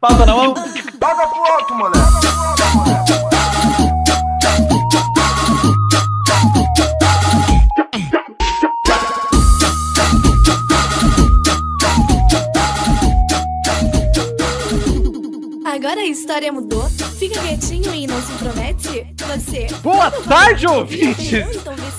[0.00, 0.54] Pauta na mão.
[0.54, 1.98] Joga pro alto, moleque.
[15.66, 16.88] Agora a história mudou.
[17.18, 19.14] Fica quietinho e não se intromete.
[19.16, 19.66] Você.
[19.82, 21.44] Boa tarde, ouvintes!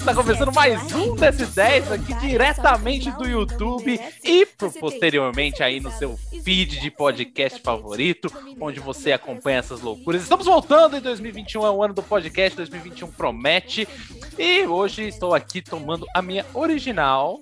[0.10, 4.44] Está começando mais um desses 10 aqui diretamente do YouTube e
[4.80, 8.28] posteriormente aí no seu feed de podcast favorito,
[8.60, 10.24] onde você acompanha essas loucuras.
[10.24, 13.88] Estamos voltando em 2021, é o ano do podcast, 2021 promete.
[14.36, 17.40] E hoje estou aqui tomando a minha original.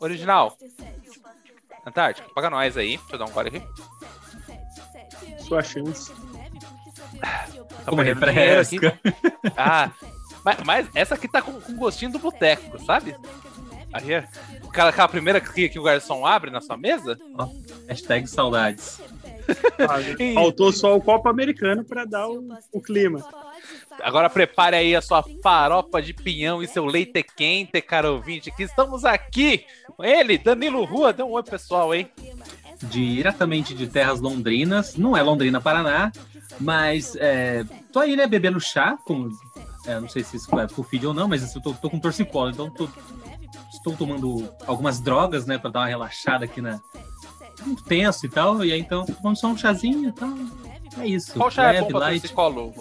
[0.00, 0.56] Original.
[1.84, 2.96] Antártica, paga nós aí.
[2.96, 3.62] Deixa eu dar um gole aqui.
[5.44, 6.10] Sua chance.
[7.20, 7.46] Tá
[7.84, 8.32] Como dinheiro aqui.
[8.32, 8.98] refresca.
[9.54, 9.90] Ah,
[10.46, 13.14] mas, mas essa aqui tá com, com gostinho do boteco, sabe?
[13.92, 14.28] Aí, é-
[14.68, 17.18] aquela, aquela primeira que, que o garçom abre na sua mesa.
[17.88, 19.00] Hashtag saudades.
[20.18, 23.24] E Faltou só o copo americano para dar o, o clima.
[24.02, 28.64] agora prepare aí a sua farofa de pinhão e seu leite quente, caro ouvinte, que
[28.64, 29.64] estamos aqui
[29.96, 31.12] com ele, Danilo Rua.
[31.12, 32.08] Dê um oi, pessoal, hein?
[32.82, 34.96] Diretamente de terras londrinas.
[34.96, 36.12] Não é Londrina, Paraná.
[36.60, 38.98] Mas é, tô aí, né, bebendo chá.
[39.04, 39.30] Com,
[39.86, 41.98] é, não sei se isso é pro feed ou não, mas eu tô, tô com
[41.98, 42.50] torcicolo.
[42.50, 42.88] Então tô,
[43.72, 46.80] estou tomando algumas drogas, né, pra dar uma relaxada aqui na.
[47.64, 48.64] Muito tenso e tal.
[48.64, 50.30] E aí então, tomando só um chazinho e tal.
[50.98, 51.32] É isso.
[51.34, 52.72] Qual chá é bom pra torcicolo?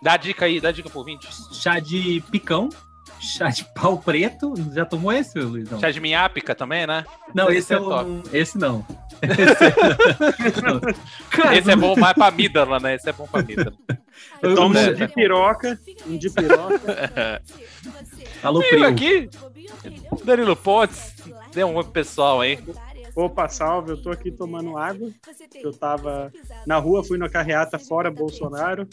[0.00, 1.28] Dá dica aí, dá dica pro ouvinte.
[1.52, 2.68] Chá de picão.
[3.20, 4.54] Chá de pau preto.
[4.72, 5.78] Já tomou esse, Luizão?
[5.78, 7.04] Chá de minhápica também, né?
[7.32, 8.22] Não, Esse esse, é é o...
[8.32, 8.84] esse não.
[11.56, 12.94] Esse é bom mais pra amígdala, né?
[12.96, 13.76] Esse é bom pra amígdala.
[14.42, 14.90] Eu tomo É.
[14.90, 17.42] um de piroca, um de piroca.
[18.42, 18.84] Alô, primo.
[18.86, 19.30] aqui,
[20.24, 21.14] Danilo Pontes,
[21.54, 22.58] dê um oi pro pessoal aí.
[23.14, 25.10] Opa, salve, eu tô aqui tomando água.
[25.62, 26.32] Eu tava
[26.66, 28.88] na rua, fui na carreata fora Bolsonaro.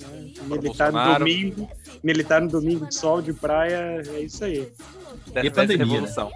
[0.00, 0.32] Né?
[0.46, 1.68] Militar no domingo.
[2.02, 4.72] Militar no domingo de sol, de praia, é isso aí.
[5.32, 5.92] Dessa, E pandemia, né?
[5.92, 6.30] revolução.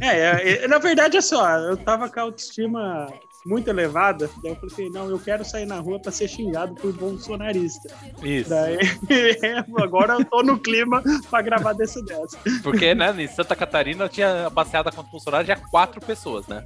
[0.00, 3.12] É, é, é, na verdade é só, eu tava com a autoestima
[3.46, 6.74] muito elevada, daí eu falei assim, não, eu quero sair na rua pra ser xingado
[6.74, 7.88] por bolsonarista.
[8.22, 8.50] Isso.
[8.50, 8.78] Daí,
[9.80, 12.38] agora eu tô no clima pra gravar desse dessa.
[12.62, 16.64] Porque, né, em Santa Catarina tinha passeada contra o Bolsonaro já quatro pessoas, né?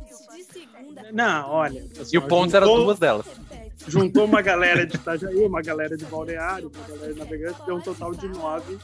[1.12, 1.84] Não, olha.
[2.00, 3.26] assim, E o Pontes era duas delas.
[3.87, 7.81] Juntou uma galera de Itajaí, uma galera de Balneário, uma galera de Navegante, deu um
[7.81, 8.78] total de nove.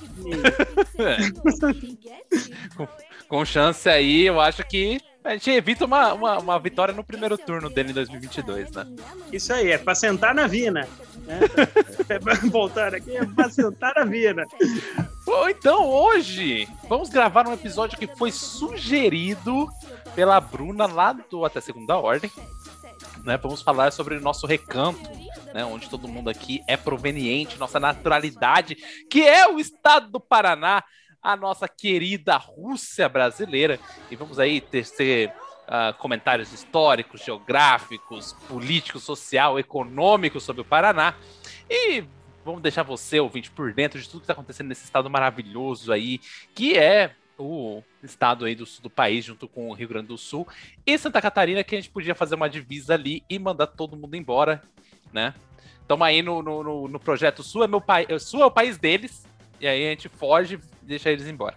[3.28, 7.36] Com chance aí, eu acho que a gente evita uma, uma, uma vitória no primeiro
[7.36, 8.86] turno dele em 2022, né?
[9.30, 10.88] Isso aí, é pra sentar na vina.
[11.26, 11.40] Né?
[12.50, 14.46] Voltando aqui, é pra sentar na vina.
[15.26, 19.68] Bom, então hoje vamos gravar um episódio que foi sugerido
[20.14, 22.30] pela Bruna lá do Até Segunda Ordem.
[23.28, 25.02] Né, vamos falar sobre o nosso recanto,
[25.52, 28.74] né, onde todo mundo aqui é proveniente, nossa naturalidade,
[29.10, 30.82] que é o estado do Paraná,
[31.22, 33.78] a nossa querida Rússia brasileira.
[34.10, 35.30] E vamos aí tecer
[35.66, 41.14] ah, comentários históricos, geográficos, políticos, social, econômicos sobre o Paraná.
[41.68, 42.02] E
[42.42, 46.18] vamos deixar você, ouvinte, por dentro de tudo que está acontecendo nesse estado maravilhoso aí,
[46.54, 50.18] que é o estado aí do sul do país, junto com o Rio Grande do
[50.18, 50.46] Sul
[50.86, 54.14] e Santa Catarina, que a gente podia fazer uma divisa ali e mandar todo mundo
[54.16, 54.62] embora,
[55.12, 55.32] né?
[55.80, 58.76] Estamos aí no, no, no- no projeto Sul é meu país, Sul é o país
[58.76, 59.26] deles,
[59.60, 61.56] e aí a gente foge e deixa eles embora.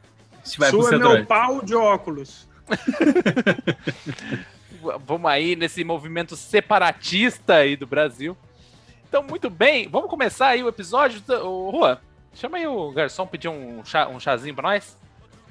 [0.72, 2.48] Sua é meu pau de óculos.
[5.06, 8.36] Vamos aí nesse movimento separatista aí do Brasil.
[9.08, 11.22] Então, muito bem, vamos começar aí o episódio.
[11.44, 12.02] Ô, Rua,
[12.34, 14.98] chama aí o garçom pedir um, chá, um chazinho pra nós.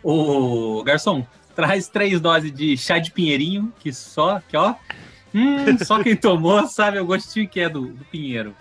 [0.02, 4.74] Ô, garçom, traz três doses de chá de pinheirinho, que só, que ó,
[5.34, 8.54] hum, só quem tomou sabe o gostinho que é do, do pinheiro.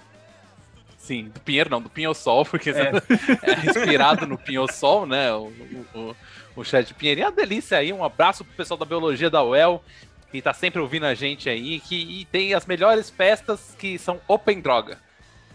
[1.09, 2.91] Sim, do Pinheiro não, do Pinho-Sol, porque É.
[3.41, 5.33] é inspirado no Pinho-Sol, né?
[5.33, 6.15] O, o, o,
[6.57, 7.25] o chá de Pinheirinho.
[7.25, 7.91] É uma delícia aí.
[7.91, 9.83] Um abraço pro pessoal da Biologia da UEL,
[10.29, 14.21] que tá sempre ouvindo a gente aí, que e tem as melhores festas que são
[14.27, 14.99] Open Droga.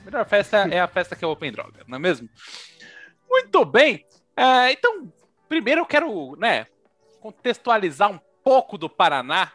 [0.02, 2.28] A melhor festa é a festa que é Open Droga, não é mesmo?
[3.30, 4.04] Muito bem.
[4.36, 5.12] É, então,
[5.54, 6.66] primeiro eu quero, né,
[7.20, 9.52] contextualizar um pouco do Paraná.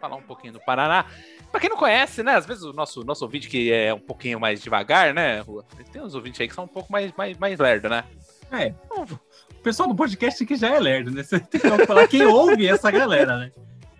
[0.00, 1.06] Falar um pouquinho do Paraná.
[1.52, 2.34] Pra quem não conhece, né?
[2.34, 5.44] Às vezes o nosso, nosso ouvinte que é um pouquinho mais devagar, né?
[5.92, 8.02] Tem uns ouvintes aí que são um pouco mais, mais, mais lerdo, né?
[8.50, 11.22] É, o pessoal do podcast aqui já é lerdo, né?
[11.22, 13.52] Você tem que falar quem ouve essa galera, né?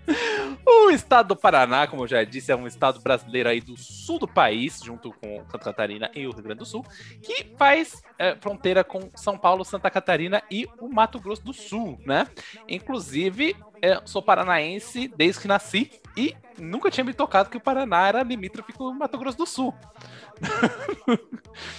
[0.64, 4.18] O estado do Paraná, como eu já disse, é um estado brasileiro aí do sul
[4.18, 6.84] do país, junto com Santa Catarina e o Rio Grande do Sul,
[7.22, 11.98] que faz é, fronteira com São Paulo, Santa Catarina e o Mato Grosso do Sul,
[12.06, 12.26] né?
[12.68, 18.08] Inclusive, é, sou paranaense desde que nasci, e nunca tinha me tocado que o Paraná
[18.08, 19.74] era limítrofe com o Mato Grosso do Sul.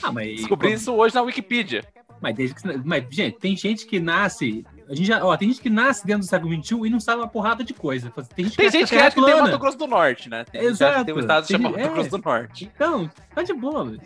[0.01, 0.37] Ah, mas.
[0.37, 1.83] Descobri isso hoje na Wikipedia.
[2.21, 4.65] Mas, desde que- mas, gente, tem gente que nasce.
[4.94, 7.22] A gente já, ó, tem gente que nasce dentro do século XXI e não sabe
[7.22, 8.12] uma porrada de coisa.
[8.36, 9.42] Tem gente que, Tem acha gente que acha que tem.
[9.42, 10.45] Mato Grosso do Norte, né?
[10.45, 11.19] Tem gente que que tem um Exato.
[11.19, 11.94] estado Tem- chamado Mato é.
[11.94, 12.72] Grosso do Norte.
[12.75, 14.01] Então, tá de boa, Luiz.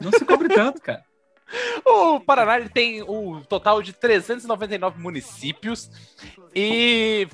[0.00, 1.02] Não se cobre tanto, cara.
[1.84, 5.90] O Paraná ele tem o total de 399 municípios
[6.54, 7.28] e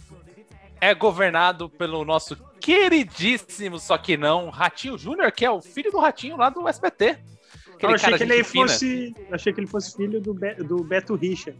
[0.81, 5.99] é governado pelo nosso queridíssimo, só que não, Ratinho Júnior, que é o filho do
[6.01, 7.17] Ratinho lá do SBT.
[7.81, 8.67] Eu achei que, gente ele fina.
[8.67, 11.55] fosse, achei que ele fosse filho do, Be- do Beto Richa.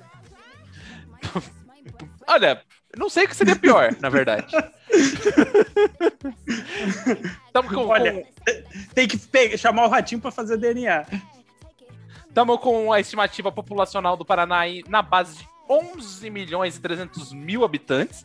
[2.27, 2.63] Olha,
[2.97, 4.47] não sei o que seria pior, na verdade.
[7.47, 8.27] Estamos com, Olha,
[8.95, 11.05] tem que pe- chamar o Ratinho pra fazer DNA.
[12.29, 17.65] Estamos com a estimativa populacional do Paraná na base de 11 milhões e 300 mil
[17.65, 18.25] habitantes.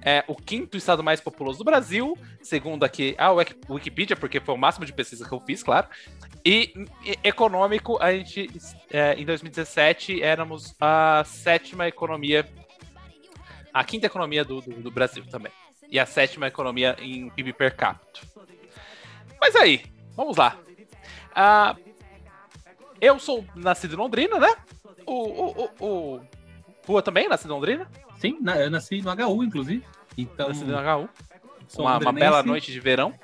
[0.00, 4.54] É o quinto estado mais populoso do Brasil, segundo aqui a Wik- Wikipedia, porque foi
[4.54, 5.88] o máximo de pesquisa que eu fiz, claro.
[6.44, 6.72] E,
[7.04, 8.48] e econômico, a gente,
[8.90, 12.48] é, em 2017, éramos a sétima economia,
[13.74, 15.52] a quinta economia do, do, do Brasil também.
[15.90, 18.20] E a sétima economia em PIB per capita.
[19.40, 19.84] Mas aí,
[20.14, 20.56] vamos lá.
[21.34, 21.74] Ah,
[23.00, 24.54] eu sou nascido em Londrina, né?
[25.06, 26.20] O, o, o, o
[26.86, 27.90] Rua também, nascido em Londrina?
[28.18, 29.84] Sim, na- eu nasci no HU, inclusive.
[30.16, 31.08] Então, Nascido no HU.
[31.68, 33.14] sou Uma, uma bela noite de verão.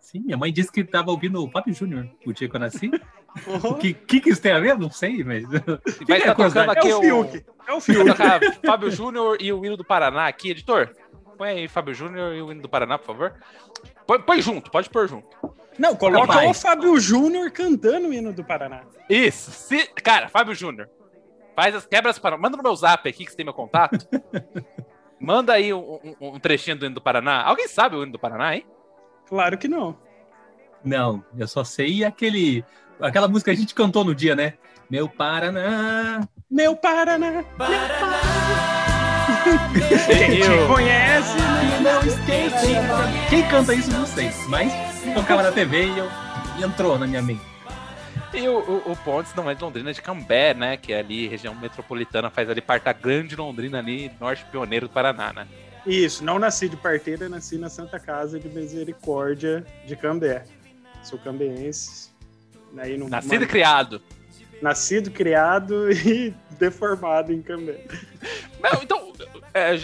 [0.00, 2.90] Sim, minha mãe disse que tava ouvindo o Fábio Júnior o dia que eu nasci.
[3.62, 4.78] O que, que, que isso tem a ver?
[4.78, 5.42] Não sei, mas.
[5.52, 5.60] Vai
[6.06, 7.02] que é estar tocando aqui É o o.
[7.02, 7.44] Fiuk.
[7.68, 8.06] É o Fiuk.
[8.10, 10.90] tocar Fábio Júnior e o hino do Paraná aqui, editor.
[11.36, 13.34] Põe aí Fábio Júnior e o hino do Paraná, por favor.
[14.06, 15.28] Põe, põe junto, pode pôr junto.
[15.78, 18.84] Não, coloca o Fábio Júnior cantando o hino do Paraná.
[19.06, 19.50] Isso.
[19.50, 19.86] Se...
[20.02, 20.88] Cara, Fábio Júnior.
[21.56, 22.36] Faz as quebras para.
[22.36, 24.06] Manda no meu zap aqui que você tem meu contato.
[25.18, 27.42] Manda aí um, um- um trechinho do hino do Paraná.
[27.42, 28.66] Alguém sabe o hino do Paraná, hein?
[29.26, 29.96] Claro que não.
[30.84, 32.62] Não, eu só sei aquele.
[33.00, 34.54] Aquela música que a gente cantou no dia, né?
[34.90, 36.20] Meu Paraná.
[36.50, 37.42] Meu Paraná.
[40.06, 41.80] Quem Eu- te conhece, né?
[41.82, 42.66] Não esquece.
[43.30, 44.30] Quem canta isso, não sei.
[44.48, 44.72] Mas
[45.14, 46.08] tocava na TV e, eu,
[46.58, 47.40] e entrou na minha mente.
[48.36, 50.76] E o, o, o Pontes não é de Londrina, é de Cambé, né?
[50.76, 54.92] Que é ali, região metropolitana, faz ali parte da grande Londrina ali, norte pioneiro do
[54.92, 55.48] Paraná, né?
[55.86, 60.44] Isso, não nasci de parteira, nasci na Santa Casa de Misericórdia de Cambé.
[61.02, 62.10] Sou cambeense.
[62.76, 64.02] Aí no, Nascido e criado.
[64.60, 67.86] nascido, criado e deformado em Cambé.
[68.60, 69.12] Não, então,
[69.54, 69.78] é,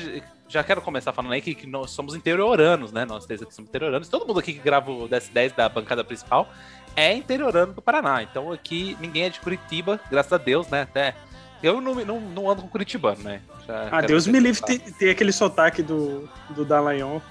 [0.47, 3.07] já quero começar falando aí que, que nós somos interioranos, né?
[3.07, 4.09] Nós três aqui somos interioranos.
[4.09, 6.53] Todo mundo aqui que grava o DS10 da bancada principal
[6.97, 8.23] é interiorano do Paraná.
[8.23, 10.83] Então aqui ninguém é de Curitiba, graças a Deus, né?
[10.83, 11.15] Até
[11.63, 13.41] eu não, não, não ando com curitibano, né?
[13.67, 17.23] Já Ah, Deus me livre ter, ter aquele sotaque do, do Dallagnol.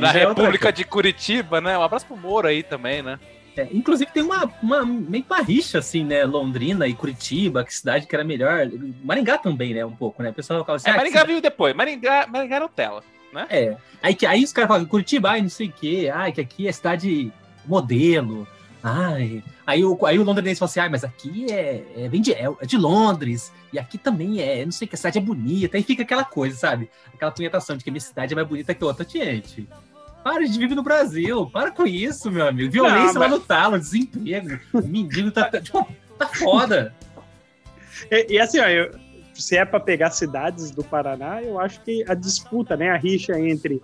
[0.00, 1.76] Na é República de Curitiba, né?
[1.78, 3.18] Um abraço pro Moro aí também, né?
[3.56, 6.24] É, inclusive tem uma, uma meio uma rixa, assim, né?
[6.24, 8.68] Londrina e Curitiba, que cidade que era melhor.
[9.04, 9.84] Maringá também, né?
[9.84, 10.30] Um pouco, né?
[10.30, 11.74] O pessoal fala assim, É, ah, que Maringá cidade- veio depois.
[11.74, 12.64] Maringá, Maringá era
[13.42, 13.46] Nutella.
[13.50, 13.76] É.
[14.02, 16.68] Aí, que- aí os caras falam, Curitiba, ai, não sei o quê, ai, que aqui
[16.68, 17.32] é cidade
[17.66, 18.46] modelo.
[18.82, 19.42] Ai.
[19.66, 22.44] Aí o, aí o londrinense fala assim, ai, mas aqui é, é, vem de, é,
[22.60, 25.76] é de Londres, e aqui também é, não sei que a cidade é bonita.
[25.76, 26.90] Aí fica aquela coisa, sabe?
[27.14, 29.66] Aquela punhetação de que a minha cidade é mais bonita que outra, gente.
[30.22, 31.46] Para, a gente vive no Brasil.
[31.50, 32.70] Para com isso, meu amigo.
[32.70, 34.58] Violência Não, lá mas- no talo, desemprego.
[34.72, 35.86] O mendigo tá, tá- tipo,
[36.18, 36.94] tá foda.
[38.10, 38.90] E, e assim, ó, eu-
[39.34, 43.38] se é para pegar cidades do Paraná, eu acho que a disputa, né, a rixa
[43.38, 43.82] entre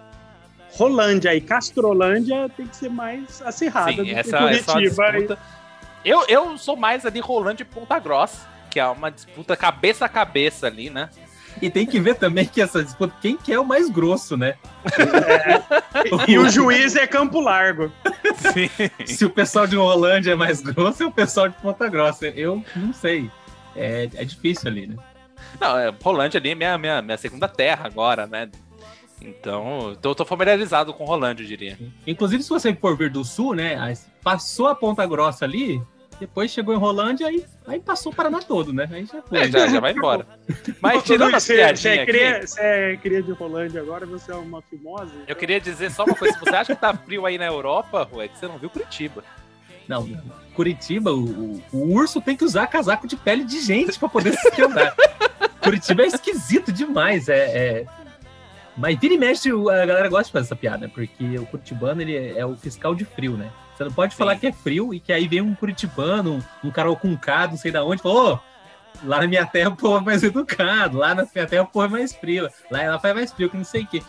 [0.73, 5.13] Rolândia e Castrolândia tem que ser mais acirrada do Sim, que essa, essa é Curitiba.
[5.13, 5.39] disputa.
[6.05, 10.09] Eu, eu sou mais ali Rolândia e Ponta Grossa, que é uma disputa cabeça a
[10.09, 11.11] cabeça ali, né?
[11.61, 14.55] E tem que ver também que essa disputa, quem que é o mais grosso, né?
[16.27, 17.93] e, e o juiz é Campo Largo.
[18.53, 18.71] Sim.
[19.05, 22.29] Se o pessoal de Rolândia é mais grosso, é o pessoal de Ponta Grossa.
[22.29, 23.31] Eu não sei.
[23.77, 24.97] É, é difícil ali, né?
[25.61, 28.49] Não, é, Rolândia ali é minha, minha, minha segunda terra agora, né?
[29.21, 31.79] Então, eu tô familiarizado com Rolândia, eu diria.
[32.07, 33.77] Inclusive, se você for vir do sul, né?
[34.23, 35.81] Passou a Ponta Grossa ali,
[36.19, 38.89] depois chegou em Rolândia, aí, aí passou o Paraná todo, né?
[38.91, 39.39] Aí já foi.
[39.39, 40.27] É, já, já vai embora.
[40.81, 45.13] Mas tirando as você, é cria, é cria de Rolândia agora, você é uma fimose?
[45.29, 46.39] eu queria dizer só uma coisa.
[46.39, 49.23] Se você acha que tá frio aí na Europa, é que você não viu Curitiba.
[49.87, 50.09] Não,
[50.55, 54.33] Curitiba, o, o- o urso tem que usar casaco de pele de gente pra poder
[54.33, 54.95] se andar.
[55.63, 57.87] Curitiba é esquisito demais, é, é-
[58.77, 62.17] Mas vira e mexe, a galera gosta de fazer essa piada, porque o curitibano ele
[62.17, 63.51] é, é o fiscal de frio, né?
[63.77, 64.41] Você não pode falar Sim.
[64.41, 67.57] que é frio e que aí vem um curitibano, um, um cara com K, não
[67.57, 68.51] sei da onde, falou, ô,
[69.05, 71.87] Lá na minha terra o povo é mais educado, lá na minha terra o povo
[71.87, 74.03] é mais frio, lá ela faz mais frio que não sei o quê.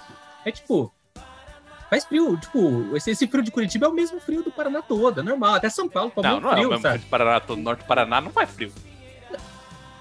[0.43, 0.91] É tipo,
[1.89, 5.19] faz frio, tipo, esse, esse frio de Curitiba é o mesmo frio do Paraná todo,
[5.21, 6.97] é normal, até São Paulo toma Não, não é frio, o mesmo sabe?
[6.97, 8.73] frio do Paraná, todo norte do Paraná não faz frio.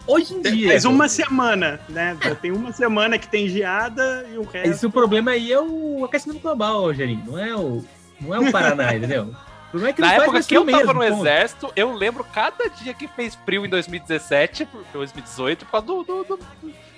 [0.07, 0.69] Hoje em dia.
[0.71, 2.16] Faz uma semana, né?
[2.40, 4.69] Tem uma semana que tem geada e o resto.
[4.71, 7.85] Esse o problema aí é o aquecimento global, Gerinho, não é o,
[8.21, 9.35] não é o Paraná, entendeu?
[9.69, 11.26] O problema é que Na época que eu frio tava mesmo, no ponto.
[11.28, 16.25] exército, eu lembro cada dia que fez frio em 2017, 2018, por causa do, do-
[16.25, 16.40] do-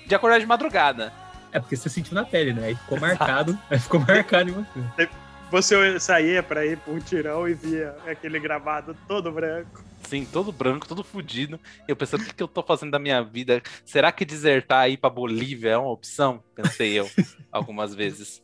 [0.07, 1.13] de acordar de madrugada.
[1.51, 2.67] É porque você sentiu na pele, né?
[2.69, 5.09] Aí ficou marcado, aí ficou marcado em você.
[5.53, 9.85] Você saía pra ir pra um tirão e via aquele gravado todo branco.
[10.01, 11.59] Sim, todo branco, todo fudido.
[11.87, 13.61] Eu pensando, o que, que eu tô fazendo da minha vida?
[13.85, 16.43] Será que desertar aí pra Bolívia é uma opção?
[16.55, 17.07] Pensei eu,
[17.53, 18.41] algumas vezes.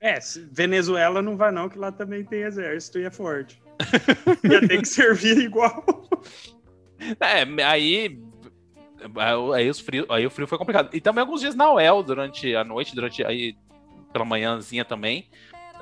[0.00, 0.18] É,
[0.50, 3.60] Venezuela não vai não, que lá também tem exército e é forte.
[4.50, 5.84] Ia ter que servir igual.
[7.20, 8.18] É, aí.
[9.54, 10.88] Aí, os frio, aí o frio foi complicado.
[10.94, 13.54] E também alguns dias na UEL, durante a noite, durante aí
[14.10, 15.28] pela manhãzinha também.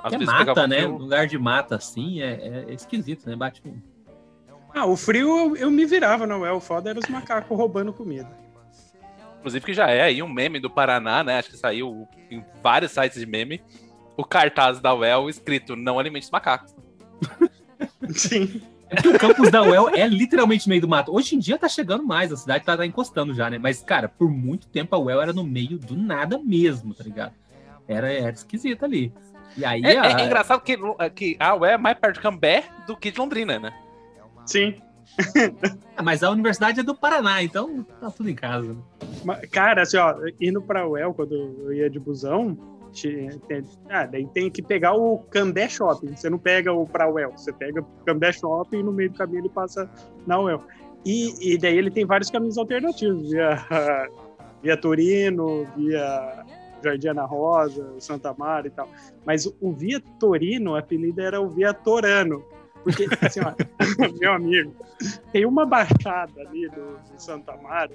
[0.05, 0.83] Às Que é mata, né?
[0.83, 0.99] frio.
[0.99, 3.35] Lugar de mata assim é, é esquisito, né?
[3.35, 3.81] Bate um.
[4.75, 6.57] Ah, o frio eu, eu me virava na UEL.
[6.57, 8.29] O foda era os macacos roubando comida.
[9.39, 11.39] Inclusive que já é aí um meme do Paraná, né?
[11.39, 13.63] Acho que saiu em vários sites de meme.
[14.15, 16.75] O cartaz da UEL escrito não alimente os macacos.
[18.15, 18.61] Sim.
[18.91, 21.15] É porque o campus da UEL é literalmente no meio do mato.
[21.15, 23.59] Hoje em dia tá chegando mais, a cidade tá, tá encostando já, né?
[23.59, 27.33] Mas, cara, por muito tempo a UEL era no meio do nada mesmo, tá ligado?
[27.89, 29.13] Era, era esquisito ali.
[29.57, 30.77] E aí, É, a- é engraçado que,
[31.15, 33.73] que a UEL é mais perto de Cambé do que de Londrina, né?
[34.47, 34.75] Sim.
[36.03, 38.75] Mas a universidade é do Paraná, então tá tudo em casa.
[39.25, 39.41] né?
[39.53, 42.57] Cara, assim, ó, indo pra UEL, quando eu ia de busão,
[42.93, 46.17] tinha- tem, ah, daí tem que pegar o Cambé Shopping.
[46.17, 49.17] Você não pega o pra UEL, você pega o Cambé Shopping e no meio do
[49.19, 49.89] caminho ele passa
[50.27, 50.63] na UEL.
[51.05, 53.59] E, e daí ele tem vários caminhos alternativos, via,
[54.63, 56.44] via Torino, via
[56.85, 58.89] Jardim Ana Rosa, Santa Mara e tal.
[59.25, 62.45] Mas o Via Torino, o apelido era o Via Torano.
[62.83, 63.55] Porque, assim, ó,
[64.21, 64.75] meu amigo,
[65.33, 67.95] tem uma baixada ali do, do Santa Mara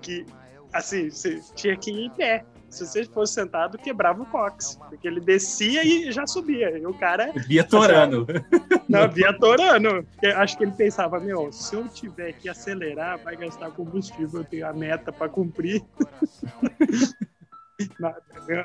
[0.00, 0.24] que,
[0.72, 2.44] assim, você tinha que ir em pé.
[2.70, 4.78] Se você fosse sentado, quebrava o cox.
[4.88, 6.78] Porque ele descia e já subia.
[6.78, 8.26] E o cara Via Torano.
[8.88, 10.06] não via torando.
[10.22, 14.44] Eu Acho que ele pensava, meu, se eu tiver que acelerar, vai gastar combustível, eu
[14.44, 15.82] tenho a meta para cumprir.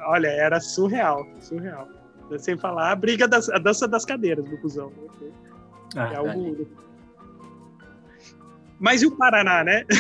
[0.06, 1.88] Olha, era surreal, surreal.
[2.38, 4.92] Sem falar a briga das, a dança das cadeiras do cuzão.
[5.96, 6.68] Ah, É algo...
[8.80, 9.86] Mas e o Paraná, né?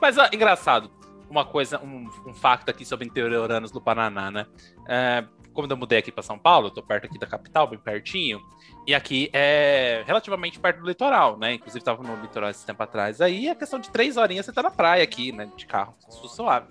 [0.00, 0.90] Mas, ó, engraçado,
[1.30, 4.46] uma coisa, um, um facto aqui sobre interioranos do Paraná, né?
[4.86, 7.78] É, como eu mudei aqui para São Paulo, eu tô perto aqui da capital, bem
[7.78, 8.40] pertinho,
[8.86, 11.54] e aqui é relativamente perto do litoral, né?
[11.54, 13.20] Inclusive tava no litoral esse tempo atrás.
[13.20, 15.50] Aí é questão de três horinhas você tá na praia aqui, né?
[15.56, 16.68] De carro, suave.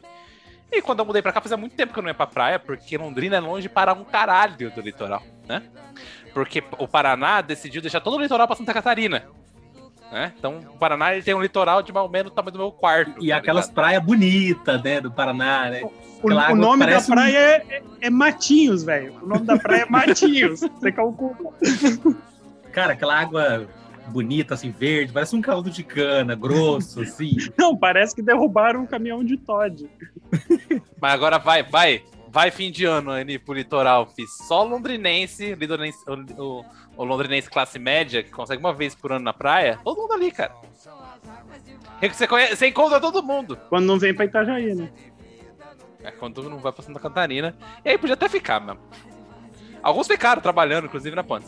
[0.72, 2.60] E quando eu mudei pra cá, fazia muito tempo que eu não ia pra praia,
[2.60, 5.62] porque Londrina é longe para um caralho do litoral, né?
[6.34, 9.24] Porque o Paraná decidiu deixar todo o litoral pra Santa Catarina.
[10.12, 10.34] Né?
[10.38, 12.72] Então, o Paraná ele tem um litoral de mais ou menos o tamanho do meu
[12.72, 13.24] quarto.
[13.24, 15.81] E tá aquelas praias bonitas, né, do Paraná, né?
[15.84, 19.13] O, o nome da parece um- praia é, é- é Matinhos, velho.
[19.22, 20.60] O nome da praia é Matinhos.
[20.79, 21.53] Você calcula.
[22.72, 23.67] Cara, aquela água
[24.07, 27.35] bonita, assim, verde, parece um caldo de cana, grosso, assim.
[27.57, 29.89] Não, parece que derrubaram um caminhão de Todd.
[31.01, 35.97] Mas agora vai, vai, vai fim de ano ali pro litoral, fiz só londrinense, londrinense
[36.07, 36.65] o, o-
[36.97, 40.31] o londrinense classe média, que consegue uma vez por ano na praia, todo mundo ali,
[40.31, 40.53] cara.
[42.12, 43.57] Você, conhece, você encontra todo mundo.
[43.69, 44.89] Quando não vem pra Itajaí, né?
[46.03, 47.55] É quando não vai pra Santa Catarina.
[47.83, 48.79] E aí podia até ficar mesmo.
[49.81, 51.47] Alguns ficaram trabalhando, inclusive na Ponte.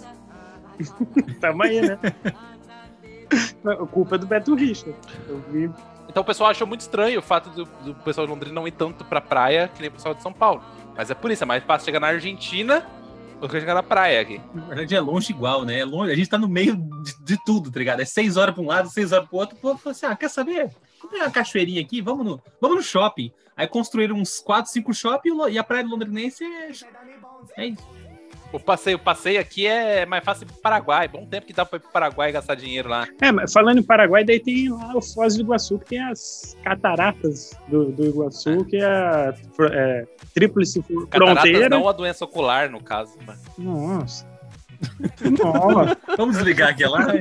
[1.39, 1.99] Tamo aí, né?
[3.65, 4.93] A culpa é do Beto Richa.
[5.27, 5.69] Eu vi.
[6.09, 8.71] Então o pessoal achou muito estranho o fato do, do pessoal de Londrina não ir
[8.71, 10.63] tanto pra praia que nem o pessoal de São Paulo.
[10.95, 12.85] Mas é por isso, é mais fácil chegar na Argentina
[13.39, 14.41] do que chegar na praia aqui.
[14.53, 15.79] Na verdade é longe igual, né?
[15.79, 18.01] É longe, a gente tá no meio de, de tudo, tá ligado?
[18.01, 19.57] É seis horas pra um lado, seis horas pro outro.
[19.57, 20.71] O povo falou assim: ah, quer saber?
[20.99, 23.31] Vamos pegar uma cachoeirinha aqui, vamos no, vamos no shopping.
[23.55, 26.71] Aí construíram uns quatro, cinco shopping e e a praia do londrinense é.
[27.57, 27.87] É isso.
[28.51, 31.07] O passeio, o passeio aqui é mais fácil ir pro Paraguai.
[31.07, 33.07] Bom tempo que dá pra ir pro Paraguai gastar dinheiro lá.
[33.21, 36.55] É, mas falando em Paraguai, daí tem lá o Foz do Iguaçu, que tem as
[36.63, 39.33] cataratas do, do Iguaçu, que é a
[39.71, 41.69] é, tríplice Cataratas fronteira.
[41.69, 43.17] não a doença ocular, no caso.
[43.25, 43.39] Mas...
[43.57, 44.25] Nossa.
[45.21, 45.97] Nossa.
[46.17, 47.07] Vamos desligar aqui lá.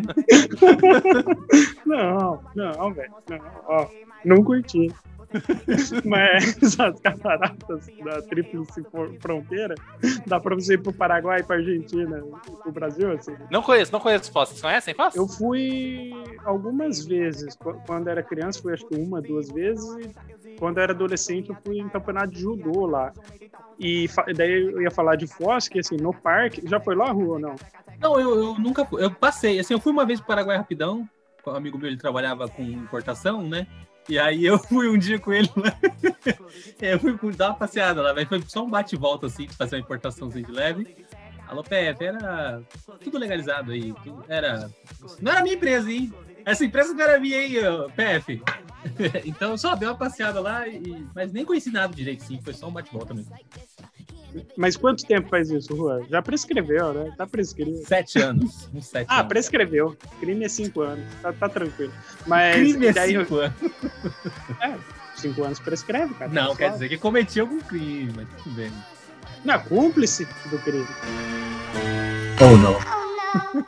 [1.87, 3.11] Não, não, velho.
[3.31, 3.87] Não, ó,
[4.25, 4.93] não curti.
[6.05, 8.85] Mas as cataratas da Tríplice
[9.21, 9.75] Fronteira,
[10.27, 12.23] dá pra você ir pro Paraguai, pra Argentina,
[12.63, 13.35] pro Brasil, assim.
[13.51, 14.49] Não conheço, não conheço Foz.
[14.51, 15.15] Vocês conhecem Foz?
[15.15, 16.13] Eu fui
[16.45, 17.55] algumas vezes.
[17.57, 19.85] Qu- Quando era criança, fui acho que uma, duas vezes.
[20.59, 23.13] Quando era adolescente, eu fui em campeonato de judô lá.
[23.79, 26.63] E daí eu ia falar de Foz, que assim, no parque.
[26.67, 27.55] Já foi lá, Rua, ou não?
[28.01, 29.03] Não, eu, eu nunca fui.
[29.03, 31.07] Eu passei, assim, eu fui uma vez pro Paraguai rapidão.
[31.43, 33.67] com Um amigo meu, ele trabalhava com importação, né?
[34.09, 35.77] E aí eu fui um dia com ele lá.
[36.81, 39.47] É, eu fui dar uma passeada lá, mas foi só um bate e volta, assim,
[39.47, 40.97] de fazer uma importaçãozinha de leve.
[41.49, 42.61] Alô, PF, era
[43.03, 43.95] tudo legalizado aí.
[44.29, 44.71] era.
[45.21, 46.13] Não era minha empresa, hein?
[46.45, 47.55] Essa empresa não era minha, hein,
[47.95, 48.43] PF.
[49.25, 51.07] então só dei uma passeada lá, e...
[51.15, 52.41] mas nem conheci nada direito, sim.
[52.43, 53.33] Foi só um bate e volta mesmo.
[54.57, 56.05] Mas quanto tempo faz isso, Rua?
[56.11, 57.13] Já prescreveu, né?
[57.17, 57.85] Tá prescrito.
[57.87, 58.69] Sete anos.
[58.75, 59.29] Uns sete Ah, anos.
[59.29, 59.97] prescreveu.
[60.21, 61.05] Crime é cinco anos.
[61.23, 61.93] Tá, tá tranquilo.
[62.27, 63.57] Mas Crime é daí, cinco anos.
[65.17, 66.31] cinco anos prescreve, cara.
[66.31, 68.73] Não, Só- quer dizer que cometi algum crime, mas tudo bem.
[69.45, 70.87] Não, cúmplice do crime.
[72.43, 72.77] Ou não.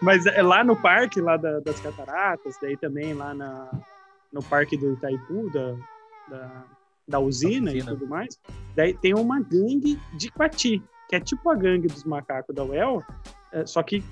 [0.00, 3.68] Mas é lá no parque, lá da- das cataratas, daí também lá na,
[4.32, 5.74] no parque do Itaipu, da,
[6.28, 6.64] da,
[7.08, 7.90] da usina, usina.
[7.90, 8.38] e tudo mais,
[8.76, 13.02] daí tem uma gangue de Quati, que é tipo a gangue dos macacos da UEL,
[13.52, 14.04] é, só que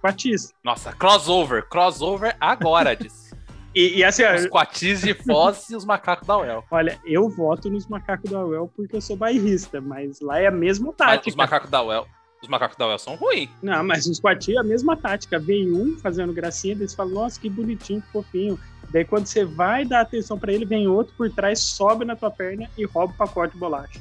[0.00, 0.52] Quatis.
[0.62, 1.66] Nossa, crossover.
[1.68, 3.34] Crossover agora, disse.
[3.76, 6.62] E, e assim, Os quatis de Foz e os macacos da UEL.
[6.70, 10.50] olha, eu voto nos macacos da UEL porque eu sou bairrista, mas lá é a
[10.52, 11.28] mesma Mas tática.
[11.30, 12.06] os macacos da UEL.
[12.40, 13.50] Os macacos da UEL são ruins.
[13.60, 15.40] Não, mas os Quati é a mesma tática.
[15.40, 18.56] Vem um fazendo gracinha, eles falam, nossa, que bonitinho, que fofinho.
[18.94, 22.30] Daí quando você vai dar atenção pra ele, vem outro por trás, sobe na tua
[22.30, 24.00] perna e rouba o pacote de bolacha.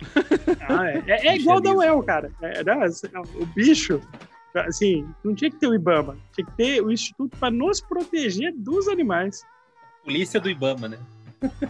[0.66, 2.30] Ah, é, é- é igual da UEL, cara.
[2.40, 4.00] É, não, assim, o bicho,
[4.54, 8.52] assim, não tinha que ter o IBAMA, tinha que ter o Instituto para nos proteger
[8.56, 9.42] dos animais.
[10.04, 10.98] Polícia do Ibama, né?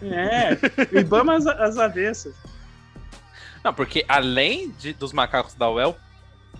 [0.02, 0.54] É,
[0.94, 2.34] o IBAMA às, às avessas.
[3.64, 5.96] Não, porque além de, dos macacos da UEL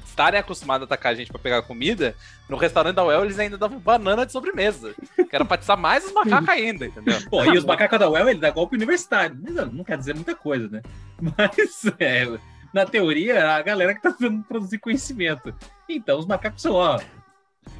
[0.05, 2.15] estarem acostumados a atacar a gente pra pegar comida,
[2.49, 4.95] no restaurante da UEL eles ainda davam banana de sobremesa.
[5.17, 7.19] Que era pra atiçar mais os macacos ainda, entendeu?
[7.29, 9.37] Pô, e os macacos da UEL, ele dá golpe universitário.
[9.73, 10.83] Não quer dizer muita coisa, né?
[11.21, 12.39] Mas, é,
[12.73, 15.55] na teoria, é a galera que tá tentando produzir conhecimento.
[15.89, 17.01] Então, os macacos são, ó,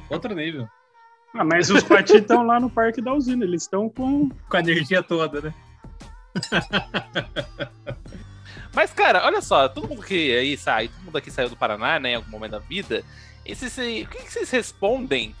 [0.09, 0.67] outro nível.
[1.33, 4.59] Ah, mas os Quati estão lá no parque da usina, eles estão com Com a
[4.61, 5.53] energia toda, né?
[8.75, 11.97] Mas, cara, olha só, todo mundo que aí sai, todo mundo aqui saiu do Paraná,
[11.99, 13.03] né, em algum momento da vida.
[13.45, 15.33] Esse, esse- o que, que vocês respondem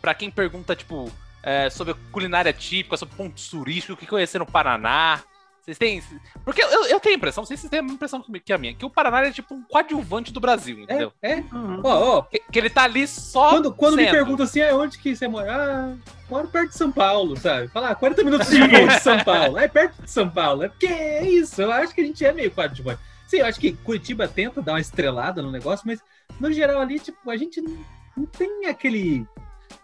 [0.00, 1.10] pra quem pergunta, tipo,
[1.42, 5.22] é, sobre culinária típica, sobre pontos turísticos, o que conhecer no Paraná?
[5.62, 6.02] Vocês têm.
[6.44, 8.52] Porque eu, eu tenho a impressão, não sei se vocês têm a mesma impressão que
[8.52, 11.12] a minha, que o Paraná é tipo um coadjuvante do Brasil, entendeu?
[11.20, 11.44] É, é.
[11.52, 11.80] Aham.
[11.84, 13.50] Ó, ó, Que, que ele tá ali só.
[13.50, 14.12] quando, quando me sendo.
[14.12, 15.52] perguntam assim, ah, onde que você mora?
[15.52, 15.94] Ah,
[16.30, 17.68] moro perto de São Paulo, sabe?
[17.68, 19.58] Falar, ah, 40 minutos de voo de São Paulo.
[19.58, 20.62] É perto de São Paulo.
[20.64, 23.00] É porque é isso, eu acho que a gente é meio coadjuvante.
[23.26, 26.00] Sim, eu acho que Curitiba tenta dar uma estrelada no negócio, mas
[26.40, 27.78] no geral ali, tipo, a gente não,
[28.16, 29.24] não tem aquele.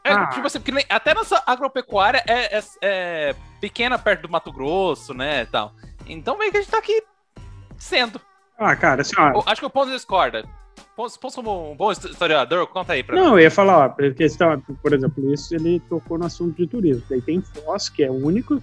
[0.06, 0.26] É, Ah.
[0.26, 5.12] tipo assim, porque nem- até nossa agropecuária é, é- é pequena perto do Mato Grosso,
[5.12, 5.72] né, e tal.
[6.06, 7.02] Então meio que a gente tá aqui
[7.76, 8.20] sendo.
[8.58, 9.38] Ah, cara, assim, ó.
[9.40, 10.44] O- Acho que o Ponzo discorda.
[10.94, 13.20] Ponzo, Ponzo como um bom historiador, conta aí pra mim.
[13.22, 17.02] Não, eu ia falar, ó, questão, por exemplo, isso ele tocou no assunto de turismo.
[17.10, 18.62] Daí tem Foz, que é único,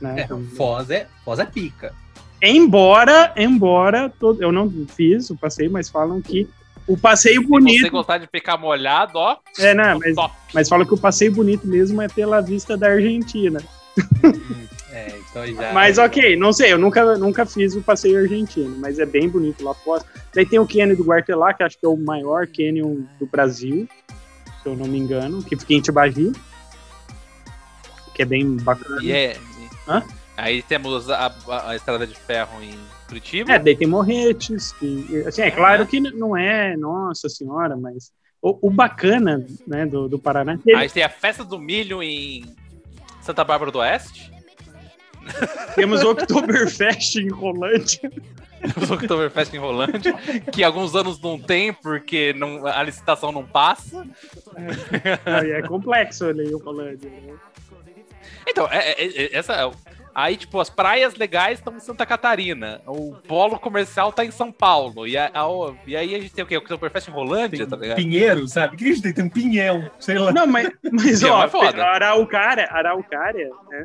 [0.00, 0.22] né?
[0.22, 1.94] É, Foz é, Foz é pica.
[2.42, 6.48] Embora, embora, todo, eu não fiz o passeio, mas falam que
[6.88, 7.90] o passeio Se você bonito.
[7.90, 9.36] gostar de ficar molhado, ó.
[9.58, 10.34] É, não, mas, top.
[10.54, 13.60] mas falam que o passeio bonito mesmo é pela vista da Argentina.
[14.90, 15.72] É, então já.
[15.74, 19.62] Mas ok, não sei, eu nunca, nunca fiz o passeio argentino, mas é bem bonito
[19.62, 20.02] lá fora.
[20.34, 23.86] Daí tem o Canyon do Guartelá, que acho que é o maior canyon do Brasil,
[24.62, 26.32] se eu não me engano, que fica em Tibagi.
[28.14, 28.98] Que é bem bacana.
[29.02, 29.36] E é.
[29.86, 30.02] Hã?
[30.36, 32.74] Aí temos a, a- a estrada de ferro em
[33.08, 33.52] Curitiba.
[33.52, 38.12] É, daí tem Morretes, que, assim, é claro que n- não é, nossa senhora, mas
[38.42, 42.02] o, o bacana, né, do, do Paraná, é que Aí tem a festa do milho
[42.02, 42.44] em
[43.22, 44.30] Santa Bárbara do Oeste.
[45.74, 48.10] temos o Oktoberfest em Rolândia,
[48.74, 50.12] Temos o Oktoberfest em Rolândia,
[50.52, 54.04] que alguns anos não tem, porque não- a licitação não passa.
[55.24, 57.34] aí é complexo ali o Rolândia, né?
[58.48, 59.70] Então, é- é- é- essa.
[60.20, 62.80] Aí, tipo, as praias legais estão em Santa Catarina.
[62.88, 65.06] O polo comercial tá em São Paulo.
[65.06, 66.56] E, a- a- e aí a gente tem o quê?
[66.56, 67.96] O Oktoberfest em Rolândia, tá ligado?
[67.98, 68.74] Pinheiro, sabe?
[68.74, 69.12] O que a gente tem?
[69.12, 70.32] Tem um pinhão, sei lá.
[70.32, 71.84] Não, mas, mas ó, é foda.
[71.84, 73.84] Araucária, Araucária, né?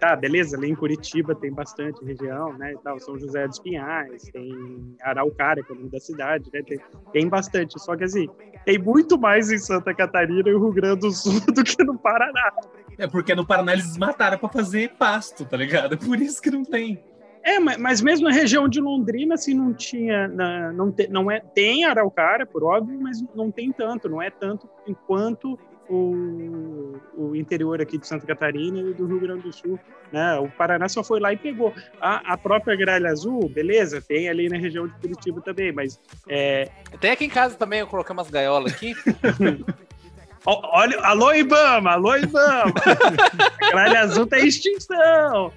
[0.00, 4.22] Tá, beleza, ali em Curitiba tem bastante região, né, e tal, São José dos Pinhais,
[4.32, 6.78] tem Araucária, que é o nome da cidade, né, tem,
[7.12, 8.28] tem bastante, só que assim,
[8.64, 12.52] tem muito mais em Santa Catarina e Rio Grande do Sul do que no Paraná.
[12.98, 15.94] É porque no Paraná eles desmataram pra fazer pasto, tá ligado?
[15.94, 16.98] É por isso que não tem.
[17.46, 20.26] É, mas, mesmo na região de Londrina, assim, não tinha,
[20.74, 24.68] não, te- não é, tem Araucária, por óbvio, mas não tem tanto, não é tanto
[24.84, 25.56] enquanto
[25.88, 29.78] o, o interior aqui de Santa Catarina e do Rio Grande do Sul,
[30.12, 30.38] né?
[30.38, 31.72] O Paraná só foi lá e pegou.
[32.00, 36.70] A, a própria gralha azul, beleza, tem ali na região de Curitiba também, mas é,
[37.00, 38.94] Tem aqui em casa também, eu coloquei umas gaiolas aqui.
[40.44, 42.72] olha, alô Ibama, alô Ibama,
[43.62, 45.52] a gralha azul tá em extinção.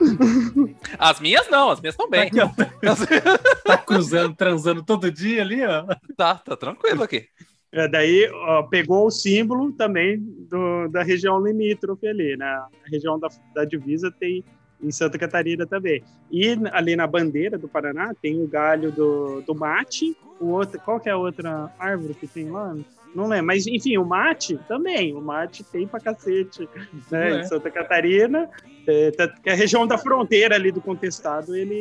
[0.97, 2.27] As minhas não, as minhas estão Tá, bem.
[2.27, 2.49] aqui, ó,
[3.65, 5.85] tá cruzando, transando todo dia ali, ó.
[6.17, 7.27] Tá, tá tranquilo aqui.
[7.71, 12.45] É, daí ó, pegou o símbolo também do, da região limítrofe ali, né?
[12.45, 14.43] A região da, da divisa tem
[14.81, 16.03] em Santa Catarina também.
[16.31, 20.99] E ali na bandeira do Paraná tem o galho do, do mate, o outro, qual
[20.99, 22.75] que é a outra árvore que tem lá?
[23.13, 26.69] Não lembro, mas enfim, o mate também, o mate tem pra cacete,
[27.11, 27.31] né?
[27.31, 27.39] É.
[27.41, 28.49] Em Santa Catarina,
[28.87, 31.75] é, tanto que a região da fronteira ali do contestado, ele,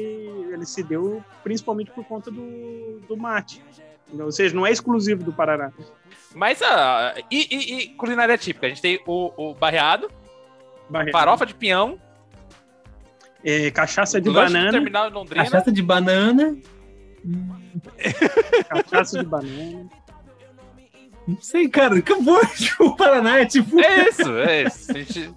[0.53, 3.63] ele se deu principalmente por conta do, do mate.
[4.19, 5.71] Ou seja, não é exclusivo do Paraná.
[6.35, 7.15] Mas a.
[7.31, 8.67] e, e- e culinária típica?
[8.67, 10.11] A gente tem o, o barreado,
[10.89, 11.13] Barreira.
[11.19, 11.99] farofa de pinhão,
[13.45, 14.71] É, cachaça de banana.
[14.71, 15.45] terminal em Londrina.
[15.45, 16.57] Cachaça de banana.
[18.69, 19.87] Cachaça de banana.
[21.27, 21.97] Não sei, cara.
[21.99, 22.41] Acabou.
[22.81, 23.79] O Paraná é tipo.
[23.81, 24.91] É isso, é isso.
[24.91, 25.35] A gente-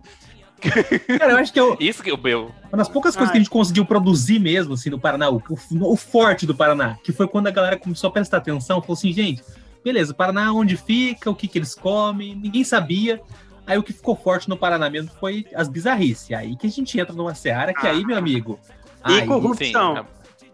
[1.20, 2.52] Cara, eu acho que é o- Isso que o meu.
[2.70, 5.94] uma das poucas coisas que a gente conseguiu produzir mesmo, assim, no Paraná, o, o-
[5.94, 9.12] o forte do Paraná, que foi quando a galera começou a prestar atenção, falou assim,
[9.12, 9.44] gente,
[9.84, 13.20] beleza, Paraná onde fica, o que que eles comem, ninguém sabia.
[13.66, 16.32] Aí o que ficou forte no Paraná mesmo foi as bizarrices.
[16.36, 18.60] Aí que a gente entra numa seara que aí, meu amigo.
[19.08, 19.96] E aí- corrupção.
[20.38, 20.52] Sim,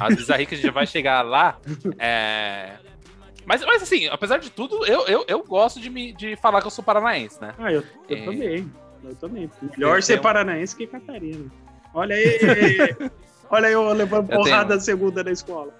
[0.00, 1.58] As bizarrices que a gente já vai chegar lá.
[1.98, 2.72] é,
[3.46, 6.66] Mas, mas assim, apesar de tudo, eu, eu, eu gosto de, me, de falar que
[6.66, 7.54] eu sou paranaense, né?
[7.58, 8.24] Ah, eu, eu É.
[8.26, 8.70] também.
[9.04, 9.50] Eu também.
[9.76, 11.44] Melhor Eu ser paranaense que Catarina.
[11.94, 12.38] Olha aí.
[13.50, 15.72] Olha aí eu levando Eu porrada tenho- segunda na escola.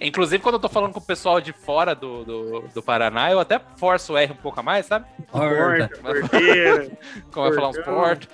[0.00, 3.38] Inclusive, quando eu tô falando com o pessoal de fora do, do, do Paraná, eu
[3.38, 5.06] até forço o R um pouco a mais, sabe?
[5.30, 6.90] Porta, porteira.
[7.30, 8.28] Como vai falar uns portos,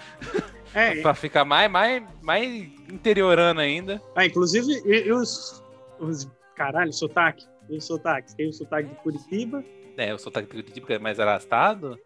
[0.72, 2.48] É, pra ficar mais, mais, mais
[2.90, 4.00] interiorano ainda.
[4.16, 5.62] ah, inclusive, e, e os,
[5.98, 6.30] os.
[6.54, 7.44] Caralho, sotaque.
[7.68, 8.34] E os sotaques.
[8.34, 9.64] Tem o sotaque de Curitiba.
[9.96, 11.98] É, o sotaque de Curitiba é mais arrastado.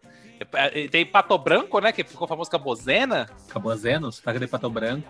[0.53, 1.91] É, é, Tem Pato Branco, né?
[1.91, 3.29] Que ficou famoso com a Bozena.
[3.49, 5.07] Cabozeno, sotaque de pato branco.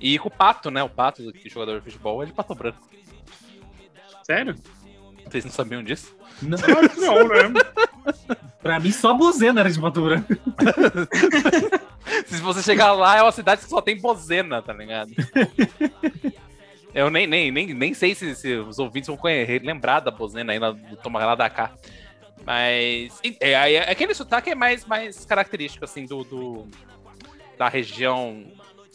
[0.00, 0.82] E com o Pato, né?
[0.82, 2.78] O Pato, que é jogador de futebol, é de Pato Branco.
[4.24, 4.54] Sério?
[5.26, 6.14] Vocês não sabiam disso?
[6.42, 6.58] Não,
[6.98, 7.60] não, né?
[8.62, 10.28] pra mim, só Bozena era de pato branco.
[12.26, 15.10] Se você chegar lá, é uma cidade que só tem Bozena, tá ligado?
[16.94, 20.52] Eu nem, nem, nem, nem sei se, se os ouvintes vão conhecer, lembrar da Bozena
[20.52, 21.72] aí na- do Toma lá da cá.
[22.46, 26.68] Mas é, é, é aquele sotaque é mais, mais característico, assim, do, do-
[27.58, 28.44] da região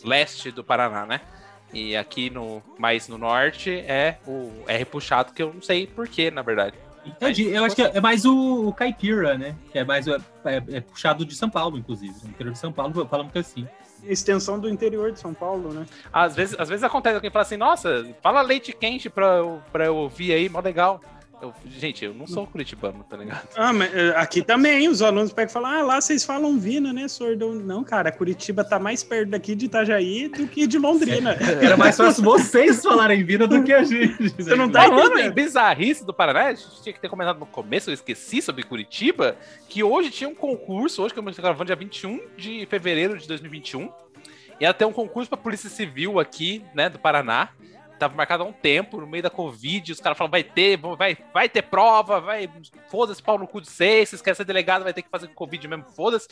[0.03, 1.21] leste do Paraná, né?
[1.73, 6.31] E aqui no mais no norte é o R puxado, que eu não sei porquê,
[6.31, 6.75] na verdade.
[7.05, 7.47] Entendi.
[7.47, 9.55] Eu acho que é mais o, o caipira, né?
[9.71, 12.13] Que é mais é, é- puxado de São Paulo, inclusive.
[12.23, 13.67] No interior de São Paulo falam muito assim.
[14.03, 15.85] Extensão do interior de São Paulo, né?
[16.11, 19.85] Às vezes, às vezes acontece alguém fala assim, nossa, fala leite quente pra eu, pra
[19.85, 21.01] eu ouvir aí, mó legal.
[21.41, 23.47] Eu, gente, eu não sou curitibano, tá ligado?
[23.55, 26.91] Ah, mas eh, aqui também os alunos pegam e falam: ah, lá vocês falam Vina,
[26.91, 27.53] né, sordão?
[27.53, 31.37] Não, cara, Curitiba tá mais perto daqui de Itajaí do que de Londrina.
[31.61, 34.29] Era mais fácil vocês falarem vida do que a gente.
[34.37, 37.45] Você não tá Falando em bizarrice do Paraná, a gente tinha que ter comentado no
[37.45, 39.37] começo, eu esqueci sobre Curitiba,
[39.69, 43.27] que hoje tinha um concurso, hoje que eu estou gravando dia 21 de fevereiro de
[43.27, 43.89] 2021,
[44.59, 47.49] ia ter um concurso pra Polícia Civil aqui, né, do Paraná.
[47.99, 51.17] Tava marcado há um tempo, no meio da Covid, os caras falaram, vai ter, vai,
[51.33, 52.49] vai ter prova, vai,
[52.87, 55.27] foda-se, pau no cu de vocês, se vocês querem ser delegado, vai ter que fazer
[55.27, 56.27] com Covid mesmo, foda-se.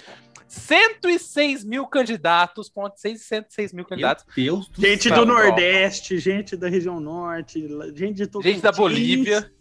[0.48, 4.26] 106 mil candidatos, ponto, 606 mil Meu candidatos.
[4.36, 5.18] Deus do Gente céu.
[5.18, 9.52] do Nordeste, gente da região Norte, gente de todo gente da Bolívia.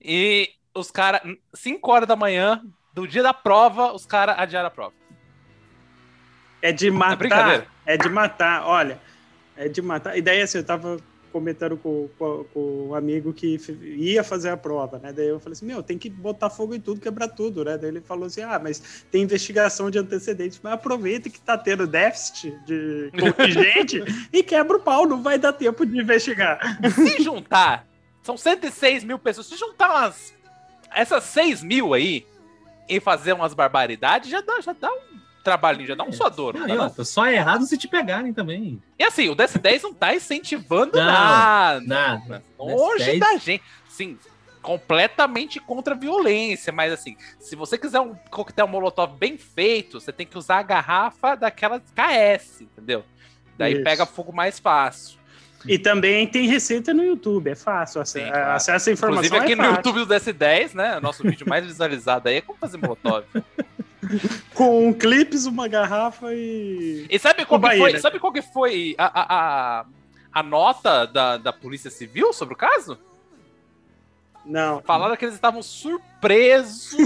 [0.00, 1.20] E os caras,
[1.54, 2.60] 5 horas da manhã,
[2.92, 4.94] do dia da prova, os caras adiaram a prova.
[6.60, 7.16] É de matar.
[7.16, 7.66] brincadeira.
[7.86, 9.00] É de matar, olha.
[9.56, 10.16] É de matar.
[10.16, 10.98] E daí, assim, eu tava
[11.32, 13.58] comentando com, com, com um amigo que
[13.96, 15.12] ia fazer a prova, né?
[15.12, 17.78] Daí eu falei assim, meu, tem que botar fogo em tudo, quebrar tudo, né?
[17.78, 21.86] Daí ele falou assim, ah, mas tem investigação de antecedentes, mas aproveita que tá tendo
[21.86, 26.78] déficit de contingente e quebra o pau, não vai dar tempo de investigar.
[26.94, 27.86] Se juntar,
[28.22, 30.34] são 106 mil pessoas, se juntar umas,
[30.94, 32.26] essas 6 mil aí
[32.88, 35.11] e fazer umas barbaridades, já dá, já dá um,
[35.42, 36.54] trabalhinho, já dá um suador.
[36.56, 38.80] não ó, tá só errado se te pegarem também.
[38.98, 41.80] E assim, o DS10 não tá incentivando Não, nada.
[41.84, 42.42] Nada.
[42.58, 43.64] Longe DS10 da gente.
[43.88, 44.18] Sim,
[44.62, 46.72] completamente contra a violência.
[46.72, 50.62] Mas assim, se você quiser um coquetel molotov bem feito, você tem que usar a
[50.62, 53.04] garrafa daquela KS, entendeu?
[53.58, 53.84] Daí Isso.
[53.84, 55.20] pega fogo mais fácil.
[55.66, 58.00] E também tem receita no YouTube, é fácil.
[58.00, 58.50] Ac Sim, claro.
[58.52, 59.76] Acesso à informação Inclusive aqui é no fácil.
[59.76, 60.98] YouTube do DS10, né?
[61.00, 63.24] Nosso vídeo mais visualizado aí é como fazer molotov.
[64.54, 67.06] Com um clipes, uma garrafa e...
[67.08, 69.26] E sabe qual, que foi, sabe qual que foi a, a,
[69.80, 69.86] a,
[70.32, 72.98] a nota da, da Polícia Civil sobre o caso?
[74.44, 74.82] Não.
[74.82, 76.96] Falaram que eles estavam surpresos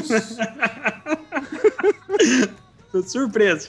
[3.04, 3.68] surpreso.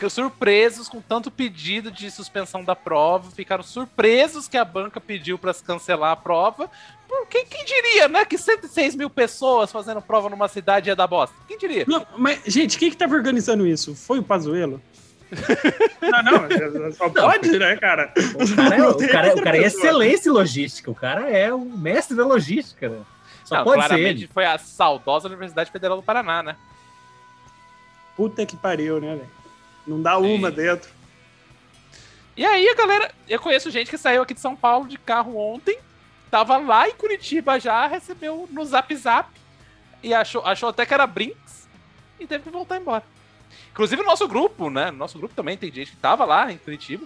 [0.00, 5.38] Ficaram surpresos com tanto pedido de suspensão da prova, ficaram surpresos que a banca pediu
[5.38, 6.70] para se cancelar a prova.
[7.06, 8.24] Porque quem diria, né?
[8.24, 11.36] Que 106 mil pessoas fazendo prova numa cidade ia dar bosta.
[11.46, 11.84] Quem diria?
[11.86, 13.94] Não, mas, gente, quem que tava organizando isso?
[13.94, 14.80] Foi o Pazuello?
[16.00, 18.10] não, não, só pode, né, cara?
[18.34, 20.90] O cara, é, Não o tem cara, o cara é excelência em logística.
[20.90, 22.88] O cara é o mestre da logística.
[22.88, 23.00] Né?
[23.44, 24.30] Só Não, pode ser claramente ele.
[24.32, 26.56] foi a saudosa Universidade Federal do Paraná, né?
[28.16, 29.39] Puta que pariu, né, velho?
[29.90, 30.88] Não dá uma dentro.
[32.36, 35.36] E aí, a galera, eu conheço gente que saiu aqui de São Paulo de carro
[35.36, 35.76] ontem,
[36.30, 39.28] tava lá em Curitiba já, recebeu no zap zap
[40.02, 41.68] e achou, achou até que era Brinks
[42.20, 43.02] e teve que voltar embora.
[43.72, 44.90] Inclusive o nosso grupo, né?
[44.92, 47.04] Nosso grupo também tem gente que tava lá em Curitiba.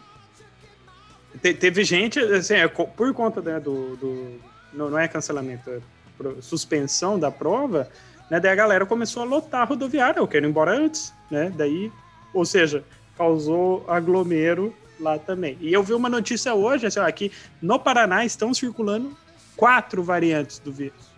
[1.40, 3.96] Te- teve gente, assim, é, por conta né, do.
[3.96, 4.40] do-
[4.72, 5.80] não, não é cancelamento, é
[6.18, 7.88] pro- suspensão da prova,
[8.30, 8.38] né?
[8.38, 11.50] Daí a galera começou a lotar a rodoviária, eu quero ir embora antes, né?
[11.56, 11.90] Daí,
[12.34, 12.84] ou seja,
[13.16, 15.56] causou aglomero lá também.
[15.60, 17.30] E eu vi uma notícia hoje, assim, ó, que
[17.62, 19.16] no Paraná estão circulando
[19.56, 21.14] quatro variantes do vírus.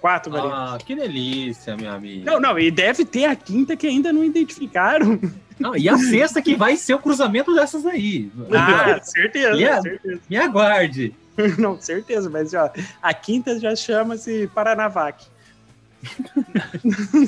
[0.00, 0.58] Quatro variantes.
[0.58, 2.24] Ah, que delícia, meu amigo.
[2.24, 5.20] Não, não, e deve ter a quinta que ainda não identificaram.
[5.58, 8.30] Não, e a sexta que vai ser o cruzamento dessas aí.
[8.50, 9.82] Ah, certeza, Yeah.
[9.82, 10.20] certeza.
[10.28, 11.14] Me aguarde.
[11.58, 12.70] Não, certeza, mas ó,
[13.02, 15.26] a quinta já chama-se Paranavac.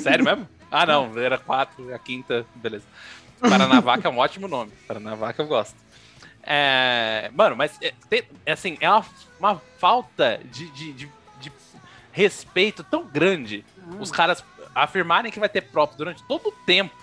[0.01, 0.47] Sério mesmo?
[0.73, 2.85] Ah, não, era quatro, a quinta, beleza.
[3.39, 4.71] Paranavaca é um ótimo nome.
[4.87, 5.75] Paranavaca eu gosto.
[6.41, 9.05] É, mano, mas é, tem- é assim, é uma,
[9.39, 11.51] uma falta de, de, de- de
[12.11, 13.65] respeito tão grande
[13.99, 14.43] os caras
[14.75, 16.95] afirmarem que vai ter prova durante todo o tempo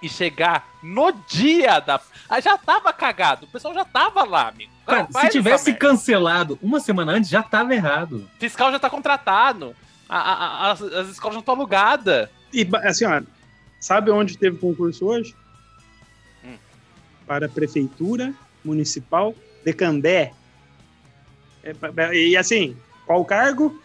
[0.00, 2.00] e chegar no dia da.
[2.28, 4.72] Ah, já tava cagado, o pessoal já tava lá, amigo.
[4.86, 8.28] Cara, se tivesse cancelado uma semana antes, já tava errado.
[8.36, 9.76] O fiscal já tá contratado.
[10.08, 10.32] A- a-
[10.68, 12.28] a- as, as escolas já estão alugadas.
[12.52, 13.22] E assim, ó,
[13.80, 15.34] sabe onde teve concurso hoje?
[16.44, 16.56] Hum.
[17.26, 18.34] Para a Prefeitura
[18.64, 19.34] Municipal
[19.64, 20.32] de Cambé.
[21.62, 23.80] É, e assim, qual cargo?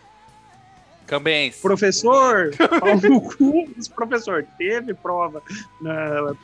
[1.06, 1.62] Cambense.
[1.62, 4.46] Professor, pau no cu dos professor.
[4.58, 5.42] Teve prova
[5.82, 6.36] na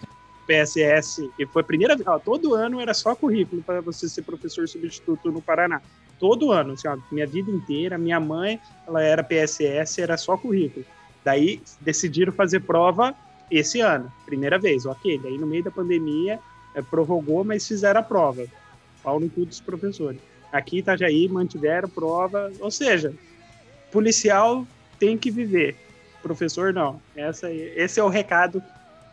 [0.47, 4.67] PSS, e foi a primeira vez, todo ano era só currículo para você ser professor
[4.67, 5.81] substituto no Paraná.
[6.19, 10.85] Todo ano, assim, ó, minha vida inteira, minha mãe, ela era PSS, era só currículo.
[11.23, 13.15] Daí decidiram fazer prova
[13.49, 15.19] esse ano, primeira vez, ok.
[15.19, 16.39] Daí no meio da pandemia
[16.75, 18.45] eh, prorrogou, mas fizeram a prova.
[19.01, 20.19] Pau no cu dos professores.
[20.51, 23.13] Aqui em Itajaí mantiveram prova, ou seja,
[23.91, 24.65] policial
[24.99, 25.75] tem que viver,
[26.21, 27.01] professor não.
[27.15, 28.61] Essa, esse é o recado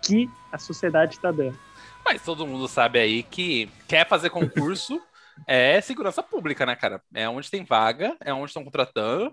[0.03, 1.59] que a sociedade está dando.
[2.05, 5.01] Mas todo mundo sabe aí que quer fazer concurso
[5.47, 7.03] é segurança pública, né, cara?
[7.15, 9.33] É onde tem vaga, é onde estão contratando.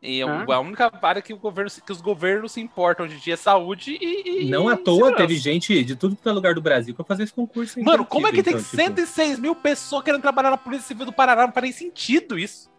[0.00, 0.44] E é Ah.
[0.54, 3.36] a única área que, o governo, que os governos se importam hoje em dia é
[3.36, 4.44] saúde e.
[4.46, 5.16] e- Não à e toa segurança.
[5.16, 7.80] teve gente de tudo que é lugar do Brasil pra fazer esse concurso.
[7.80, 10.56] em Mano, como é que Curitiba, tem então, tipo, 106 mil pessoas querendo trabalhar na
[10.56, 11.46] Polícia Civil do Paraná?
[11.46, 12.70] Não faz nem sentido isso.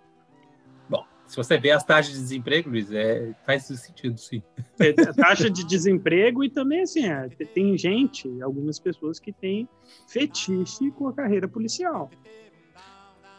[0.87, 4.41] Bom, se você vê as taxas de desemprego, Luiz, é, faz sentido, sim.
[4.79, 9.67] É, a taxa de desemprego e também assim, é, tem gente, algumas pessoas que têm
[10.07, 12.09] fetiche com a carreira policial.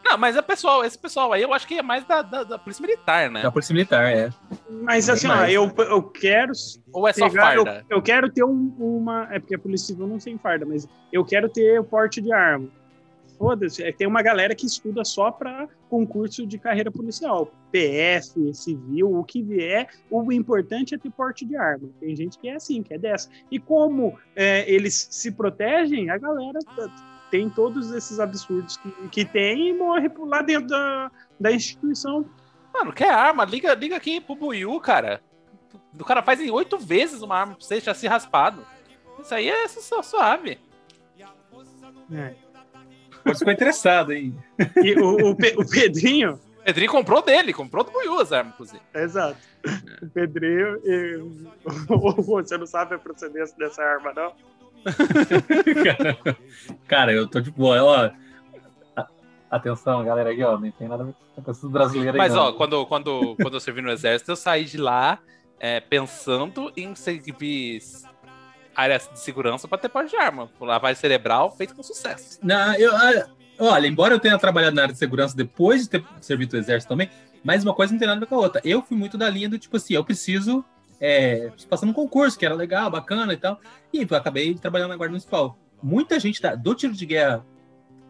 [0.03, 2.57] Não, mas é pessoal, esse pessoal aí eu acho que é mais da, da, da
[2.57, 3.41] Polícia Militar, né?
[3.43, 4.29] Da Polícia Militar, é.
[4.69, 5.53] Mas assim, ó, mais.
[5.53, 6.51] eu, eu quero
[6.91, 7.85] Ou é só pegar, eu, farda?
[7.89, 9.27] eu quero ter um- uma.
[9.31, 12.33] É porque a Polícia Civil não tem farda, mas eu quero ter o porte de
[12.33, 12.67] arma.
[13.37, 17.51] Foda-se, é, tem uma galera que estuda só para concurso de carreira policial.
[17.71, 21.89] PF, civil, o que vier, o importante é ter porte de arma.
[21.99, 23.29] Tem gente que é assim, que é dessa.
[23.49, 26.59] E como é, eles se protegem, a galera
[27.31, 32.25] tem todos esses absurdos que, que tem e morre lá dentro da, da instituição.
[32.73, 33.43] Mano, quer arma?
[33.45, 35.21] Liga, liga aqui pro Buiu, cara.
[35.99, 38.65] O cara faz em oito vezes uma arma pra você já se raspado.
[39.19, 40.59] Isso aí é su- suave.
[42.13, 42.33] É.
[43.25, 44.35] Você ficou interessado, hein?
[44.83, 48.81] E o, o Pe- o Pedrinho, Pedrinho comprou dele, comprou do Buiu as armas, inclusive.
[48.93, 49.37] Exato.
[50.01, 50.81] O pedreiro.
[50.83, 51.21] e-
[52.25, 54.33] Você não sabe a procedência dessa arma, não?
[55.83, 56.17] Cara,
[56.87, 57.83] cara, eu tô de boa.
[57.83, 59.03] Ó,
[59.49, 60.57] atenção, galera, aqui, ó.
[60.57, 61.13] Nem tem nada a ver
[61.43, 62.17] com esses brasileiros aí.
[62.17, 62.43] Mas, não.
[62.43, 65.19] ó, quando, quando, quando eu servi no exército, eu saí de lá
[65.59, 67.81] é, pensando em servir
[68.75, 70.49] áreas de segurança pra ter porte de arma.
[70.59, 72.39] Lavagem cerebral feito com sucesso.
[72.41, 73.27] Não, eu, ah,
[73.59, 76.89] olha, embora eu tenha trabalhado na área de segurança depois de ter servido o exército
[76.89, 77.09] também,
[77.43, 78.61] mas uma coisa não tem nada a ver com a outra.
[78.63, 80.63] Eu fui muito da linha do tipo assim, eu preciso
[81.01, 83.59] é, passar num concurso, que era legal, bacana e tal,
[83.91, 85.57] e eu acabei trabalhando na Guarda Municipal.
[85.81, 87.43] Muita gente da- do tiro de guerra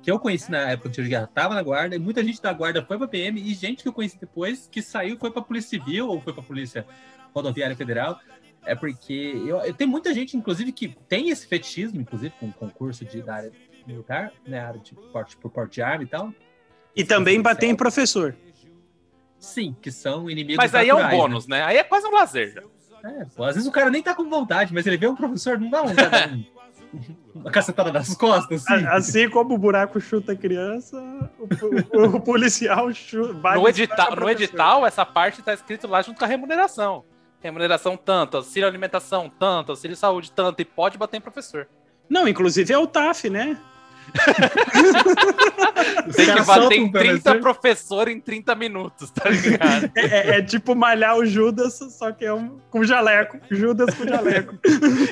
[0.04, 2.42] que eu conheci na época do tiro de guerra tava na guarda, e muita gente
[2.42, 5.42] da guarda foi pra PM, e gente que eu conheci depois que saiu foi pra
[5.42, 6.86] Polícia Civil ou foi pra Polícia
[7.34, 8.20] Rodoviária Federal.
[8.66, 9.14] É porque
[9.48, 13.36] eu, eu- tem muita gente, inclusive, que tem esse fetichismo, inclusive, com concurso de, da
[13.36, 13.52] área
[13.88, 14.60] militar, né?
[14.60, 16.32] Área de porte por porte de arma e tal.
[16.96, 18.36] E também bater em professor.
[19.40, 20.58] Sim, que são inimigos.
[20.58, 21.64] Mas aí é um naturais, bônus, né?
[21.64, 22.64] Aí é quase um lazer.
[23.04, 25.60] É, pô, às vezes o cara nem tá com vontade, mas ele vê um professor,
[25.60, 26.46] não dá um, um-
[27.42, 28.86] uma cacetada nas costas, assim.
[28.88, 30.98] Assim como o buraco chuta a criança,
[31.40, 33.34] o, o- o policial chuta.
[33.34, 37.04] bate No edital, no edital, essa parte tá escrito lá junto com a remuneração.
[37.40, 41.68] Remuneração tanto, auxílio alimentação tanto, auxílio saúde tanto, e pode bater em professor.
[42.08, 43.58] Não, inclusive é o TAF, né?
[46.16, 47.40] Tem que bater em um 30 professor.
[47.42, 49.92] professores em 30 minutos, tá ligado?
[49.96, 53.40] É, é- é tipo malhar o Judas, só que é um com jaleco.
[53.50, 54.58] Judas com jaleco.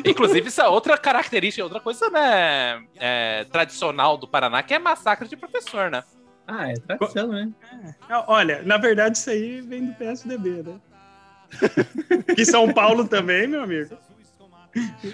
[0.06, 2.82] Inclusive, isso é outra característica, outra coisa, né?
[2.97, 6.04] é, tradicional do Paraná, que é massacre de professor, né?
[6.47, 7.49] Ah, é tradição, né?
[8.10, 10.75] Ah, Olha, na verdade isso aí vem do PSDB, né?
[12.36, 13.95] que São Paulo também, meu amigo.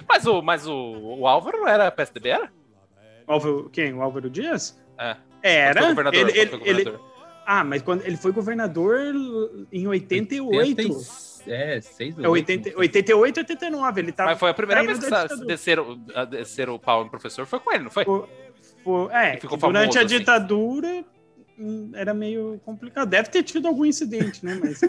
[0.07, 0.73] Mas o, mas o,
[1.19, 2.49] o Álvaro não era PSDB, era?
[3.27, 3.93] Álvaro, quem?
[3.93, 4.79] O Álvaro Dias?
[4.99, 5.15] É.
[5.41, 5.81] Era.
[5.81, 6.99] Foi governador, Ele- foi ele- ele-
[7.45, 8.99] ah, mas quando ele foi governador
[9.71, 10.57] em 88.
[10.81, 14.01] 80 É, 6 É 80, 88, 89.
[14.01, 14.31] Ele tava.
[14.31, 15.97] Mas foi a primeira vez que desceram,
[16.29, 18.03] desceram o pau no professor, foi com ele, não foi?
[19.11, 20.17] É, E ficou durante famoso, a assim.
[20.17, 21.03] ditadura
[21.57, 23.07] hum, era meio complicado.
[23.09, 24.59] Deve ter tido algum incidente, né?
[24.61, 24.81] Mas.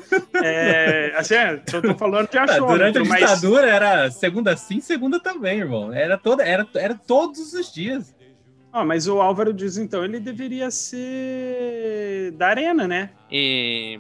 [0.43, 3.21] é, assim, é, eu tô falando de Ah, achômetro, durante a mas.
[3.21, 5.93] ditadura era segunda sim, segunda também, irmão.
[5.93, 8.16] Era, toda, era, era todos os dias.
[8.79, 13.09] Ó, mas o Álvaro diz então, ele deveria ser da arena, né?
[13.33, 13.99] E,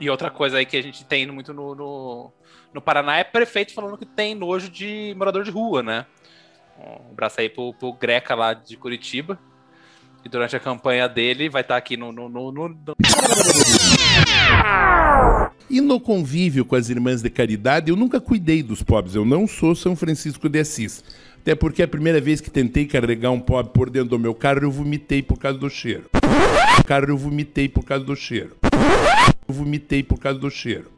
[0.00, 2.32] e outra coisa aí que a gente tem muito no, no,
[2.74, 6.04] no Paraná é prefeito falando que tem nojo de morador de rua, né?
[6.80, 9.38] Um abraço aí pro, pro Greca lá de Curitiba.
[10.24, 12.96] E durante a campanha dele vai estar aqui no, no, no- no- no-
[15.70, 19.14] E no convívio com as irmãs de caridade, eu nunca cuidei dos pobres.
[19.14, 21.04] Eu não sou São Francisco de Assis.
[21.46, 24.64] Até porque a primeira vez que tentei carregar um pobre por dentro do meu carro,
[24.64, 26.10] eu vomitei por causa do cheiro.
[26.84, 28.56] Carro, eu vomitei por causa do cheiro.
[29.46, 30.90] Eu vomitei por causa do cheiro.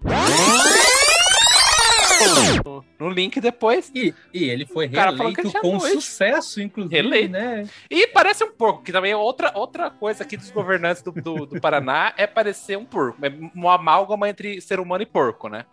[2.64, 3.92] no, no link depois.
[3.94, 5.96] E, e ele foi reeleito com noite.
[5.96, 7.30] sucesso, inclusive, Reeleito.
[7.30, 7.68] né?
[7.90, 11.44] E parece um porco, que também é outra, outra coisa aqui dos governantes do, do,
[11.44, 13.18] do Paraná é parecer um porco.
[13.22, 15.66] É uma amálgama entre ser humano e porco, né?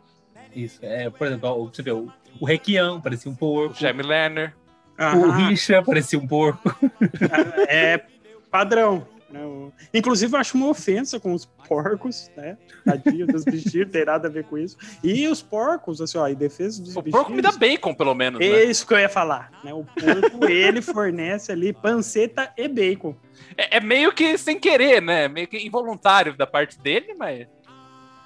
[0.54, 2.12] Isso, é, por exemplo, você vê, o,
[2.42, 3.74] o Requião parecia um porco.
[3.74, 4.54] O Jaime Lerner.
[4.98, 6.74] O Aham, Richa parecia um porco.
[7.68, 8.02] é
[8.50, 9.06] padrão.
[9.30, 9.44] né?
[9.44, 12.58] O- Inclusive, eu acho uma ofensa com os porcos, né?
[12.86, 14.78] Tadinho dos bichinhos, tem nada a ver com isso.
[15.04, 17.24] E os porcos, assim, ó, em defesa dos O bichinhos.
[17.26, 18.46] porco me dá bacon, pelo menos, né?
[18.46, 19.74] É isso que eu ia falar, né?
[19.74, 23.16] O porco, ele fornece ali panceta e bacon.
[23.58, 25.28] É, é meio que sem querer, né?
[25.28, 27.48] Meio que involuntário da parte dele, mas.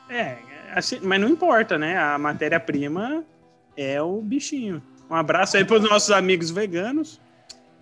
[0.09, 0.37] É,
[0.75, 1.97] assim, mas não importa, né?
[1.97, 3.23] A matéria-prima
[3.77, 4.83] é o bichinho.
[5.09, 7.19] Um abraço aí para os nossos amigos veganos.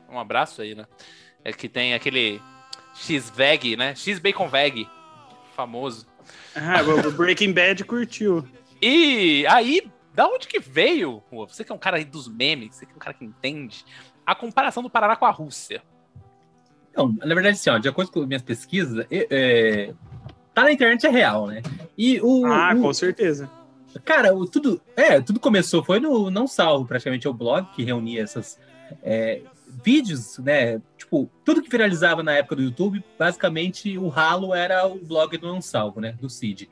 [0.10, 0.86] Um abraço aí, né?
[1.44, 2.42] É que tem aquele
[2.96, 3.94] X-Veg, né?
[3.96, 4.88] X-Bacon Veg.
[5.56, 6.08] Famoso.
[6.56, 8.48] Ah, o Breaking Bad curtiu.
[8.82, 11.22] E aí, da onde que veio?
[11.32, 13.84] Você que é um cara aí dos memes, você que é um cara que entende,
[14.26, 15.82] a comparação do Paraná com a Rússia.
[16.96, 19.94] Não, na verdade, assim, ó, de acordo com minhas pesquisas, é, é,
[20.54, 21.62] tá na internet é real, né?
[21.98, 22.46] E o.
[22.46, 23.50] Ah, o- com certeza.
[24.04, 27.84] Cara, o, tudo, é, tudo começou, foi no Não Salvo, praticamente, é o blog que
[27.84, 28.60] reunia essas
[29.04, 29.42] é,
[29.84, 30.82] vídeos, né?
[30.98, 35.48] Tipo, tudo que viralizava na época do YouTube, basicamente o ralo era o blog do
[35.48, 36.16] Não Salvo, né?
[36.20, 36.70] Do Cid.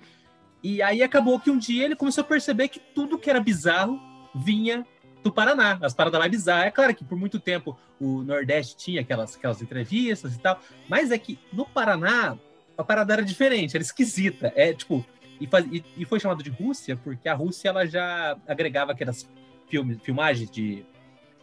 [0.64, 4.00] E aí acabou que um dia ele começou a perceber que tudo que era bizarro
[4.34, 4.86] vinha
[5.24, 6.68] do Paraná, as paradas mais bizarras.
[6.68, 11.12] É claro que por muito tempo o Nordeste tinha aquelas, aquelas entrevistas e tal, mas
[11.12, 12.38] é que no Paraná
[12.78, 14.52] a parada era diferente, era esquisita.
[14.56, 15.06] É tipo,
[15.40, 19.30] e, faz- e- e foi chamado de Rússia porque a Rússia ela já agregava aquelas
[19.68, 20.86] filmes, filmagens de.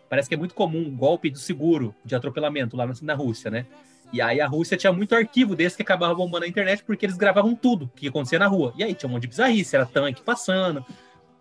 [0.09, 3.51] Parece que é muito comum um golpe do seguro de atropelamento lá na, na Rússia,
[3.51, 3.67] né?
[4.13, 7.17] E aí a Rússia tinha muito arquivo desse que acabava bombando na internet porque eles
[7.17, 8.75] gravavam tudo que acontecia na rua.
[8.77, 10.85] E aí tinha um monte de bizarrice, era tanque passando.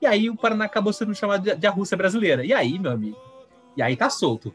[0.02, 2.46] E aí o Paraná acabou sendo chamado de, de a Rússia brasileira.
[2.46, 3.18] E aí, meu amigo?
[3.76, 4.54] E aí tá solto.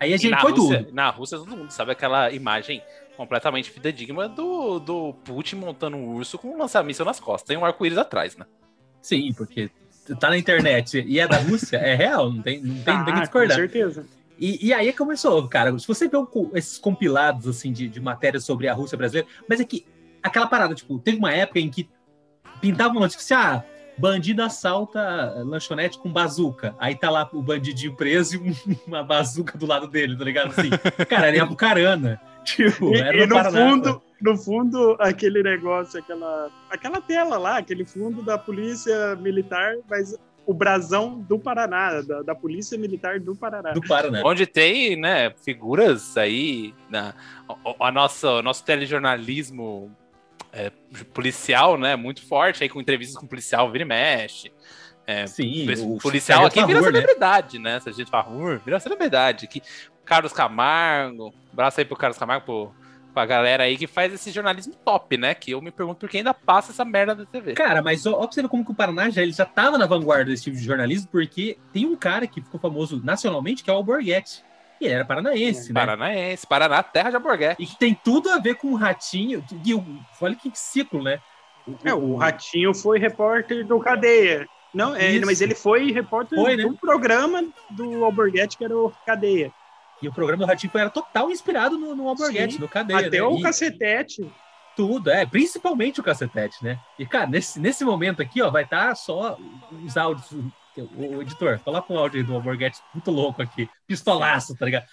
[0.00, 0.94] Aí a gente foi Rússia, tudo.
[0.94, 2.82] Na Rússia, todo mundo sabe aquela imagem
[3.18, 7.48] completamente fidedigna do, do Putin montando um urso com um lança-míssel nas costas.
[7.48, 8.46] Tem um arco-íris atrás, né?
[9.02, 9.70] Sim, porque
[10.20, 13.06] tá na internet e é da Rússia, é real, não tem, não tem, não tem
[13.06, 13.56] que Ah, com discordar.
[13.56, 14.06] certeza.
[14.38, 15.76] E, e aí começou, cara.
[15.78, 19.58] Se você vê um esses compilados assim de, de matérias sobre a Rússia brasileira, mas
[19.60, 19.84] é que
[20.22, 21.88] aquela parada, tipo, teve uma época em que
[22.60, 23.64] pintavam notícia, ah,
[23.98, 26.72] bandido assalta lanchonete com bazuca.
[26.78, 28.54] Aí tá lá o bandidinho preso e um-
[28.86, 30.50] uma bazuca do lado dele, tá ligado?
[30.56, 30.70] Assim,
[31.08, 32.20] cara, era em Apucarana.
[32.48, 37.84] Tipo, E, era e no, fundo, no fundo, aquele negócio, aquela, aquela tela lá, aquele
[37.84, 43.72] fundo da polícia militar, mas o brasão do Paraná, da, da polícia militar do Paraná.
[43.72, 44.22] do Paraná.
[44.24, 47.14] Onde tem, né, figuras aí, na,
[47.46, 49.94] o, a nossa, nosso telejornalismo
[50.50, 50.70] é,
[51.12, 54.50] policial, né, muito forte, aí com entrevistas com policial vira e mexe.
[55.06, 55.66] É, Sim,
[56.02, 57.00] policial Sargento aqui vira Favor, né?
[57.00, 57.80] celebridade, né?
[57.80, 59.46] Se a gente fala, vira celebridade.
[59.46, 59.62] Que,
[60.08, 62.74] Carlos Camargo, abraço aí pro Carlos Camargo, pro,
[63.12, 65.34] pra galera aí que faz esse jornalismo top, né?
[65.34, 67.52] Que eu me pergunto por que ainda passa essa merda da TV.
[67.54, 70.44] Cara, mas ó, ver como que o Paraná já, ele já tava na vanguarda desse
[70.44, 74.42] tipo de jornalismo, porque tem um cara que ficou famoso nacionalmente, que é o Alborguete.
[74.80, 75.80] E ele era paranaense, né?
[75.80, 77.60] Paranaense, Paraná, terra de Alborguete.
[77.62, 79.44] E que tem tudo a ver com o Ratinho.
[79.64, 79.84] E o-
[80.20, 81.20] olha que ciclo, né?
[81.84, 84.46] É, o Ratinho foi repórter do Cadeia.
[84.72, 86.62] Não, é, mas ele foi repórter Foi, né?
[86.62, 89.50] do programa do Alborguete, que era o Cadeia.
[90.00, 92.60] E o programa do Ratinho era total inspirado no, no Alborguete, Sim.
[92.60, 93.06] no Cadeia.
[93.08, 93.22] Até né?
[93.22, 94.30] o E cacetete.
[94.76, 96.78] tudo, é, principalmente o cacetete, né?
[96.98, 99.36] E, cara, nesse, nesse momento aqui, ó, vai estar só
[99.84, 100.30] os áudios.
[100.76, 103.68] O, o editor, coloca um áudio aí do Alborguete muito louco aqui.
[103.88, 104.86] Pistolaço, tá ligado?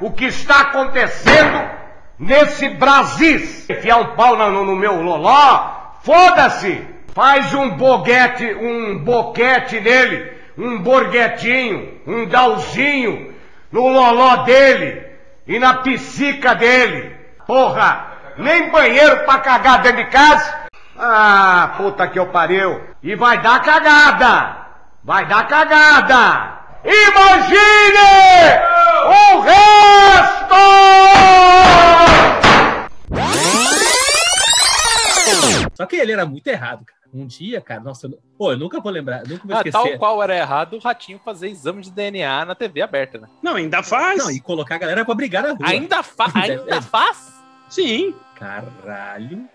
[0.00, 1.79] O que está acontecendo
[2.20, 3.40] nesse Brasil?
[3.68, 5.70] Enfiar um pau no, no meu loló?
[6.02, 6.86] Foda-se!
[7.14, 13.34] Faz um boguete, um boquete nele, um borguetinho, um dalzinho
[13.72, 15.02] no loló dele
[15.46, 17.16] e na psica dele.
[17.46, 18.06] Porra!
[18.38, 20.60] Nem banheiro pra cagar dentro de casa?
[20.96, 22.80] Ah, puta que eu pariu!
[23.02, 24.56] E vai dar cagada!
[25.02, 26.60] Vai dar cagada!
[26.84, 28.60] Imagine
[29.06, 30.56] o resto!
[35.74, 37.00] Só que ele era muito errado, cara.
[37.12, 39.72] Um dia, cara, nossa, eu, pô, eu nunca vou lembrar, nunca vou Ah, esquecer.
[39.72, 43.26] tal qual era errado o Ratinho fazer exame de DNA na TV aberta, né?
[43.42, 44.18] Não, ainda faz?
[44.18, 45.58] Não, e colocar a galera pra brigar na rua.
[45.62, 46.80] Ainda, fa ainda É.
[46.80, 47.32] faz?
[47.68, 48.14] Sim.
[48.36, 49.48] Caralho.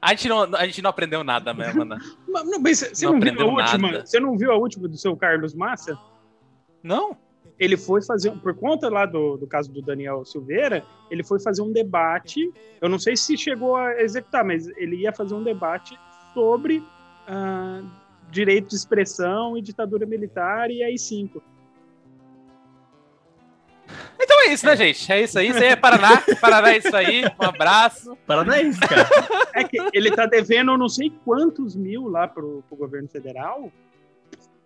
[0.00, 1.96] A gente, não, a gente não aprendeu nada mesmo, né?
[2.28, 3.90] Mas, não, mas você Não não, viu a última?
[3.92, 4.06] nada.
[4.06, 5.98] Você não viu a última do seu Carlos Massa?
[6.82, 7.16] Não?
[7.58, 11.62] Ele foi fazer, por conta lá do, do caso do Daniel Silveira, ele foi fazer
[11.62, 12.52] um debate.
[12.80, 15.98] Eu não sei se chegou a executar, mas ele ia fazer um debate
[16.32, 16.82] sobre
[17.26, 17.82] ah,
[18.30, 21.42] direito de expressão e ditadura militar e AI-5.
[24.20, 25.10] Então é isso, né, gente?
[25.10, 25.48] É isso aí.
[25.48, 26.22] Isso aí é Paraná.
[26.40, 27.24] Paraná é isso aí.
[27.24, 28.16] Um abraço.
[28.26, 29.08] Paranaense, cara.
[29.54, 33.72] É que ele tá devendo não sei quantos mil lá pro, pro governo federal,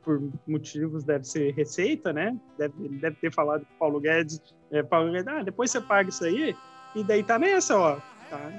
[0.05, 2.36] por motivos, deve ser receita, né?
[2.59, 4.40] Deve, ele deve ter falado com o Paulo Guedes,
[4.70, 6.55] é, Paulo Guedes, ah, depois você paga isso aí,
[6.96, 7.96] e daí tá nessa, ó,
[8.28, 8.50] tá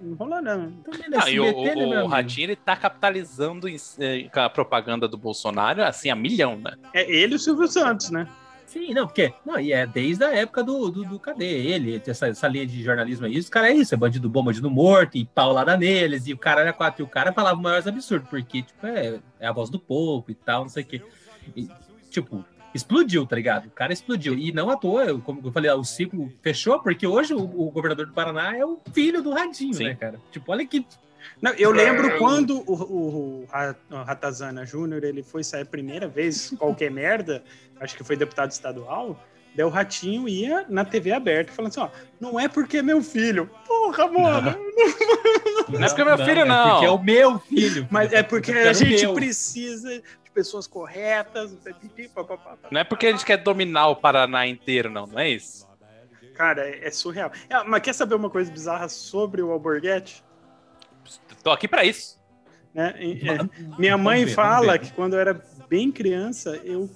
[0.00, 0.72] enrolando.
[0.82, 2.06] Também no Ah, e o, né, o, o?
[2.08, 6.72] Ratinho, ele tá capitalizando em- eh, com a propaganda do Bolsonaro, assim, a milhão, né?
[6.94, 8.26] É ele e o Silvio Santos, né?
[8.72, 9.34] Sim, não, porque.
[9.44, 12.00] Não, e é desde a época do, do, do cadê ele?
[12.06, 15.16] Essa, essa linha de jornalismo aí, os caras é isso, é bandido bom, bandido morto,
[15.18, 18.28] e paulada neles, e o cara era quatro, e o cara falava os maiores absurdos,
[18.30, 21.02] porque, tipo, é, é a voz do povo e tal, não sei o quê.
[21.54, 21.68] E,
[22.08, 22.42] tipo,
[22.74, 23.66] explodiu, tá ligado?
[23.66, 24.32] O cara explodiu.
[24.38, 27.70] E não à toa, eu- como eu falei, o ciclo fechou, porque hoje o, o
[27.70, 29.84] governador do Paraná é o filho do Radinho, Sim.
[29.84, 30.18] né, cara?
[30.30, 30.86] Tipo, olha que.
[31.40, 35.66] Não, eu lembro quando o, o, o Ra- o Ratazana Júnior ele foi sair a
[35.66, 37.42] primeira vez, qualquer merda,
[37.80, 39.18] acho que foi deputado estadual,
[39.54, 41.88] daí o Ratinho ia na TV aberta falando assim, ó,
[42.20, 43.50] não é porque é meu filho.
[43.66, 44.56] Porra, mano.
[45.68, 46.66] Não é porque é meu filho, não.
[46.66, 47.88] É porque é o meu filho.
[47.90, 49.14] Mas é porque a gente meu.
[49.14, 51.56] precisa de pessoas corretas.
[52.70, 55.06] Não é porque a gente quer dominar o Paraná inteiro, não.
[55.06, 55.70] Não é isso.
[56.34, 57.30] Cara, é, é surreal.
[57.48, 60.24] É, mas quer saber uma coisa bizarra sobre o Alborguete?
[61.42, 62.20] Tô aqui pra isso.
[62.74, 62.94] Né?
[62.98, 66.88] É, minha mãe ver, fala que quando eu era bem criança, eu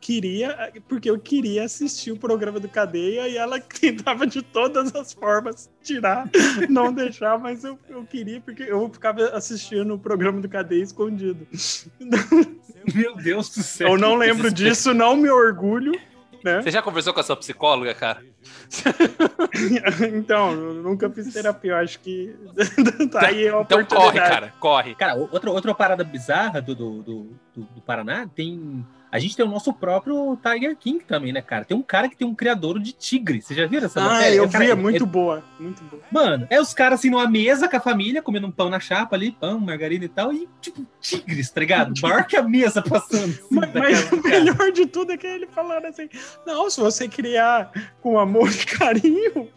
[0.00, 5.12] queria, porque eu queria assistir o programa do Cadeia e ela tentava de todas as
[5.12, 6.28] formas tirar,
[6.68, 11.46] não deixar, mas eu, eu queria, porque eu ficava assistindo o programa do Cadeia escondido.
[12.94, 13.88] Meu Deus do céu.
[13.88, 15.92] Eu não lembro disso, não me orgulho.
[16.42, 16.62] Né?
[16.62, 18.22] Você já conversou com a sua psicóloga, cara?
[20.14, 22.34] então, eu nunca fiz terapia, eu acho que
[23.12, 24.94] tá aí a Então corre, cara, corre.
[24.94, 28.84] Cara, outra, outra parada bizarra do, do, do, do Paraná tem.
[29.12, 31.64] A gente tem o nosso próprio Tiger King também, né, cara?
[31.64, 33.42] Tem um cara que tem um criador de tigre.
[33.42, 34.36] Você já viram essa Ah, matéria?
[34.36, 36.00] eu É, cara, vi, é é- muito boa, muito boa.
[36.12, 39.16] Mano, é os caras assim numa mesa com a família, comendo um pão na chapa
[39.16, 41.92] ali, pão, margarina e tal, e tipo, tigres, tá ligado?
[42.00, 43.30] Maior que a mesa passando.
[43.32, 46.08] assim, Mas, mas daquela- o melhor de tudo é que ele falando assim:
[46.46, 49.48] não, se você criar com amor e carinho.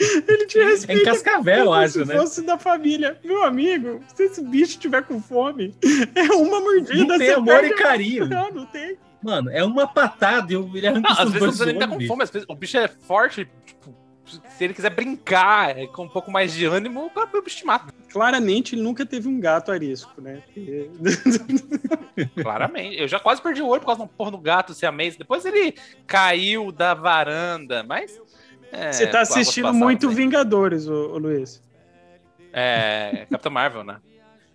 [0.00, 1.02] Ele te É respeita.
[1.02, 2.16] em Cascavel, como acho, se né?
[2.16, 3.18] fosse da família.
[3.24, 5.74] Meu amigo, se esse bicho tiver com fome,
[6.14, 6.94] é uma mordida.
[7.04, 8.24] Não tem você amor e carinho.
[8.24, 8.96] a- Não, não tem.
[9.22, 12.22] Mano, é uma patada e eu- ele arranca Não, às vezes nem tá com fome,
[12.22, 13.92] às vezes o bicho é forte, tipo,
[14.24, 17.64] se ele quiser brincar é, com um pouco mais de ânimo, o próprio bicho te
[17.66, 17.92] mata.
[18.12, 20.40] Claramente, ele nunca teve um gato arisco, né?
[20.46, 20.90] Porque-
[22.42, 22.96] Claramente.
[23.00, 25.18] Eu já quase perdi o olho por causa de um porra do gato ser amazing.
[25.18, 25.74] Depois ele
[26.06, 28.20] caiu da varanda, mas.
[28.72, 30.14] É, Você tá águas assistindo muito né?
[30.14, 31.62] Vingadores, ô, ô Luiz.
[32.52, 33.26] É.
[33.30, 33.96] Capitão Marvel, né?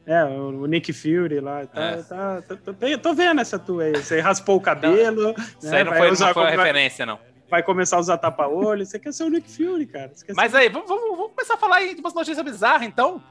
[0.06, 1.66] É, o Nick Fury lá.
[1.66, 1.96] Tá, É.
[2.04, 3.94] tá, tá- tô, tô vendo essa tua aí.
[3.94, 5.34] Você raspou o cabelo.
[5.60, 7.20] Isso né, aí não vai foi, não usar foi como- vai- referência, não.
[7.50, 8.86] vai começar a usar tapa-olho.
[8.86, 10.12] Você quer ser o Nick Fury, cara.
[10.36, 10.58] Mas ser...
[10.58, 13.22] aí, vamos, vamos- vamos começar a falar aí de umas notícias bizarras, então.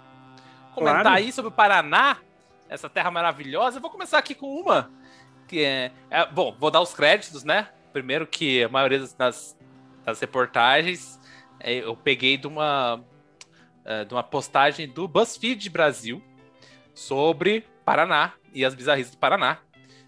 [0.74, 1.16] Comentar Claro.
[1.18, 2.16] aí sobre o Paraná,
[2.70, 3.76] essa terra maravilhosa.
[3.76, 4.88] Eu vou começar aqui com uma.
[5.46, 7.68] Que é, é- Bom, vou dar os créditos, né?
[7.92, 9.54] Primeiro que a maioria das,
[10.04, 11.18] das, reportagens
[11.60, 13.02] é, eu peguei de uma,
[13.84, 16.22] é, de uma postagem do BuzzFeed Brasil
[16.94, 19.58] sobre Paraná e as bizarrices do Paraná.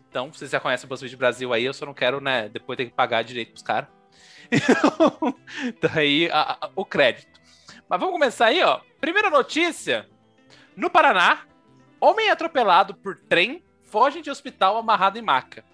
[0.08, 2.86] Então, vocês já conhecem o BuzzFeed Brasil aí, eu só não quero, né, depois ter
[2.86, 3.88] que pagar direito pros caras.
[4.52, 5.34] Então,
[5.80, 7.40] daí a- a- o crédito.
[7.88, 8.80] Mas vamos começar aí, ó.
[9.00, 10.08] Primeira notícia.
[10.76, 11.44] No Paraná,
[12.00, 15.64] homem atropelado por trem foge de hospital amarrado em maca.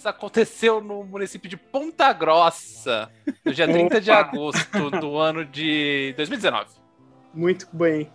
[0.00, 3.10] Isso aconteceu no município de Ponta Grossa,
[3.44, 6.70] no dia 30 de agosto do ano de 2019.
[7.34, 8.10] Muito bem.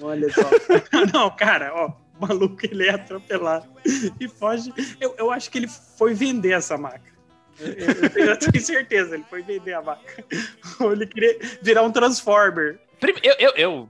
[0.00, 0.40] Olha só.
[1.12, 1.88] Não, cara, ó.
[2.18, 3.68] O maluco, ele é atropelado
[4.18, 4.72] e foge.
[4.98, 7.12] Eu, eu acho que ele foi vender essa maca.
[7.60, 10.24] Eu, eu- tenho, eu tenho certeza, ele foi vender a maca.
[10.80, 12.80] Ou ele queria virar um Transformer.
[13.22, 13.88] Eu, eu, eu-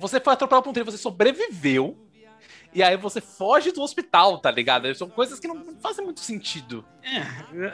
[0.00, 1.96] Você foi atropelado por um trem, você sobreviveu.
[2.78, 4.94] E aí você foge do hospital, tá ligado?
[4.94, 6.84] São coisas que não fazem muito sentido.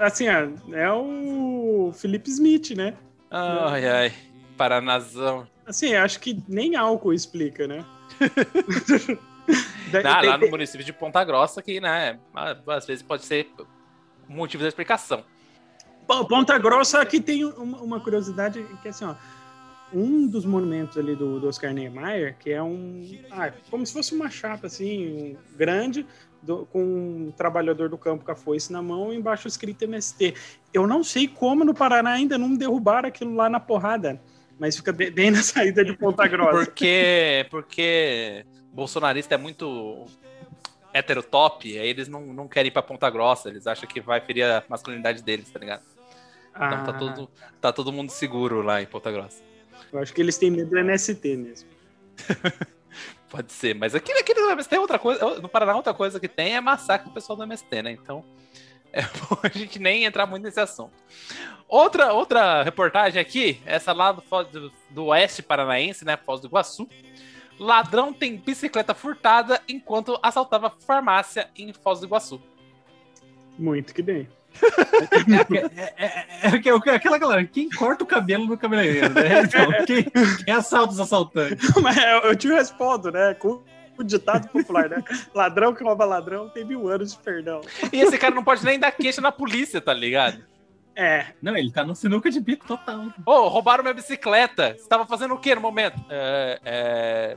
[0.00, 2.94] Assim, ó, é o Felipe Smith, né?
[3.30, 4.12] Ai, ai.
[4.56, 5.46] Paranazão.
[5.66, 7.84] Assim, acho que nem álcool explica, né?
[9.92, 12.18] Da- tem- lá no tem- município de Ponta Grossa, que, né,
[12.66, 13.46] às vezes pode ser
[14.26, 15.22] motivo da explicação.
[16.06, 19.14] Ponta Grossa aqui tem uma, uma curiosidade que assim, ó,
[19.94, 24.14] um dos monumentos ali do, do Oscar Niemeyer, que é um, ah, como se fosse
[24.14, 26.04] uma chapa assim, um, grande,
[26.42, 30.34] do- com um trabalhador do campo com a foice na mão e embaixo escrito MST.
[30.72, 34.20] Eu não sei como no Paraná ainda não derrubaram aquilo lá na porrada,
[34.58, 36.64] mas fica bem, na saída de Ponta Grossa.
[36.66, 40.06] Porque, porque bolsonarista é muito
[40.92, 44.44] heterotop, aí eles não, não querem ir pra Ponta Grossa, eles acham que vai ferir
[44.44, 45.82] a masculinidade deles, tá ligado?
[46.54, 47.30] Então tá, Ah, todo,
[47.60, 49.42] tá todo mundo seguro lá em Ponta Grossa.
[49.92, 51.68] Eu acho que eles têm medo do MST mesmo.
[53.28, 55.40] Pode ser, mas aqui, aqui no MST é outra coisa.
[55.40, 57.90] No Paraná, outra coisa que tem é massacre do pessoal do MST, né?
[57.90, 58.24] Então
[58.92, 60.92] é bom a gente nem entrar muito nesse assunto.
[61.68, 64.22] Outra, outra reportagem aqui, essa lá do,
[64.52, 66.16] do, do oeste paranaense, né?
[66.16, 66.88] Foz do Iguaçu.
[67.58, 72.40] Ladrão tem bicicleta furtada enquanto assaltava farmácia em Foz do Iguaçu.
[73.58, 74.28] Muito que bem.
[74.62, 79.42] É, é, é, é, é aquela galera, quem corta o cabelo no cabeleireiro, né?
[79.44, 80.04] Então, quem,
[80.44, 81.68] quem assalta os assaltantes?
[81.82, 83.34] Mas eu, eu te respondo, né?
[83.34, 83.62] Com
[83.98, 85.02] o ditado popular, né?
[85.34, 87.60] Ladrão que rouba ladrão tem mil anos de perdão.
[87.92, 90.42] E esse cara não pode nem dar queixa na polícia, tá ligado?
[90.96, 93.06] É, Não, ele tá no sinuca de bico total.
[93.26, 94.76] Ô, roubaram minha bicicleta.
[94.78, 96.00] Você tava fazendo o que no momento?
[96.08, 97.36] É, é...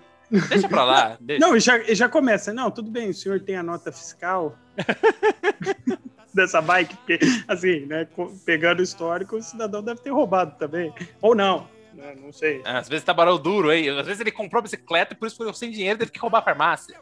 [0.49, 1.17] Deixa pra lá.
[1.19, 1.45] Deixa.
[1.45, 2.53] não, e já, e já começa.
[2.53, 4.55] Não, tudo bem, o senhor tem a nota fiscal
[6.37, 8.07] dessa bike, porque, assim, né?
[8.45, 10.93] Pegando o histórico, o cidadão deve ter roubado também.
[11.21, 12.61] Ou não, né, não sei.
[12.63, 13.89] É, Às vezes barulho duro aí.
[13.89, 16.43] Às vezes ele comprou bicicleta e por isso ficou sem dinheiro teve que roubar a
[16.43, 16.95] farmácia.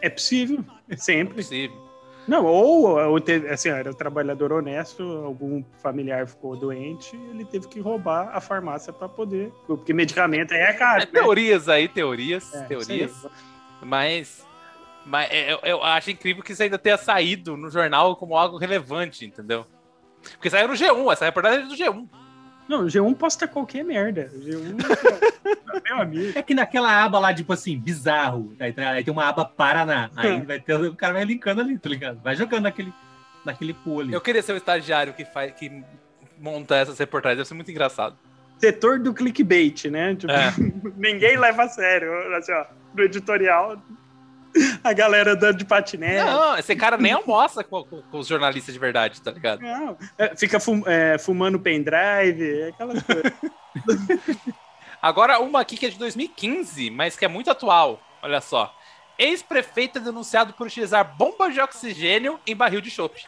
[0.00, 1.34] É possível, É sempre.
[1.34, 1.82] possível.
[2.26, 7.68] Não, ou, ou teve, assim, era um trabalhador honesto, algum familiar ficou doente, ele teve
[7.68, 9.52] que roubar a farmácia para poder.
[9.66, 11.02] Porque medicamento aí é caro.
[11.02, 11.12] É, né?
[11.12, 13.26] teorias aí, teorias, É, teorias.
[13.82, 14.46] Mas
[15.06, 18.56] Mas é, eu, eu acho incrível que isso ainda tenha saído no jornal como algo
[18.56, 19.66] relevante, entendeu?
[20.32, 22.08] Porque saiu no G1, essa reportagem é do G1.
[22.66, 24.30] Não, o G1 posta qualquer merda.
[24.34, 24.76] O G1
[25.74, 26.38] é meu amigo.
[26.38, 30.10] É que naquela aba lá, tipo assim, bizarro, aí, tem- aí tem uma aba Paraná.
[30.16, 32.20] Aí vai ter, o cara vai linkando ali, tá ligado?
[32.22, 32.90] Vai jogando naquele,
[33.44, 34.14] naquele pool ali.
[34.14, 35.84] Eu queria ser o estagiário que, faz, que
[36.38, 38.16] monta essas reportagens, deve ser muito engraçado.
[38.58, 40.14] Setor do clickbait, né?
[40.14, 40.54] Tipo, É.
[40.96, 42.10] ninguém leva a sério.
[42.34, 43.76] Assim, ó, no editorial,
[44.84, 46.24] a galera andando de patinete.
[46.24, 49.60] Não, esse cara nem almoça com, com- com os jornalistas de verdade, tá ligado?
[49.60, 53.32] Não, é, fica fum- é, fumando pendrive, aquelas coisas.
[55.02, 58.00] Agora, uma aqui que é de 2015, mas que é muito atual.
[58.22, 58.74] Olha só.
[59.18, 63.22] Ex-prefeito é denunciado por utilizar bomba de oxigênio em barril de chope.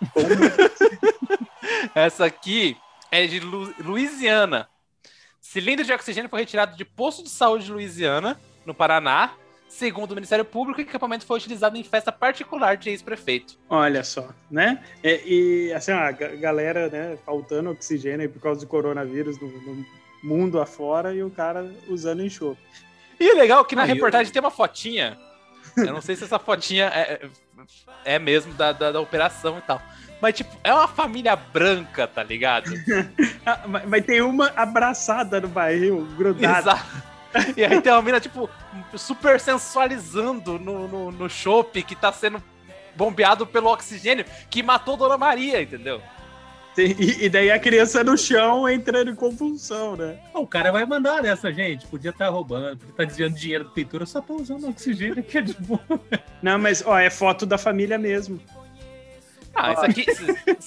[1.94, 2.76] Essa aqui
[3.10, 4.68] é de Lu- Louisiana.
[5.40, 8.38] Cilindro de oxigênio foi retirado de posto de saúde de Louisiana,
[8.68, 9.32] no Paraná.
[9.68, 13.54] Segundo o Ministério Público, o equipamento foi utilizado em festa particular de ex-prefeito.
[13.68, 14.82] Olha só, né?
[15.02, 19.38] É, e assim, ó, a ga- galera, né, faltando oxigênio aí por causa do coronavírus
[19.38, 19.84] no, no
[20.22, 22.62] mundo afora e o cara usando enxofre.
[23.20, 25.18] E o legal é que na Ah, eu- reportagem tem uma fotinha.
[25.76, 29.62] Eu não sei se essa fotinha é, é é mesmo da, da, da operação e
[29.62, 29.82] tal.
[30.20, 32.70] Mas, tipo, é uma família branca, tá ligado?
[33.44, 36.70] Ah, mas, mas tem uma abraçada no barril, grudada.
[36.72, 37.08] Exato.
[37.56, 38.48] E aí tem uma mina, tipo,
[38.96, 42.42] super sensualizando no, no, no chopp que tá sendo
[42.96, 46.02] bombeado pelo oxigênio que matou Dona Maria, entendeu?
[46.74, 50.18] Tem- E, e daí a criança no chão entrando em convulsão, né?
[50.34, 51.86] O cara vai mandar nessa, gente.
[51.86, 55.42] Podia estar roubando, podia estar desviando dinheiro da prefeitura, só tá usando oxigênio que é
[55.42, 55.80] de boa.
[56.42, 58.40] Não, mas ó, é foto da família mesmo.
[59.54, 60.06] Ah, isso aqui,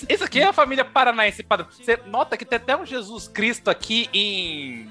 [0.10, 1.68] isso, aqui é a família paranaense padrão.
[1.72, 4.90] Você nota que tem até um Jesus Cristo aqui em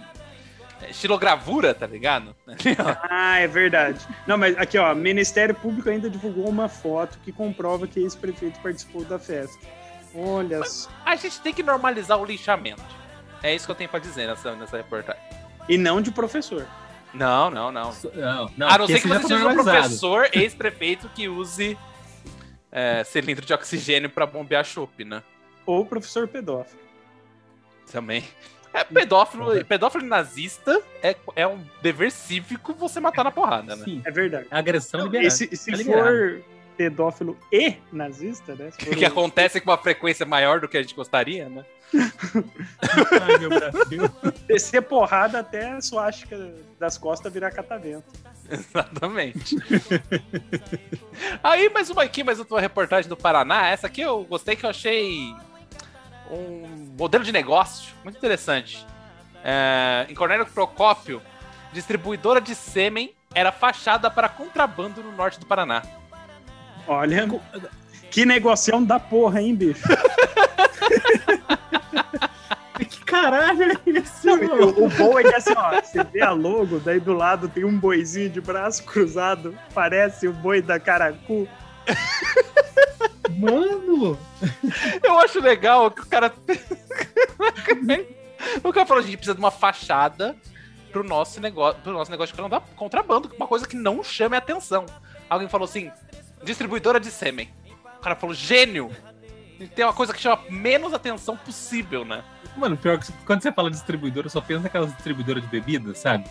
[0.88, 2.34] estilogravura, tá ligado?
[3.10, 4.06] Ah, é verdade.
[4.26, 8.58] Não, mas aqui, ó, Ministério Público ainda divulgou uma foto que comprova que esse prefeito
[8.60, 9.58] participou da festa.
[10.14, 10.90] Olha só.
[11.04, 12.82] A gente tem que normalizar o lixamento.
[13.42, 15.22] É isso que eu tenho pra dizer nessa, nessa reportagem.
[15.68, 16.66] E não de professor.
[17.12, 17.92] Não, não, não.
[18.14, 21.76] Não, não, a não ser que você tá seja um professor, ex-prefeito, que use
[22.70, 25.22] é, cilindro de oxigênio pra bombear chopp, né?
[25.66, 26.80] Ou professor pedófilo.
[27.90, 28.24] Também.
[28.72, 33.84] É, pedófilo, pedófilo nazista é, é um dever cívico você matar na porrada, né?
[33.84, 34.46] Sim, É verdade.
[34.50, 35.30] agressão E liberada.
[35.30, 36.06] se, se Tá liberado.
[36.08, 36.42] for
[36.76, 38.70] pedófilo e nazista, né?
[38.70, 41.64] Se for Que o- acontece com uma frequência maior do que a gente gostaria, né?
[43.20, 44.02] Ai, meu Brasil.
[44.46, 48.04] descer porrada até a suástica das costas virar catavento.
[48.48, 49.56] Exatamente.
[51.42, 53.68] Aí, mais uma aqui, mais outra reportagem do Paraná.
[53.68, 55.34] Essa aqui eu gostei que eu achei
[56.30, 58.86] um modelo de negócio muito interessante.
[59.42, 61.22] É, em Cornélio Procópio,
[61.72, 65.82] distribuidora de sêmen era fachada para contrabando no norte do Paraná.
[66.86, 67.28] Olha,
[68.10, 69.82] que negocião da porra, hein, bicho?
[72.88, 74.74] Que caralho é isso, mano?
[74.78, 77.64] O, o bom é que assim, ó, você vê a logo, daí do lado tem
[77.64, 81.46] um boizinho de braço cruzado, parece o boi da Caracu.
[83.38, 84.18] Mano!
[85.02, 86.32] Eu acho legal que o cara.
[88.62, 90.36] o cara falou: a gente precisa de uma fachada
[90.92, 94.38] pro nosso negócio, pro nosso negócio de contra- contrabando, uma coisa que não chame a
[94.38, 94.84] atenção.
[95.28, 95.90] Alguém falou assim:
[96.42, 97.48] distribuidora de sêmen.
[97.98, 98.90] O cara falou: gênio!
[99.74, 102.24] Tem uma coisa que chama menos atenção possível, né?
[102.56, 106.24] Mano, pior que quando você fala distribuidora, eu só penso naquelas distribuidoras de bebida, sabe?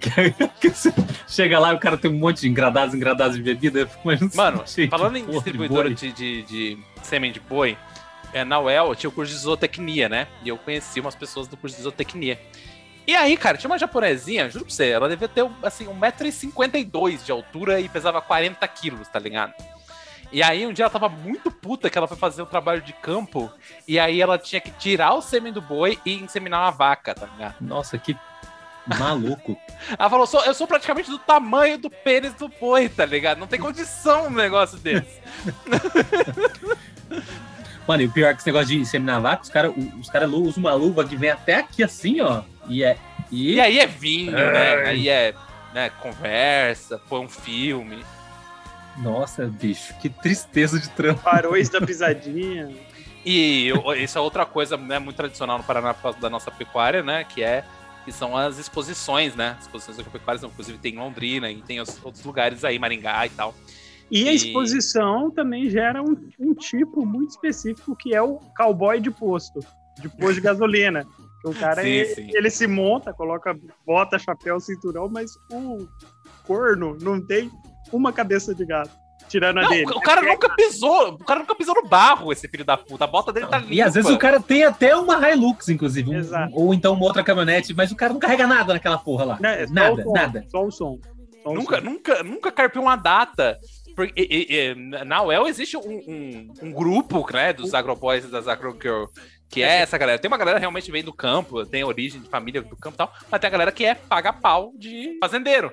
[1.28, 3.88] Chega lá e o cara tem um monte de engradados, engradados de bebida.
[4.34, 5.94] Mano, de falando em de distribuidora boi.
[5.94, 7.76] de, de, de sêmen de boi,
[8.32, 10.28] é, na UEL eu tinha o curso de zootecnia, né?
[10.42, 12.38] E eu conheci umas pessoas do curso de zootecnia.
[13.06, 17.30] E aí, cara, tinha uma japonesinha, juro pra você, ela devia ter, assim, 1,52m de
[17.30, 19.54] altura e pesava 40 quilos, tá ligado?
[20.32, 22.92] E aí, um dia ela tava muito puta que ela foi fazer o trabalho de
[22.92, 23.50] campo,
[23.86, 27.26] e aí ela tinha que tirar o sêmen do boi e inseminar uma vaca, tá
[27.26, 27.54] ligado?
[27.60, 28.16] Nossa, que
[28.98, 29.56] maluco.
[29.98, 33.38] Ela falou, "Sou- eu sou praticamente do tamanho do pênis do boi, tá ligado?
[33.38, 35.20] Não tem condição um negócio desse.
[37.86, 40.26] Mano, e o pior é que esse negócio de inseminar vaca, os caras os cara
[40.28, 42.42] usam uma luva que vem até aqui assim, ó.
[42.68, 42.96] E é.
[43.30, 44.74] E, E aí é vinho, né?
[44.86, 45.34] Aí é
[45.72, 48.04] né, conversa, põe um filme.
[48.98, 51.20] Nossa, bicho, que tristeza de trampo.
[51.20, 52.70] Faróis da pisadinha.
[53.24, 56.50] E eu- isso é outra coisa né, muito tradicional no Paraná por causa da nossa
[56.50, 57.22] pecuária, né?
[57.24, 57.62] Que é
[58.06, 59.56] que são as exposições, né?
[59.60, 63.52] Exposições agropecuárias, inclusive tem em Londrina e tem os outros lugares aí, Maringá e tal.
[64.08, 69.00] E a E- exposição também gera um, um tipo muito específico que é o cowboy
[69.00, 69.58] de posto,
[70.00, 71.04] de posto de gasolina.
[71.44, 72.30] O cara Sim, ele, sim.
[72.34, 75.86] ele se monta, coloca bota, chapéu, cinturão, mas o
[76.44, 77.48] corno não tem
[77.92, 78.90] uma cabeça de gato.
[79.28, 79.86] Tirando a Não, dele.
[79.94, 81.08] o cara nunca pisou.
[81.14, 83.04] O cara nunca pisou no barro, esse filho da puta.
[83.04, 83.74] A bota dele tá limpa.
[83.74, 86.10] E às vezes o cara tem até uma Hilux, inclusive.
[86.10, 86.52] um- Exato.
[86.54, 89.38] ou então uma outra caminhonete, mas o cara não carrega nada naquela porra lá.
[89.40, 90.44] Né, é só nada, som, nada.
[90.48, 90.98] Só o som.
[91.42, 91.84] Só o Nunca, som.
[91.84, 93.58] nunca, nunca carpiu uma data.
[93.94, 98.28] Porque, e- e- e, na UEL existe um, um- um grupo, né, dos agroboys e
[98.28, 99.04] das agrogirl,
[99.48, 100.18] que é essa galera.
[100.18, 102.98] Tem uma galera que realmente vem do campo, tem origem de família do campo e
[102.98, 105.72] tal, mas tem a galera que é paga pau de fazendeiro.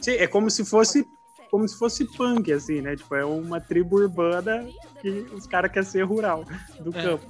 [0.00, 1.04] Sim, é como se fosse
[1.50, 2.96] como se fosse punk, assim, né?
[2.96, 4.66] Tipo, é uma tribo urbana
[5.00, 6.44] que os caras querem ser rural
[6.80, 7.02] do É.
[7.02, 7.26] campo.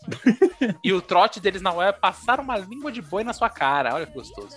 [0.82, 3.94] E o trote deles na UEL é passar uma língua de boi na sua cara.
[3.94, 4.56] Olha que gostoso.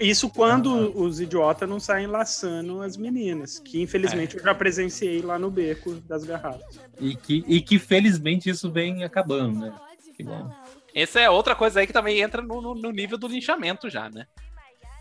[0.00, 3.82] Isso quando os idiotas não saem laçando as meninas, que É.
[3.82, 6.80] infelizmente eu já presenciei lá no beco das garrafas.
[7.00, 9.74] E que, e que felizmente isso vem acabando, né?
[10.16, 10.50] Que bom.
[10.94, 14.08] Essa é outra coisa aí que também entra no, no- no nível do linchamento já,
[14.08, 14.26] né?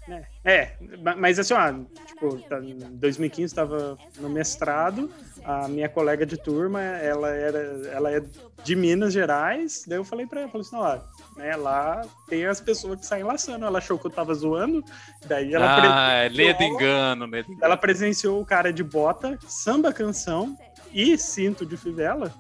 [0.08, 1.74] É, é, ma- mas assim, ó,
[2.06, 5.10] tipo, tá- em 2015 estava no mestrado,
[5.46, 7.58] a minha colega de turma, ela era,
[7.92, 8.22] ela é
[8.64, 11.00] de Minas Gerais, daí eu falei pra ela, falei assim, ó,
[11.38, 14.84] né, lá tem as pessoas que saem laçando, ela achou que eu tava zoando,
[15.26, 17.64] daí ela, ah, ledo engano, ledo engano.
[17.66, 20.58] ela presenciou o cara de bota, samba canção
[20.94, 22.34] e cinto de fivela,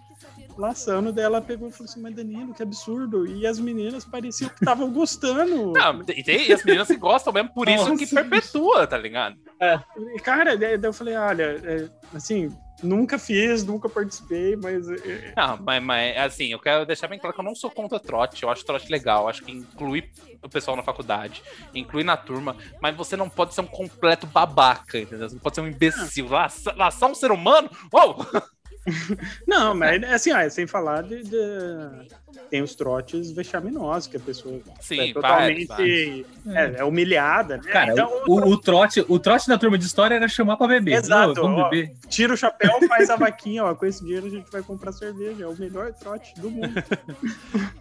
[0.58, 4.49] laçando, daí ela pegou e falou assim, mas Danilo, que absurdo, e as meninas pareciam
[4.49, 5.72] que estavam gostando.
[5.74, 8.16] Não, e e as meninas que gostam mesmo, por isso que Nossa.
[8.16, 9.36] perpetua, tá ligado?
[10.16, 12.49] E, Cara, daí eu falei, olha, é, assim,
[12.82, 17.34] nunca fiz, nunca participei, mas é, Não, mas, mas, assim, eu quero deixar bem claro
[17.34, 18.43] que eu não sou contra trote.
[18.43, 19.28] Eu acho trote legal.
[19.28, 20.04] Acho que inclui
[20.41, 21.41] o pessoal na faculdade,
[21.74, 25.30] inclui na turma, mas você não pode ser um completo babaca, entendeu?
[25.30, 26.28] Você não pode ser um imbecil.
[26.28, 27.70] Laça- Laçar um ser humano?
[27.91, 28.18] Uou!
[29.47, 32.07] não, mas assim, ó, é sem falar de, de-
[32.49, 37.63] tem os trotes vexaminosos que a pessoa Sim, é totalmente é, é humilhada, né?
[37.71, 40.67] Cara, Então, o, o, o trote, o trote na turma de história era chamar pra
[40.67, 40.93] beber.
[40.95, 41.69] Exato, Não, vamos ó.
[41.69, 41.93] beber.
[42.09, 45.43] tira o chapéu, faz a vaquinha, ó, com esse dinheiro a gente vai comprar cerveja,
[45.43, 46.73] é o melhor trote do mundo.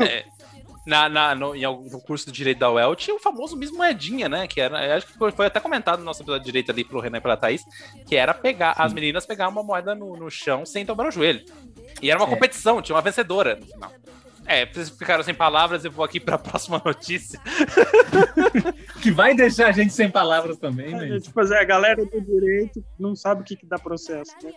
[0.85, 3.71] Na, na- no, em algum- no curso de direito da UEL tinha o famoso Miss
[3.71, 4.49] Moedinha, né?
[4.49, 6.99] Que era, acho que foi, foi até comentado no nosso episódio de direito ali pro
[6.99, 7.63] Renan e pra Thaís,
[8.07, 11.45] que era pegar as meninas pegar uma moeda no, no chão sem dobrar o joelho.
[12.03, 12.31] E era uma É.
[12.31, 13.93] competição, tinha uma vencedora no final.
[14.45, 17.41] É, vocês ficaram sem palavras, eu vou aqui pra próxima notícia.
[19.01, 21.21] Que vai deixar a gente sem palavras também, É, né?
[21.21, 24.51] tipo, assim, a galera do direito não sabe o que, que dá processo, né?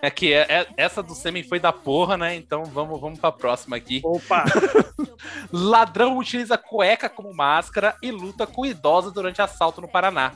[0.00, 2.34] É que é- é- essa do Sêmen foi da porra, né?
[2.36, 4.00] Então vamos, vamos pra próxima aqui.
[4.04, 4.44] Opa!
[5.52, 10.32] Ladrão utiliza cueca como máscara e luta com idosa durante assalto no Paraná.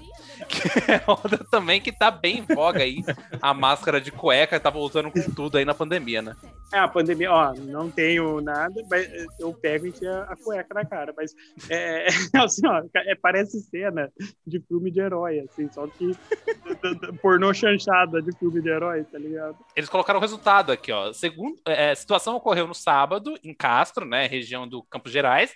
[0.48, 3.02] Que é outra também que tá bem em voga aí.
[3.40, 6.36] A máscara de cueca tá voltando com tudo aí na pandemia, né?
[6.72, 9.06] É, a pandemia, ó, não tenho nada, mas
[9.38, 11.34] eu pego e enfio a cueca na cara, mas
[11.68, 12.06] é,
[12.42, 14.10] assim, ó, é, parece cena
[14.46, 16.12] de filme de herói, assim, só que
[17.20, 19.56] pornô chanchada de filme de herói, tá ligado?
[19.76, 21.12] Eles colocaram o resultado aqui, ó.
[21.12, 24.26] Segundo, é, a situação ocorreu no sábado, em Castro, né?
[24.26, 25.54] Região do Campos Gerais.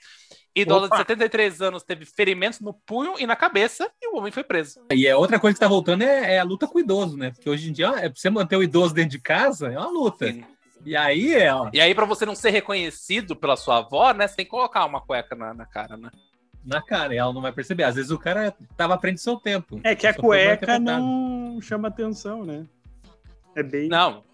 [0.57, 0.97] Idosa Opa.
[0.97, 4.81] de 73 anos teve ferimentos no punho e na cabeça e o homem foi preso.
[4.91, 7.31] E é outra coisa que tá voltando é, é a luta com o idoso, né?
[7.31, 9.79] Porque hoje em dia, ó, é pra você manter o idoso dentro de casa, é
[9.79, 10.33] uma luta.
[10.33, 10.45] Sim.
[10.85, 14.27] E aí é, ó, E aí, pra você não ser reconhecido pela sua avó, né?
[14.27, 16.11] Você tem que colocar uma cueca na, na cara, né?
[16.67, 17.85] na cara, e ela não vai perceber.
[17.85, 19.81] Às vezes o cara tava à frente do seu tempo.
[19.85, 22.67] É que a cueca não chama atenção, né?
[23.55, 23.89] É bem.
[23.89, 24.25] Não.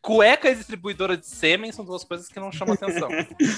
[0.00, 3.08] Cueca e distribuidora de sêmen são duas coisas que não chamam atenção.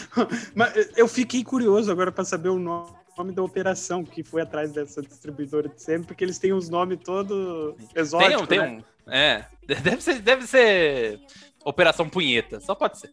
[0.55, 4.73] Mas eu fiquei curioso agora pra saber o nome nome da operação que foi atrás
[4.73, 8.43] dessa distribuidora de sempre, porque eles têm os nomes todos Tem exóticos.
[8.43, 8.83] um, tem né?
[9.07, 9.13] um.
[9.13, 9.45] É.
[9.67, 11.21] Deve ser, deve ser
[11.65, 12.61] Operação Punheta.
[12.61, 13.13] Só pode ser.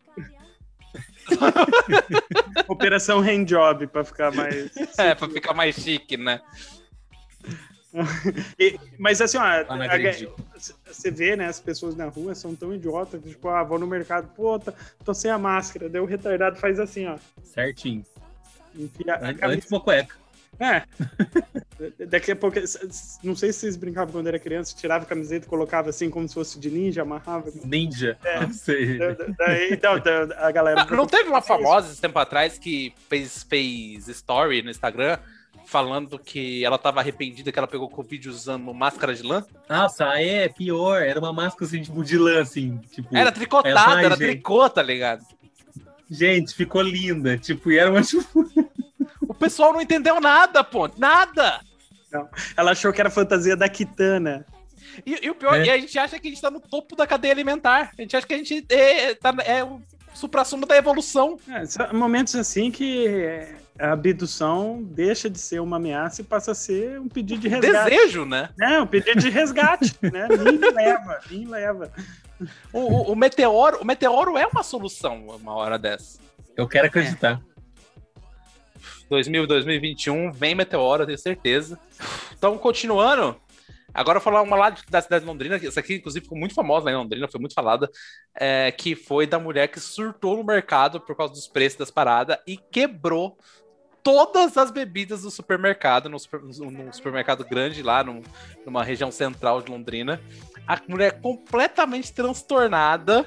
[2.68, 4.72] Operação Handjob, pra ficar mais.
[4.98, 6.42] É, pra ficar mais chique, né?
[8.60, 9.86] E- mas assim, ó, Ah, não
[10.86, 13.88] você vê, né, as pessoas na rua são tão idiotas, que, tipo, ah, vou no
[13.88, 14.74] mercado, pô, tá-
[15.06, 18.04] tô sem a máscara, daí o retardado faz assim, ó, Certinho.
[18.76, 19.68] enfia a An- Antes camisa.
[19.72, 20.16] uma cueca.
[20.60, 20.82] É.
[22.10, 22.58] Daqui a pouco,
[23.24, 26.28] não sei se vocês brincavam quando era criança, tirava a camiseta e colocava assim, como
[26.28, 27.52] se fosse de ninja, amarrava.
[27.64, 28.18] Ninja.
[28.24, 28.40] É.
[28.40, 28.98] Não sei.
[28.98, 29.94] Da- Daí, então,
[30.38, 30.82] a galera.
[30.82, 35.20] Ah, não teve uma famosa esse tempo atrás que fez, fez story no Instagram
[35.68, 39.46] falando que ela tava arrependida que ela pegou Covid usando máscara de lã?
[39.70, 41.02] Nossa, é pior.
[41.02, 42.78] Era uma máscara assim, tipo, de lã, assim.
[42.94, 44.28] Tipo, Era tricotada, aí, era gente.
[44.30, 45.26] tricô, tá ligado?
[46.10, 47.38] Gente, ficou linda.
[47.38, 48.46] Tipo, e era uma tipo,
[49.28, 50.90] O pessoal não entendeu nada, pô.
[50.98, 51.60] Nada!
[52.56, 54.46] Ela achou que era fantasia da Kitana.
[55.06, 55.66] E, e o pior, É.
[55.66, 57.92] e a gente acha que a gente tá no topo da cadeia alimentar.
[57.98, 59.82] A gente acha que a gente é, tá, é o
[60.14, 61.38] supra-sumo da evolução.
[61.50, 66.52] É, são momentos assim que é, a abdução deixa de ser uma ameaça e passa
[66.52, 67.90] a ser um pedido de resgate.
[67.90, 68.50] Desejo, né?
[68.60, 70.28] É, um pedido de resgate, né?
[70.28, 71.92] Me leva, me leva.
[72.72, 76.20] O, o, o meteoro, o meteoro é uma solução uma hora dessa.
[76.56, 77.42] Eu quero acreditar.
[79.10, 81.80] 2000, 2021, vem meteoro, eu tenho certeza.
[82.38, 83.40] Então, continuando,
[83.94, 86.38] agora eu vou falar uma lá da cidade de Londrina, que essa aqui, inclusive, ficou
[86.38, 87.90] muito famosa lá em Londrina, foi muito falada,
[88.36, 92.38] é, que foi da mulher que surtou no mercado por causa dos preços das paradas
[92.46, 93.38] e quebrou
[94.08, 98.22] todas as bebidas do supermercado, no, super- num supermercado grande lá, num-
[98.66, 100.22] numa região central de Londrina.
[100.66, 103.26] A mulher completamente transtornada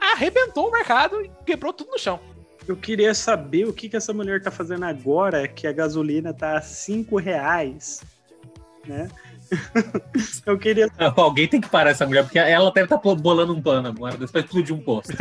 [0.00, 2.18] arrebentou o mercado e quebrou tudo no chão.
[2.66, 6.58] Eu queria saber o que, que essa mulher tá fazendo agora que a gasolina tá
[6.58, 8.02] a 5 reais,
[8.84, 9.08] né?
[10.44, 13.88] Eu queria Alguém tem que parar essa mulher, porque ela deve estar bolando um plano
[13.88, 15.12] agora, depois explodir um posto.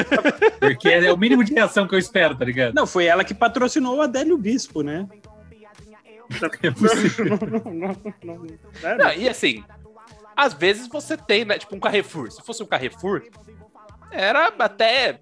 [0.60, 2.74] Porque é o mínimo de reação que eu espero, tá ligado?
[2.74, 5.08] Não, foi ela que patrocinou o Adélio Bispo, né?
[6.62, 7.26] É possível.
[7.66, 8.46] não, não, não,
[8.84, 9.64] é, Não, e assim,
[10.36, 12.32] às vezes você tem, né, tipo um Carrefour.
[12.32, 13.24] Se fosse um Carrefour,
[14.12, 15.20] era até.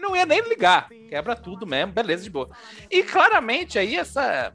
[0.00, 0.88] Não ia nem ligar.
[1.08, 2.48] Quebra tudo mesmo, beleza, de boa.
[2.90, 4.52] E claramente aí essa.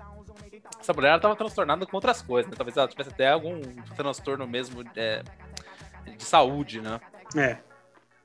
[0.80, 2.56] Essa mulher ela tava transtornada com outras coisas, né?
[2.58, 3.60] Talvez ela tivesse até algum
[3.96, 5.24] transtorno mesmo é,
[6.16, 7.00] de saúde, né?
[7.36, 7.58] é.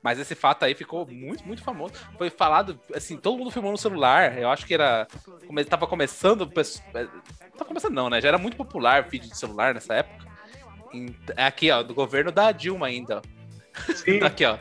[0.03, 1.93] Mas esse fato aí ficou muito, muito famoso.
[2.17, 4.35] Foi falado, assim, todo mundo filmou no celular.
[4.35, 5.07] Eu acho que era.
[5.45, 6.51] Come, tava começando.
[6.95, 7.05] é,
[7.51, 8.19] Tava começando, não, né?
[8.19, 10.25] Já era muito popular vídeo de celular nessa época.
[11.37, 13.21] É Aqui, ó, do governo da Dilma ainda.
[13.95, 14.21] Sim.
[14.25, 14.57] Aqui, ó.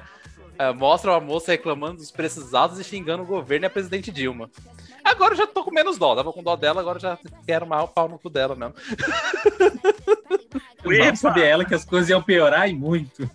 [0.59, 4.13] É, mostra uma moça reclamando dos preços altos e xingando o governo e a presidente
[4.13, 4.51] Dilma.
[5.11, 6.15] Agora eu já tô com menos dó.
[6.15, 8.75] Tava com dó dela, agora eu já quero mais o pau no cu dela mesmo.
[10.85, 13.29] Mal sabia ela que as coisas iam piorar e muito.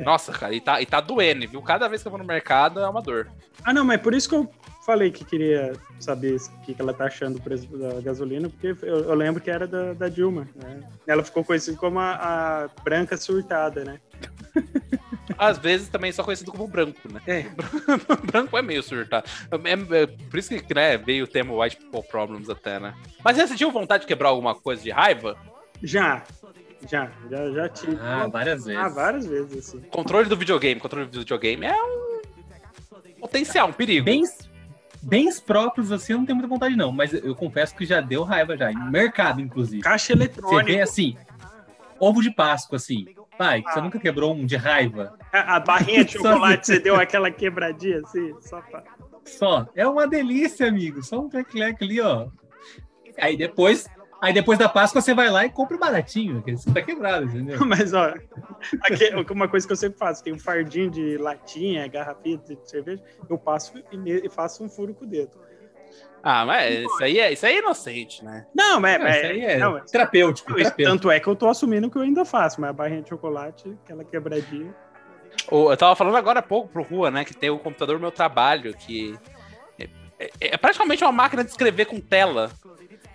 [0.00, 1.62] Nossa, cara, e tá, e tá doendo, viu?
[1.62, 3.28] Cada vez que eu vou no mercado é uma dor.
[3.64, 4.50] Ah, não, mas por isso que eu
[4.84, 8.76] falei que queria saber o que, que ela tá achando do preço da gasolina, porque
[8.82, 10.46] eu, eu lembro que era da, da Dilma.
[10.54, 10.82] Né?
[11.06, 12.12] Ela ficou conhecida como a,
[12.64, 14.00] a branca surtada, né?
[15.38, 17.20] Às vezes também só conhecido como branco, né?
[17.26, 17.46] É.
[18.24, 19.28] branco é meio surtado.
[19.50, 22.94] É, é, por isso que né, veio o termo white people problems até, né?
[23.22, 25.36] Mas você sentiu vontade de quebrar alguma coisa de raiva?
[25.82, 26.22] Já,
[26.90, 27.98] já, já, já tive.
[28.00, 28.80] Ah, várias vezes.
[28.80, 29.80] Ah, várias vezes, assim.
[29.90, 30.80] Controle do videogame.
[30.80, 32.20] Controle do videogame é um
[33.20, 34.04] potencial, um perigo.
[34.04, 34.50] Bens,
[35.02, 36.92] bens próprios, assim, eu não tenho muita vontade, não.
[36.92, 38.70] Mas eu confesso que já deu raiva já.
[38.70, 39.82] Em mercado, inclusive.
[39.82, 40.72] Caixa Você eletrônica.
[40.72, 41.16] vê assim,
[41.98, 43.06] ovo de Páscoa, assim.
[43.38, 45.18] Pai, você nunca quebrou um de raiva?
[45.32, 48.84] A, a barrinha de chocolate, você deu aquela quebradinha assim, só pra...
[49.24, 49.66] Só.
[49.74, 51.02] É uma delícia, amigo.
[51.02, 52.28] Só um clec ali, ó.
[53.18, 53.88] Aí depois,
[54.20, 57.26] aí depois da Páscoa você vai lá e compra o baratinho, que você tá quebrado,
[57.26, 57.58] entendeu?
[57.64, 58.14] Mas, ó,
[58.82, 63.02] aqui, uma coisa que eu sempre faço, tem um fardinho de latinha, garrafinha de cerveja,
[63.28, 65.38] eu passo e faço um furo com o dedo.
[66.24, 68.46] Ah, mas isso aí é, isso aí é inocente, né?
[68.54, 68.98] Não, mas...
[68.98, 70.90] Não, isso aí é não, terapêutico, Isso, terapêutico.
[70.96, 73.76] Tanto é que eu tô assumindo que eu ainda faço, mas a barrinha de chocolate,
[73.84, 74.74] aquela quebradinha.
[75.52, 77.24] Eu tava falando agora há pouco pro Rua, né?
[77.24, 79.18] Que tem o computador Meu Trabalho, que
[79.78, 79.84] é,
[80.18, 82.50] é- é praticamente uma máquina de escrever com tela.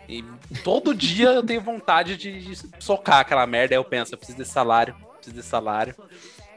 [0.07, 0.23] E
[0.63, 3.73] todo dia eu tenho vontade de, de socar aquela merda.
[3.73, 5.95] Aí eu penso, eu preciso desse salário, preciso desse salário.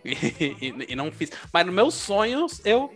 [0.05, 0.11] E,
[0.61, 1.31] e- e não fiz.
[1.53, 2.93] Mas nos meus sonhos, eu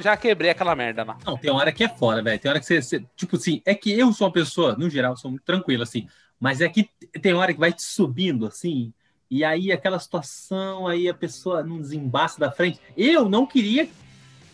[0.00, 1.18] já quebrei aquela merda lá.
[1.24, 2.38] Não, tem hora que é fora, velho.
[2.40, 5.16] Tem hora que você, você- Tipo assim, é que eu sou uma pessoa, no geral,
[5.16, 6.06] sou muito tranquilo, assim.
[6.38, 6.88] Mas é que
[7.20, 8.92] tem hora que vai te subindo, assim.
[9.30, 12.80] E aí aquela situação, aí a pessoa não desembaça da frente.
[12.96, 13.88] Eu não queria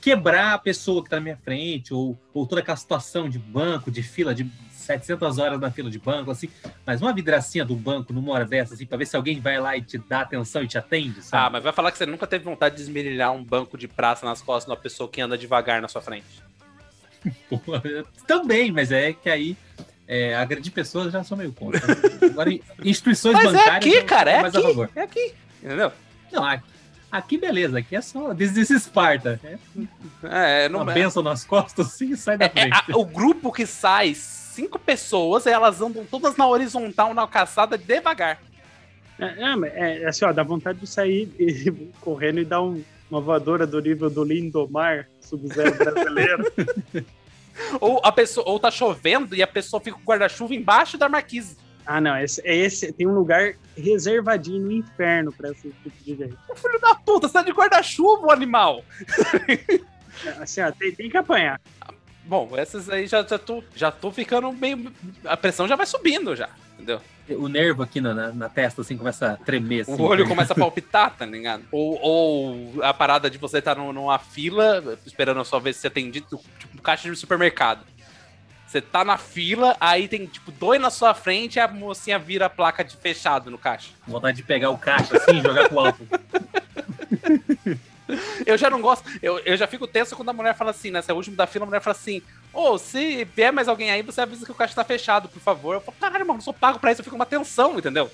[0.01, 3.90] quebrar a pessoa que tá na minha frente, ou, ou toda aquela situação de banco,
[3.90, 4.45] de fila, de
[4.83, 6.49] 700 horas na fila de banco, assim.
[6.87, 9.76] Mas uma vidracinha do banco numa hora dessa, assim, pra ver se alguém vai lá
[9.76, 11.53] e te dá atenção e te atende, Ah, sabe?
[11.55, 14.43] mas vai falar que você nunca teve vontade de esmerilhar um banco de praça nas
[14.43, 16.43] costas de uma pessoa que anda devagar na sua frente.
[18.26, 19.57] Também, mas é que aí
[20.09, 21.80] é, agredir pessoas já sou meio contra.
[22.26, 22.51] Agora,
[22.85, 23.76] instituições Mas é bancárias.
[23.76, 24.89] aqui, eu cara, é aqui.
[24.97, 25.35] É aqui.
[25.62, 25.93] Entendeu?
[26.33, 26.64] Não, aqui,
[27.11, 29.41] aqui beleza, aqui é só this is Esparta.
[30.24, 30.95] É É, não uma é.
[30.95, 32.72] benção nas costas e sai da É, frente.
[32.93, 34.14] a- o grupo que sai,
[34.53, 38.40] cinco pessoas, elas andam todas na horizontal, na calçada, devagar.
[39.18, 42.82] É, é, mas é, assim, ó, dá vontade de sair e- correndo e dar um-
[43.11, 46.53] uma voadora do nível do Lindomar, Sub-Zero brasileiro.
[47.80, 51.07] Ou a pessoa, ou tá chovendo e a pessoa fica com o guarda-chuva embaixo da
[51.07, 51.55] marquise.
[51.84, 56.16] ah, não, esse, é esse tem um lugar reservadinho no inferno pra esse tipo de
[56.16, 56.34] gente.
[56.48, 58.82] Ô, filho da puta, você tá de guarda-chuva, o animal.
[60.40, 61.61] Assim, ó, tem, tem que apanhar.
[62.25, 64.93] Bom, essas aí já, já, tô, já tô ficando meio.
[65.25, 67.01] A pressão já vai subindo já, entendeu?
[67.31, 69.83] O nervo aqui na, na, na testa assim começa a tremer.
[69.83, 71.64] Assim, O olho começa a palpitar, tá ligado?
[71.70, 75.89] Ou, ou a parada de você estar tá numa fila, esperando a sua vez ser
[75.89, 77.85] atendido, tipo um caixa de supermercado.
[78.66, 82.47] Você tá na fila, aí tem tipo dois na sua frente e a mocinha vira
[82.47, 83.91] a placa de fechado no caixa.
[84.07, 86.09] Vontade de pegar o caixa assim e jogar pro alto.
[88.46, 91.00] Eu já não gosto, eu, eu já fico tenso quando a mulher fala assim, né?
[91.02, 92.20] Se é o último da fila, a mulher fala assim:
[92.52, 95.74] Ô, se vier mais alguém aí, você avisa que o caixa tá fechado, por favor.
[95.74, 98.10] Eu falo, caralho, mano, eu sou pago pra isso, eu fico uma tensão, entendeu?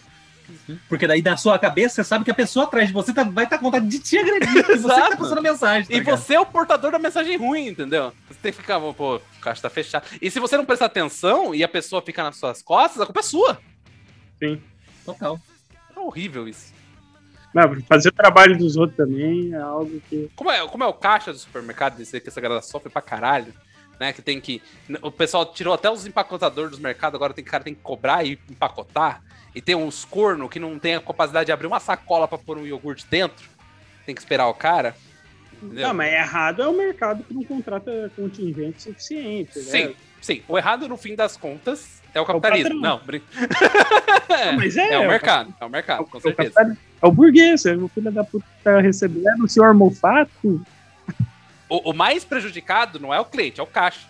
[0.88, 3.44] Porque daí na sua cabeça você sabe que a pessoa atrás de você tá- vai
[3.44, 4.49] estar com vontade de te agredir.
[4.51, 5.16] Você que tá Exato.
[5.18, 5.86] passando a mensagem.
[5.88, 6.16] tá E ligado?
[6.16, 8.14] você é o portador da mensagem ruim, entendeu?
[8.28, 10.07] Você tem que ficar, pô, o caixa tá fechado.
[10.22, 13.20] E se você não prestar atenção e a pessoa fica nas suas costas, a culpa
[13.20, 13.61] é sua.
[14.38, 14.59] Sim.
[15.05, 15.38] Total.
[15.94, 16.72] É horrível isso.
[17.55, 20.30] Não, fazer o trabalho dos outros também é algo que.
[20.36, 23.53] Como é, como é o caixa do supermercado, dizer que essa galera sofre pra caralho,
[23.99, 24.12] né?
[24.12, 24.62] Que tem que.
[25.03, 28.38] O pessoal tirou até os empacotadores dos mercados, agora tem cara tem que cobrar e
[28.51, 29.22] empacotar.
[29.55, 32.59] E tem uns corno que não tem a capacidade de abrir uma sacola pra pôr
[32.59, 33.49] um iogurte dentro.
[34.05, 34.94] Tem que esperar o cara.
[35.61, 35.88] Entendeu?
[35.88, 39.59] Não, mas errado é o mercado que não contrata contingente suficiente.
[39.59, 39.94] Sim, Né?
[40.20, 40.42] sim.
[40.46, 42.81] O errado, no fim das contas, é o capitalismo.
[42.81, 42.81] patrão.
[42.81, 43.23] não, brin...
[44.29, 45.55] Não, mas é, é o é mercado.
[45.61, 46.79] É o mercado, com É o certeza.
[47.01, 50.64] É o burguês, é o filho da puta que tá recebendo o senhor Mofato.
[51.69, 54.07] O, o mais prejudicado não é o cliente, é o caixa.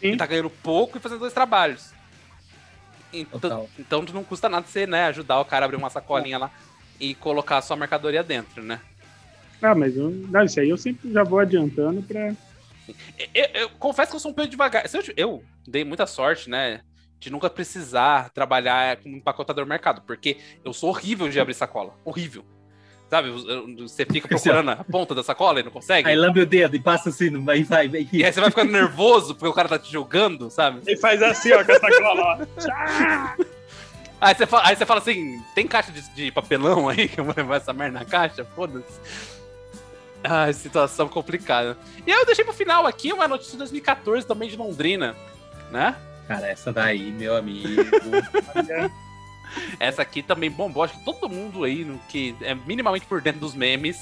[0.00, 0.08] Sim.
[0.08, 1.92] Ele tá ganhando pouco e fazendo dois trabalhos.
[3.12, 3.68] Então, Total.
[3.78, 6.50] então não custa nada você, né, ajudar o cara a abrir uma sacolinha lá
[7.00, 8.80] e colocar a sua mercadoria dentro, né?
[9.62, 12.32] Ah, mas eu, não, isso aí eu sempre já vou adiantando pra.
[13.34, 14.84] Eu, eu confesso que eu sou um pouco devagar.
[14.92, 16.80] Eu, eu dei muita sorte, né?
[17.18, 21.94] De nunca precisar trabalhar como empacotador no mercado, porque eu sou horrível de abrir sacola.
[22.04, 22.44] Horrível.
[23.10, 23.30] Sabe?
[23.78, 26.08] Você fica procurando a ponta da sacola e não consegue.
[26.08, 28.08] Aí lambe o dedo e passa assim, vai, vai, vai.
[28.12, 30.80] E aí você vai ficando nervoso porque o cara tá te julgando, sabe?
[30.86, 32.46] Ele faz assim, ó, com essa cola,
[33.38, 33.44] ó.
[34.20, 37.24] Aí você fala, aí você fala assim: tem caixa de, de papelão aí que eu
[37.24, 38.44] vou levar essa merda na caixa?
[38.44, 39.00] Foda-se.
[40.24, 41.78] Ai, situação complicada.
[42.04, 45.14] E aí eu deixei pro final aqui uma notícia de 2014 também de Londrina,
[45.70, 45.94] né?
[46.28, 47.82] Cara, essa daí, meu amigo.
[49.80, 53.40] Essa aqui também bombou, acho que todo mundo aí no que é minimamente por dentro
[53.40, 53.98] dos memes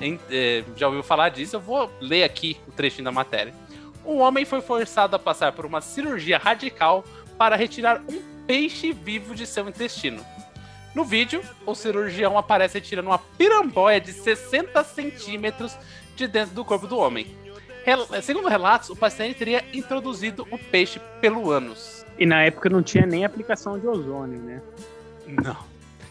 [0.00, 1.56] em- é, já ouviu falar disso.
[1.56, 3.54] Eu vou ler aqui o trechinho da matéria.
[4.06, 7.04] Um homem foi forçado a passar por uma cirurgia radical
[7.36, 10.24] para retirar um peixe vivo de seu intestino.
[10.94, 15.76] No vídeo, o cirurgião aparece retirando uma piramboia de 60 centímetros
[16.16, 17.26] de dentro do corpo do homem.
[17.84, 22.04] Rel- Segundo relatos, o paciente teria introduzido o peixe pelo ânus.
[22.18, 24.62] E na época não tinha nem aplicação de ozônio, né?
[25.26, 25.56] Não.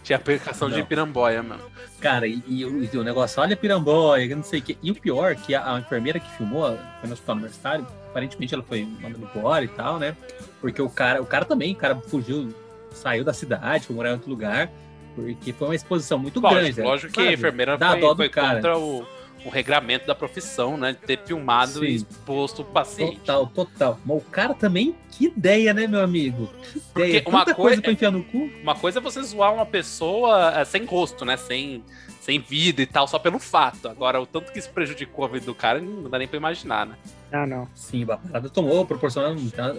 [0.04, 0.86] Tinha aplicação de Não.
[0.86, 1.64] piramboia, mano.
[2.02, 4.78] Cara, e, e o, e o negócio, olha a piramboia, que não sei o quê.
[4.84, 8.64] E o pior, que a, a enfermeira que filmou, foi no hospital universitário, aparentemente ela
[8.64, 10.16] foi mandando embora e tal, né?
[10.60, 12.54] Porque o cara, o cara também, o cara fugiu,
[12.92, 14.70] saiu da cidade, foi morar em outro lugar,
[15.16, 16.82] porque foi uma exposição muito Lógico, grande.
[16.82, 16.84] né?
[16.86, 17.36] lógico que a Sabe?
[17.36, 18.56] enfermeira Dá foi, dó foi cara.
[18.56, 19.06] contra o,
[19.46, 20.92] o regramento da profissão, né?
[20.94, 21.86] De ter filmado Sim.
[21.86, 23.18] e exposto o paciente.
[23.20, 24.00] Total, total.
[24.06, 26.50] Mas o cara também, que ideia, né, meu amigo?
[26.72, 27.22] Que ideia.
[27.22, 28.50] Porque uma Tanta coisa- coisa pra enfiar no cu.
[28.62, 31.36] Uma coisa é você zoar uma pessoa é, sem rosto, né?
[31.38, 31.84] Sem,
[32.22, 33.88] sem vida e tal, só pelo fato.
[33.90, 36.86] Agora, o tanto que isso prejudicou a vida do cara, não dá nem pra imaginar,
[36.86, 36.96] né?
[37.32, 37.68] Ah, não.
[37.74, 39.24] Sim, a parada tomou proporção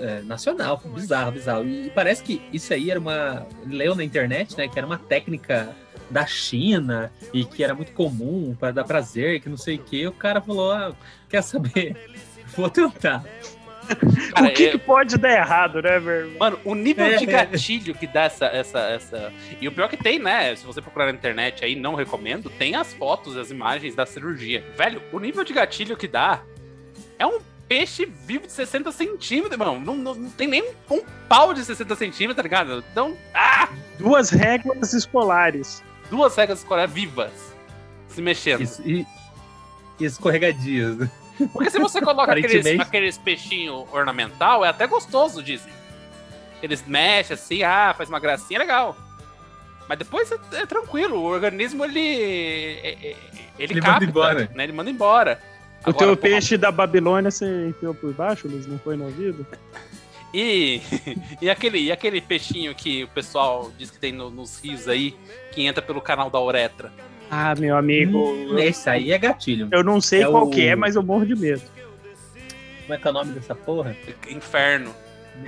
[0.01, 1.65] é, nacional, foi bizarro, bizarro.
[1.67, 3.47] E parece que isso aí era uma.
[3.65, 4.67] Leu na internet, né?
[4.69, 5.75] Que era uma técnica
[6.11, 10.07] da China e que era muito comum para dar prazer, que não sei o que.
[10.07, 10.93] O cara falou: ah,
[11.29, 11.97] quer saber?
[12.57, 13.25] Vou tentar.
[14.35, 16.37] Cara, o que, é- que pode dar errado, né, meu irmão?
[16.41, 17.17] Mano, o nível É.
[17.17, 19.33] de gatilho que dá essa, essa, essa.
[19.61, 20.57] E o pior que tem, né?
[20.57, 24.65] Se você procurar na internet aí, não recomendo, tem as fotos, as imagens da cirurgia.
[24.77, 26.41] Velho, o nível de gatilho que dá
[27.19, 29.79] é um peixe vivo de 60 centímetros, mano.
[29.81, 32.83] Não, não, não tem nem um, um pau de 60 centímetros, tá ligado?
[32.91, 33.69] Então, ah!
[33.99, 35.83] Duas réguas escolares.
[36.15, 37.33] Duas regras escolares vivas
[38.09, 38.61] se mexendo.
[38.61, 39.05] Isso, e,
[39.99, 40.97] e escorregadias.
[40.97, 41.11] né?
[41.53, 45.73] Porque se você coloca aqueles, aqueles peixinhos ornamental, é até gostoso, dizem.
[46.63, 48.97] Eles mexem assim, ah, faz uma gracinha, legal.
[49.89, 51.99] Mas depois é, é tranquilo, o organismo ele.
[52.01, 53.17] é- é-
[53.59, 54.51] Ele, Ele capta, manda embora.
[54.55, 54.65] Né?
[54.65, 55.43] Ele manda embora.
[55.85, 58.67] O Agora, teu porra, peixe da Babilônia você enfiou por baixo, Luiz?
[58.67, 59.45] Não foi no ouvido?
[60.37, 60.81] E,
[61.41, 65.15] e, aquele, e aquele peixinho que o pessoal diz que tem no- nos rios aí,
[65.53, 66.93] que entra pelo canal da uretra.
[67.31, 68.19] Ah, meu amigo.
[68.33, 69.69] Hum, esse aí é gatilho.
[69.71, 71.63] Eu não sei É qual o- que é, mas eu morro de medo.
[72.83, 73.97] Como é que é o nome dessa porra?
[74.29, 74.93] Inferno.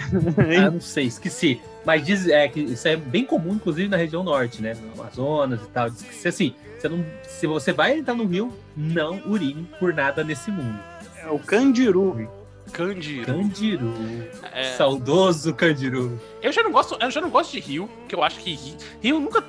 [0.59, 1.61] Ah, não sei, esqueci.
[1.85, 4.75] Mas diz é, que isso é bem comum, inclusive, na região norte, né?
[4.75, 5.89] No Amazonas e tal.
[5.91, 9.95] Diz que se, assim, você não, se você vai entrar no rio, não urine por
[9.95, 10.79] nada nesse mundo.
[11.23, 12.29] É o Candiru.
[12.73, 13.27] Candiru.
[13.27, 13.95] Candiru.
[14.53, 14.75] É.
[14.77, 16.21] Saudoso Candiru.
[16.43, 18.77] Eu já não gosto, eu já não gosto de rio, que eu acho que rio,
[19.01, 19.45] rio nunca,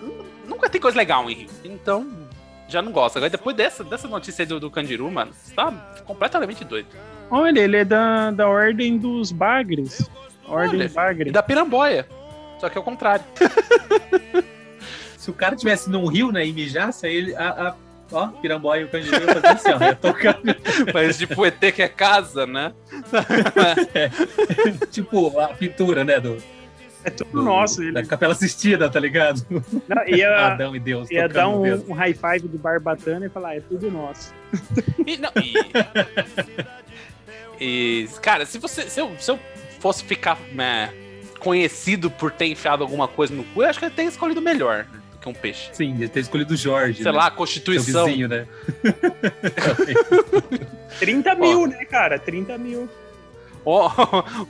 [0.47, 1.49] nunca tem coisa legal em rio.
[1.63, 2.07] Então,
[2.67, 3.17] já não gosto.
[3.17, 5.71] Agora, depois dessa, dessa notícia aí do, do Candiru, mano, você tá
[6.05, 6.87] completamente doido.
[7.29, 10.09] Olha, ele é da, da ordem dos bagres.
[10.47, 11.29] Ordem Olha, bagre.
[11.29, 12.07] E da piramboia.
[12.59, 13.25] Só que é o contrário.
[15.17, 17.35] Se o cara tivesse num rio, né, e mijasse, aí ele.
[17.35, 17.75] A, a,
[18.11, 20.55] ó, piramboia e o ia fazer assim, ó, tocando.
[20.93, 22.73] Mas tipo, ET que é casa, né?
[24.91, 26.37] tipo, a pintura, né, do,
[27.03, 27.77] É tudo do- nosso.
[27.91, 29.41] da Ele Capela Assistida, tá ligado?
[29.87, 31.09] não, ia, Adão e Deus.
[31.11, 34.33] ia dar um, um high five de barbatana e falar, é tudo nosso.
[35.05, 35.53] E, não, e-
[37.59, 38.89] e, cara, se você.
[38.89, 39.39] Se eu, se eu
[39.79, 40.91] fosse ficar né,
[41.39, 44.85] conhecido por ter enfiado alguma coisa no cu, eu acho que eu teria escolhido melhor
[44.91, 45.69] né, que um peixe.
[45.73, 47.03] Sim, ia ter escolhido o Jorge.
[47.03, 47.17] Sei né?
[47.17, 48.05] lá, Seu Constituição.
[48.05, 48.47] vizinho, né?
[50.99, 52.17] 30 mil, né, cara?
[52.17, 52.89] 30 mil.
[53.65, 53.89] O-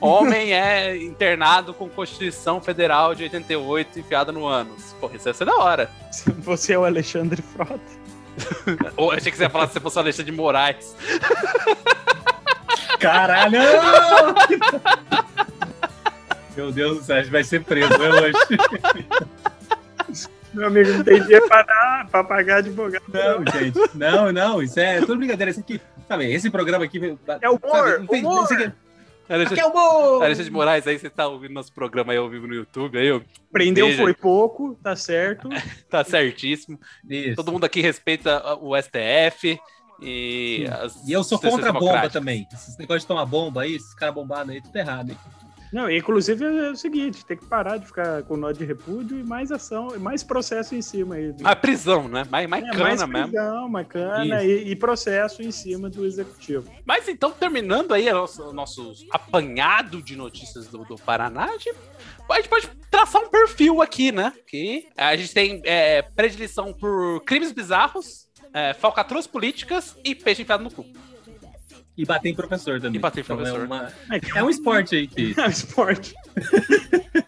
[0.00, 4.94] homem é internado com Constituição Federal de 88 enfiada no ânus.
[5.00, 5.90] Porra, isso ia ser da hora.
[6.38, 7.80] Você é o Alexandre Frota.
[8.96, 10.94] Ou eu achei que você ia falar se você fosse o Alexandre de Moraes.
[13.00, 13.58] Caralho!
[16.56, 18.38] Meu Deus do céu, a gente vai ser preso né, hoje.
[20.58, 23.04] Meu amigo não tem dinheiro pra, dar, pra pagar advogado.
[23.08, 23.78] Não, gente.
[23.94, 25.50] Não, não, isso é tudo brincadeira.
[25.50, 27.16] Isso aqui, sabe, esse programa aqui.
[27.40, 28.44] É humor, sabe, não tem- humor.
[28.44, 30.22] isso aqui- Aqui Alexandre, é humor!
[30.22, 33.12] Alexandre de Moraes, aí você tá ouvindo nosso programa aí ao vivo no YouTube, aí,
[33.12, 33.20] ó,
[33.52, 34.02] Prendeu Beijo.
[34.02, 35.50] foi pouco, tá certo.
[35.90, 36.80] tá certíssimo.
[37.06, 37.36] Isso.
[37.36, 39.60] Todo mundo aqui respeita o STF
[40.00, 40.64] e
[41.06, 42.46] E eu sou contra a bomba também.
[42.52, 45.10] Esses negócios de tomar bomba aí, esses caras bombados aí, tudo errado.
[45.10, 45.18] Hein?
[45.72, 49.22] Não, inclusive é o seguinte, tem que parar de ficar com nó de repúdio e
[49.22, 51.34] mais ação, mais processo em cima aí.
[51.44, 52.24] A prisão, né?
[52.30, 53.28] Mais, mais É, cana mais mesmo.
[53.28, 56.70] prisão, mais cana e, e processo em cima do executivo.
[56.86, 61.74] Mas então, terminando aí o nosso, nosso apanhado de notícias do, do Paraná, a gente,
[62.30, 64.32] a gente pode traçar um perfil aqui, né?
[64.46, 70.64] Que a gente tem é, predileção por crimes bizarros, é, falcatruas políticas e peixe enfiado
[70.64, 70.86] no cu.
[71.98, 72.96] E bater em professor também.
[72.96, 73.60] E bater em Então professor.
[73.62, 73.92] É, uma-
[74.36, 75.34] é um esporte aí que.
[75.38, 76.14] É um esporte.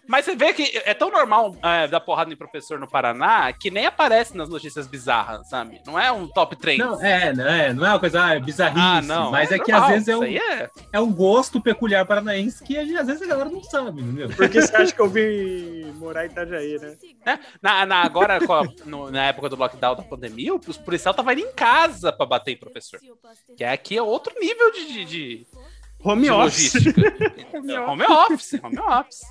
[0.07, 3.71] Mas você vê que é tão normal é, dar porrada em professor no Paraná que
[3.71, 5.79] nem aparece nas notícias bizarras, sabe?
[5.87, 6.77] Não é um top 3.
[6.79, 9.31] Não, é, não é, não é uma coisa ah, bizarrice, ah, não.
[9.31, 9.87] mas é, que normal.
[9.89, 10.69] às vezes é um, é.
[10.91, 14.29] é um gosto peculiar paranaense que às vezes a galera não sabe, entendeu?
[14.35, 16.97] Porque você acha que eu vim morar em Itajaí, né?
[17.25, 21.13] É, na, na- agora, com a- no- na época do lockdown da pandemia, os policiais
[21.13, 22.99] estavam indo em casa pra bater em professor.
[23.55, 25.47] Que é aqui é outro nível de, de, de-
[26.03, 26.73] Home de office.
[26.73, 27.01] logística.
[27.57, 29.21] Home home office, home office.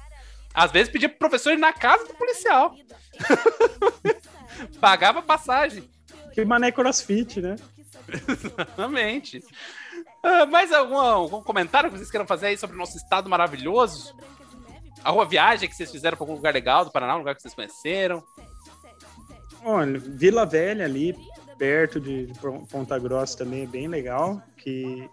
[0.55, 2.75] Às vezes pedia pro professor ir na casa do policial.
[4.81, 5.89] Pagava passagem.
[6.33, 7.57] Que mané crossfit, né?
[8.29, 9.43] Exatamente.
[10.23, 14.15] Ah, mais algum, algum comentário que vocês queiram fazer aí sobre o nosso estado maravilhoso?
[15.03, 17.55] Alguma viagem que vocês fizeram para algum lugar legal do Paraná, um lugar que vocês
[17.55, 18.23] conheceram?
[19.65, 21.17] Olha, Vila Velha ali,
[21.59, 22.31] perto de,
[22.71, 25.09] Ponta Grossa também é bem legal, que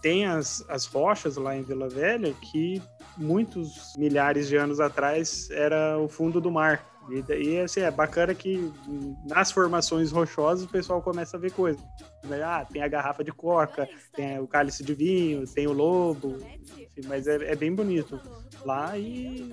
[0.00, 2.82] tem as, as rochas lá em Vila Velha que
[3.16, 6.84] muitos milhares de anos atrás era o fundo do mar.
[7.10, 8.72] E, daí, assim, é bacana que
[9.26, 11.82] nas formações rochosas o pessoal começa a ver coisas.
[12.24, 12.42] né?
[12.42, 16.38] Ah, tem a garrafa de coca, tem o cálice de vinho, tem o lobo,
[16.68, 18.20] enfim, mas é, é bem bonito
[18.64, 19.52] lá e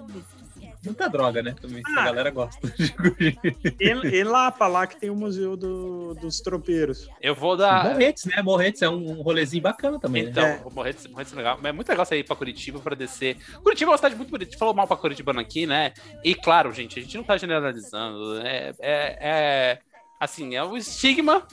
[0.84, 1.54] Muita droga, né?
[1.62, 2.02] Também, Ah.
[2.02, 2.60] a galera gosta.
[3.80, 7.10] E, e lá pra lá que tem o Museu do- dos Tropeiros.
[7.22, 7.84] Eu vou dar.
[7.86, 8.42] Morretes, né?
[8.42, 10.30] Morretes é um rolezinho bacana também, né?
[10.32, 10.62] Então, É.
[10.64, 11.58] o Morretes, Morretes é legal.
[11.62, 13.38] Mas é muito legal você ir pra Curitiba pra descer.
[13.62, 14.50] Curitiba é uma cidade muito bonita.
[14.50, 15.92] A gente falou mal pra Curitibano aqui, né?
[16.24, 18.40] E claro, gente, a gente não tá generalizando.
[18.42, 19.80] É, é, é-
[20.20, 21.46] assim, é o estigma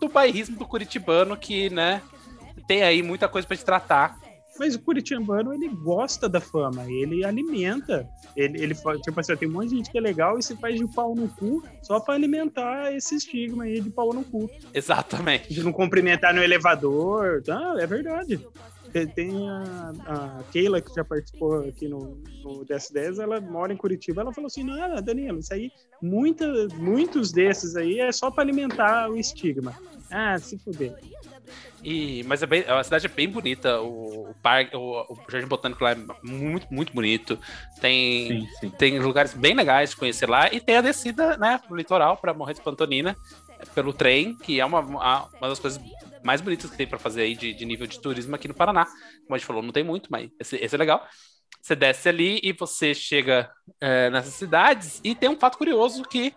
[0.00, 2.00] do bairrismo do Curitibano que, né,
[2.66, 4.18] tem aí muita coisa pra te tratar.
[4.58, 8.08] Mas o Curitibano, ele gosta da fama, ele alimenta.
[8.36, 10.78] Ele, ele tipo assim, tem um monte de gente que é legal e se faz
[10.78, 14.48] de pau no cu só pra alimentar esse estigma aí de pau no cu.
[14.72, 15.52] Exatamente.
[15.52, 17.42] De não cumprimentar no elevador.
[17.48, 18.40] Ah, é verdade.
[19.14, 24.20] Tem- a, a Keila, que já participou aqui no, no DS10, ela mora em Curitiba,
[24.22, 26.46] ela falou assim, não, Danilo, isso aí, muita,
[26.76, 29.74] muitos desses aí é só pra alimentar o estigma.
[30.08, 30.94] Ah, se fuder.
[31.82, 33.80] E, mas é bem, a cidade é bem bonita.
[33.80, 37.38] O, o parque, o, o Jardim Botânico lá é muito, muito bonito.
[37.80, 38.70] Tem, Sim, sim.
[38.70, 40.52] tem lugares bem legais de conhecer lá.
[40.52, 43.16] E tem a descida, né, pro litoral, pra Morrer de Pantonina,
[43.74, 45.80] pelo trem, que é uma, uma, das coisas
[46.24, 48.86] mais bonitas que tem pra fazer aí de, de nível de turismo aqui no Paraná.
[48.86, 51.06] Como a gente falou, não tem muito, mas esse, esse é legal.
[51.60, 53.50] Você desce ali e você chega
[53.80, 55.00] é, nessas cidades.
[55.04, 56.34] E tem um fato curioso que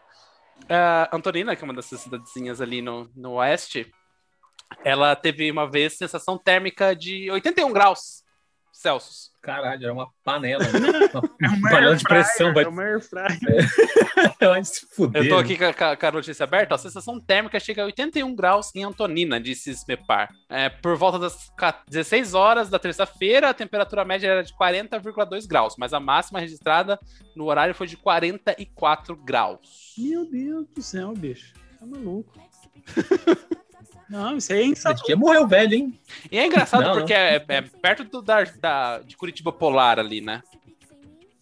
[0.69, 3.91] é, Antonina, que é uma dessas cidadezinhas ali no, no oeste,
[4.83, 8.25] ela teve uma vez sensação térmica de 81 graus.
[8.71, 9.31] Celsius.
[9.41, 10.63] Caralho, era uma panela.
[10.63, 10.69] né?
[11.41, 12.53] É Uma uma panela de pressão.
[12.53, 13.27] Vai, É uma air fryer.
[14.39, 15.23] vai se fuder.
[15.23, 16.75] Eu tô aqui com a, com a- notícia aberta.
[16.75, 20.29] A sensação térmica chega a 81 graus em Antonina, disse Smepar.
[20.47, 25.47] É, por volta das ca- 16 horas da terça-feira, a temperatura média era de 40,2
[25.47, 26.99] graus, mas a máxima registrada
[27.35, 29.95] no horário foi de 44 graus.
[29.97, 31.53] Meu Deus do céu, bicho.
[31.79, 32.31] Tá maluco.
[34.09, 35.05] Não, isso aí é Esse insalubre.
[35.05, 35.99] dia morreu velho, hein?
[36.31, 40.21] E é engraçado Não, porque é, é perto do, da, da- de Curitiba Polar ali,
[40.21, 40.41] né?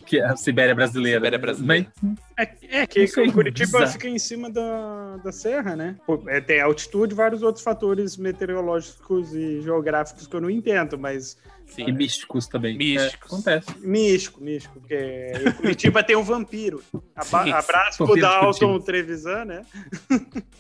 [0.06, 1.18] Que é a Sibéria brasileira.
[1.20, 1.92] Sibéria brasileira.
[2.38, 3.88] Mas, É, é que sei, Curitiba bizarro.
[3.92, 5.96] fica em cima da, da serra, né?
[6.28, 11.38] É, tem altitude e vários outros fatores meteorológicos e geográficos que eu não entendo, mas
[11.66, 11.86] Sim.
[11.88, 12.78] e místicos também.
[12.78, 13.32] Místicos.
[13.48, 13.80] É, acontece.
[13.80, 16.84] místico, místico, porque em Curitiba tem um vampiro.
[17.16, 17.52] Aba Sim.
[17.52, 18.80] abraço pro Dalton.
[18.80, 19.66] Trevisan, né?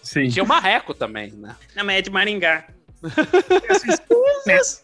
[0.01, 0.27] Sim.
[0.29, 1.55] Tinha o Marreco também, né?
[1.75, 2.65] Na média de Maringá.
[3.69, 4.81] Essa esposa.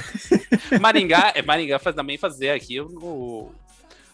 [0.80, 3.50] Maringá, é, Maringá faz, também fazer aqui o,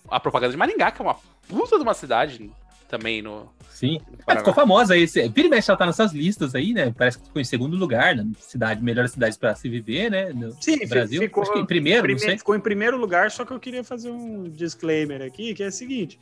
[0.09, 1.17] a propaganda de Maringá, que é uma
[1.49, 2.51] puta de uma cidade
[2.89, 4.01] também no, Sim.
[4.11, 5.07] no É, ficou famosa aí.
[5.07, 6.93] Vira e mexe, ela tá nessas listas aí, né?
[6.97, 8.27] Parece que ficou em segundo lugar, né?
[8.39, 10.31] Cidade, melhores cidades pra se viver, né?
[10.33, 11.23] No Sim, no Brasil.
[11.23, 12.37] ficou- Acho que em primeiro, Prime- não sei.
[12.39, 15.73] Ficou em primeiro lugar, só que eu queria fazer um disclaimer aqui, que é o
[15.73, 16.21] seguinte: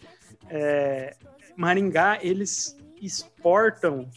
[0.48, 1.16] é,
[1.56, 4.08] Maringá, eles exportam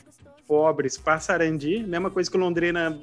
[0.48, 3.00] pobres para Sarandi, mesma coisa que Londrina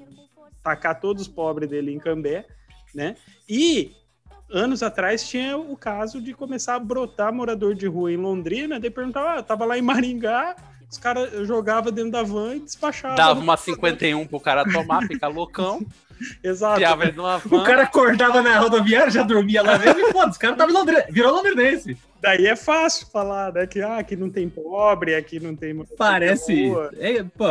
[0.62, 2.46] tacar todos os pobres dele em Cambé,
[2.94, 3.16] né?
[3.48, 3.92] E
[4.50, 8.90] anos atrás tinha o caso de começar a brotar morador de rua em Londrina, daí
[8.90, 10.56] perguntava, ah, tava lá em Maringá,
[10.90, 13.16] os caras jogavam dentro da van e despachavam.
[13.16, 15.86] Dava uma 51 pro cara tomar, ficar loucão,
[16.42, 16.80] Exato.
[17.50, 20.74] O cara acordava na rodoviária, já dormia lá mesmo e foda-se, o cara tava em
[20.74, 21.96] Londrina, virou londrinense.
[22.20, 23.66] Daí é fácil falar, né?
[23.66, 25.72] Que ah, aqui não tem pobre, aqui não tem.
[25.72, 26.72] morador de Parece.
[26.98, 27.46] É, pô,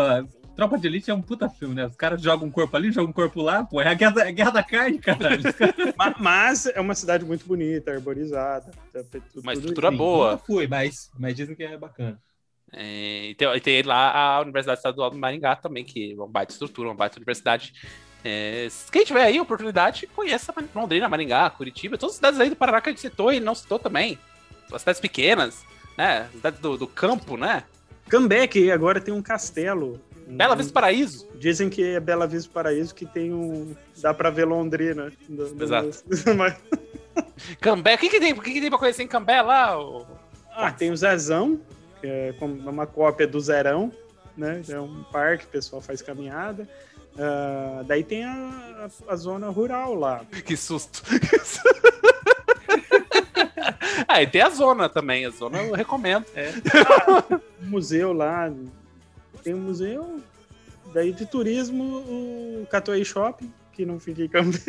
[0.59, 1.85] Tropa de Elite é um puta filme, né?
[1.85, 4.25] Os caras jogam um corpo ali, jogam um corpo lá, pô, é a guerra, da-
[4.25, 5.39] é a guerra da carne, caralho.
[5.47, 8.69] Os caras- Ma- Mas é uma cidade muito bonita, arborizada.
[8.91, 10.31] tá tudo- Uma estrutura boa.
[10.33, 12.19] Nunca fui, mas, mas dizem que é bacana.
[12.73, 16.27] É, e, tem, e tem lá a Universidade Estadual do Maringá também, que é uma
[16.27, 17.73] baita estrutura, uma baita universidade.
[18.23, 22.55] É, quem tiver aí a oportunidade, conheça Londrina, Maringá, Curitiba, todas as cidades aí do
[22.57, 24.19] Paraná que a gente citou e não citou também.
[24.71, 25.63] As cidades pequenas,
[25.97, 26.23] né?
[26.27, 27.63] As cidades do, do campo, né?
[28.09, 29.99] Cambé, que agora tem um castelo.
[30.29, 31.27] Bela Vista do Paraíso.
[31.35, 33.75] Dizem que é Bela Vista do Paraíso, que tem um.
[34.01, 35.11] Dá pra ver Londrina.
[35.27, 36.03] no- no- Exato.
[36.37, 36.55] Mas-
[37.59, 38.33] Cambé, o que, que tem?
[38.33, 39.77] O que, que tem pra conhecer em Cambé lá?
[39.79, 40.05] ô?
[40.55, 41.59] Ah, tem o Zezão,
[41.99, 43.91] que é como uma cópia do Zerão,
[44.37, 44.61] né?
[44.69, 46.67] É um parque, o pessoal faz caminhada.
[47.17, 50.21] Ah, daí tem a, a- a zona rural lá.
[50.45, 51.01] Que susto.
[54.07, 55.25] ah, e tem a zona também.
[55.25, 56.25] A zona eu recomendo.
[57.61, 58.51] Um museu lá.
[59.43, 60.21] Tem um museu.
[60.93, 64.59] Daí de turismo, o Catuai Shopping, que não fica em Cambé.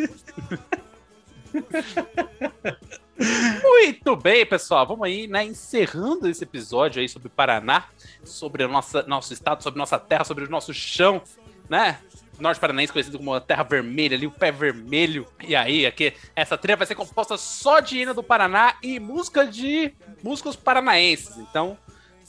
[3.63, 4.85] Muito bem, pessoal.
[4.85, 5.43] Vamos aí, né?
[5.43, 7.85] Encerrando esse episódio aí sobre Paraná,
[8.23, 11.21] sobre o nosso estado, sobre nossa terra, sobre o nosso chão,
[11.69, 11.99] né?
[12.39, 15.27] Norte Paranaense, conhecido como a Terra Vermelha, ali, o pé vermelho.
[15.47, 19.45] E aí, aqui, essa trilha vai ser composta só de hino do Paraná e música
[19.45, 19.93] de
[20.23, 21.37] músicos paranaenses.
[21.37, 21.77] Então,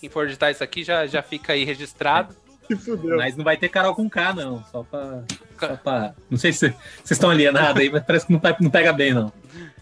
[0.02, 2.34] quem for editar isso aqui já, já fica aí registrado.
[2.66, 3.16] Se fudeu.
[3.16, 4.64] Mas não vai ter Carol com K, não.
[4.64, 5.22] Só pra.
[5.60, 6.14] Só pra...
[6.28, 9.14] Não sei se vocês estão alienados aí, mas parece que não, tá- não pega bem,
[9.14, 9.32] não.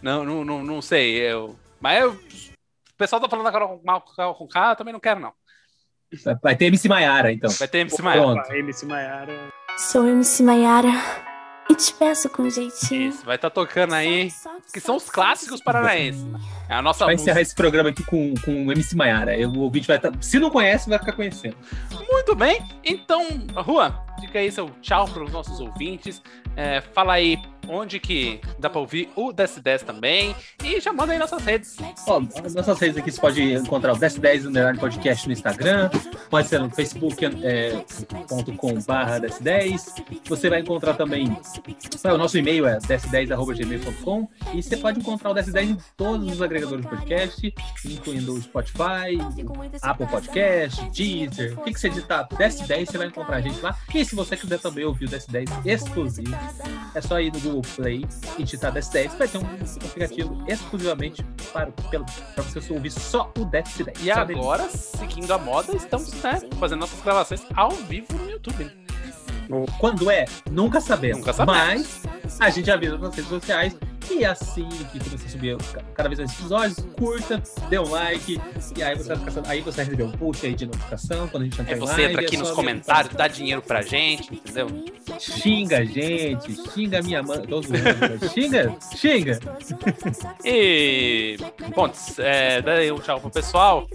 [0.03, 1.17] Não, não, não, não sei.
[1.17, 1.59] Eu...
[1.81, 2.13] Mas eu...
[2.13, 5.33] o pessoal tá falando da Carol mal Carol com K, eu também não quero, não.
[6.43, 7.51] Vai- ter MC Maiara, então.
[7.51, 8.35] Vai ter MC Maior.
[8.35, 8.53] Pronto.
[8.53, 9.49] MC Maiara.
[9.79, 11.30] Sou MC Maiara
[11.71, 13.11] e te peço com jeitinho.
[13.11, 14.29] Isso, vai estar tocando aí,
[14.73, 16.27] que são os clássicos paranaenses.
[16.69, 17.31] É a nossa Vai música.
[17.31, 19.33] encerrar esse programa aqui com, com o MC Maiara.
[19.49, 20.13] O ouvinte vai estar.
[20.21, 21.57] Se não conhece, vai ficar conhecendo.
[22.11, 22.61] Muito bem.
[22.85, 23.25] Então,
[23.65, 26.21] Juan, diga aí seu tchau para os nossos ouvintes.
[26.57, 27.39] É, fala aí
[27.71, 30.35] onde que dá para ouvir o DS10 também.
[30.63, 31.77] E já manda aí nossas redes.
[32.07, 32.21] Ó,
[32.55, 35.91] nossas redes aqui você pode encontrar o 1010 Underline Podcast no Instagram,
[36.29, 37.85] pode ser no Facebook é,
[38.87, 39.95] barra 1010.
[40.29, 41.37] Você vai encontrar também.
[42.05, 46.43] é, O nosso e-mail é 1010.gmail.com e você pode encontrar o 1010 em todos os
[46.43, 49.19] agregadores de podcast, incluindo o Spotify,
[49.83, 51.59] Apple Podcast, Deezer.
[51.59, 53.77] O que, que você digitar 1010, você vai encontrar a gente lá.
[53.95, 56.37] E se você quiser também ouvir o 1010 exclusivo,
[56.95, 58.07] é só ir no Google Play
[58.39, 59.15] e digitar 1010.
[59.15, 64.01] Vai ter um aplicativo exclusivamente para, para você ouvir só o 1010.
[64.01, 64.39] E Só dele.
[64.39, 68.71] agora, seguindo a moda, estamos né, fazendo nossas gravações ao vivo no YouTube.
[69.79, 70.27] Quando é?
[70.51, 71.19] Nunca sabemos.
[71.19, 72.01] Nunca sabemos.
[72.05, 73.77] Mas a gente avisa nas redes sociais
[74.09, 75.57] E assim que começar a subir
[75.95, 78.41] cada vez mais episódios, curta, dê um like,
[78.77, 81.43] e aí você vai, ficar, aí você vai receber um post aí de notificação quando
[81.43, 84.35] a gente entrar É você live, entra aqui é nos comentários, dá dinheiro pra gente,
[84.35, 84.69] entendeu?
[85.19, 87.41] Xinga a gente, xinga a minha mãe.
[87.43, 88.29] Tô zoando?
[88.33, 89.41] Xinga, xinga.
[90.45, 91.37] E.
[91.75, 93.87] Bom, é, daí um tchau pro pessoal.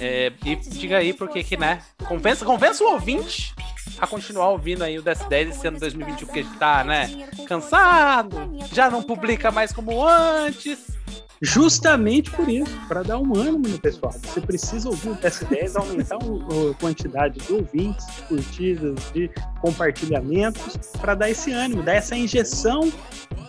[0.00, 1.80] É, e diga aí porque que, né?
[2.06, 3.54] Convença, convença o ouvinte
[4.00, 7.28] a continuar ouvindo aí o DS10 esse ano 2021, porque tá, né?
[7.46, 8.36] Cansado,
[8.72, 10.78] já não publica mais como antes.
[11.40, 14.12] Justamente por isso, para dar um ânimo no pessoal.
[14.12, 20.76] Você precisa ouvir o PS10, aumentar o- a quantidade de ouvintes, de curtidas, de compartilhamentos,
[21.00, 22.92] para dar esse ânimo, dar essa injeção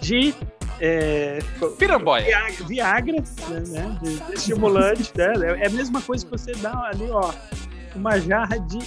[0.02, 0.36] de
[0.82, 1.40] é,
[1.78, 2.24] Piramboia.
[2.26, 5.34] Viagra, Viagra, né, né, de, de estimulante, né?
[5.62, 7.34] É a mesma coisa que você dá ali, ó,
[7.96, 8.80] uma jarra de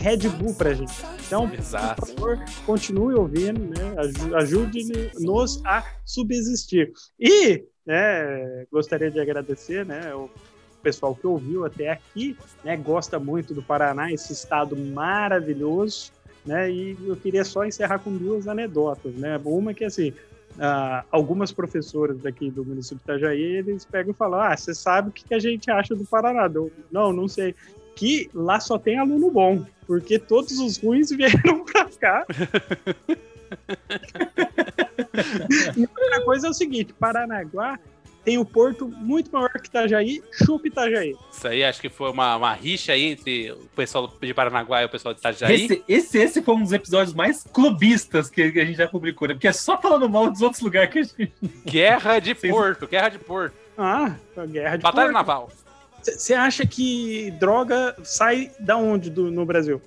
[0.00, 0.92] Red Bull pra gente.
[1.26, 2.00] Então, Exato.
[2.00, 3.94] por favor, continue ouvindo, né?
[3.98, 6.90] aju- Ajude-nos a subsistir.
[7.18, 10.30] E, né, gostaria de agradecer, né, o
[10.82, 16.10] pessoal que ouviu até aqui, né, gosta muito do Paraná, esse estado maravilhoso,
[16.46, 16.70] né?
[16.70, 19.38] E eu queria só encerrar com duas anedotas, né?
[19.44, 20.14] Uma que assim,
[20.58, 25.10] ah, algumas professoras daqui do município de Itajaí, eles pegam e falam: Ah, você sabe
[25.10, 26.50] o que que a gente acha do Paraná?
[26.52, 27.54] Eu, não, não sei.
[27.94, 32.26] Que lá só tem aluno bom, porque todos os ruins vieram pra cá.
[35.76, 37.78] e outra coisa é o seguinte: Paranaguá
[38.24, 41.16] tem o porto muito maior que Itajaí, chupa Itajaí.
[41.32, 44.84] Isso aí acho que foi uma, uma rixa aí entre o pessoal de Paranaguá e
[44.84, 45.64] o pessoal de Itajaí.
[45.64, 49.28] Esse, esse, esse foi um dos episódios mais clubistas que, que a gente já publicou,
[49.28, 49.34] né?
[49.34, 51.32] Porque é só falando mal dos outros lugares que a gente.
[51.64, 52.34] Guerra de.
[52.34, 53.54] Porto, guerra de Porto.
[53.76, 54.14] Ah,
[54.46, 55.14] guerra de Batalha porto.
[55.14, 55.50] naval.
[56.02, 59.80] Você acha que droga sai da onde do- no Brasil?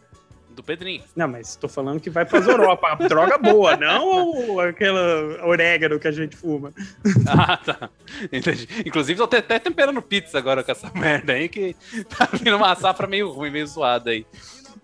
[0.49, 1.03] Do Pedrinho.
[1.15, 2.87] Não, mas tô falando que vai pras Europa.
[2.89, 6.71] A droga boa, não aquela orégano que a gente fuma.
[7.27, 7.89] Ah, tá.
[8.31, 8.67] Entendi.
[8.85, 11.75] Inclusive, tô até, temperando pizza agora com essa merda aí, que
[12.07, 14.27] tá vindo uma safra meio ruim, meio zoada aí.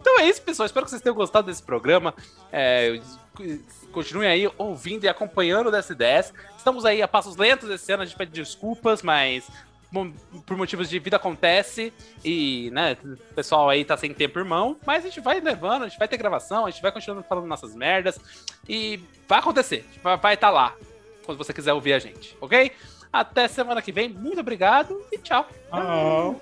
[0.01, 0.65] Então é isso, pessoal.
[0.65, 2.15] Espero que vocês tenham gostado desse programa.
[2.51, 2.99] É,
[3.91, 6.31] continuem aí ouvindo e acompanhando o DS10.
[6.57, 9.47] Estamos aí a passos lentos esse ano, a gente pede desculpas, mas
[10.45, 11.91] por motivos de vida acontece
[12.24, 14.78] e, né, o pessoal aí tá sem tempo, irmão.
[14.86, 17.48] Mas a gente vai levando, a gente vai ter gravação, a gente vai continuando falando
[17.48, 18.20] nossas merdas
[18.68, 19.86] e vai acontecer.
[20.03, 20.76] Vai- vai estar lá
[21.26, 22.72] quando você quiser ouvir a gente, ok?
[23.11, 24.10] Até semana que vem.
[24.10, 25.48] Muito obrigado e tchau.
[25.72, 26.34] Ah,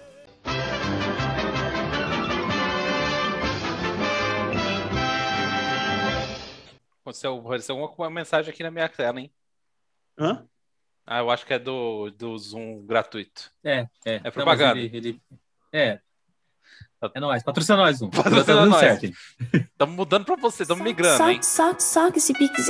[7.01, 9.31] Aconteceu, apareceu alguma mensagem aqui na minha tela, hein?
[10.17, 10.47] hã?
[11.09, 13.49] Ah, eu acho que é do, do Zoom gratuito.
[13.63, 14.21] É, é.
[14.25, 14.75] É propaganda.
[14.75, 15.21] Não, ele, ele-
[15.71, 15.99] É.
[17.13, 18.09] É nóis, patrocina nós, um.
[18.09, 19.03] Patrocina Tá nós.
[19.53, 21.41] Estamos mudando pra você, estamos migrando, hein?
[21.41, 22.67] Soca, soca, soca esse pix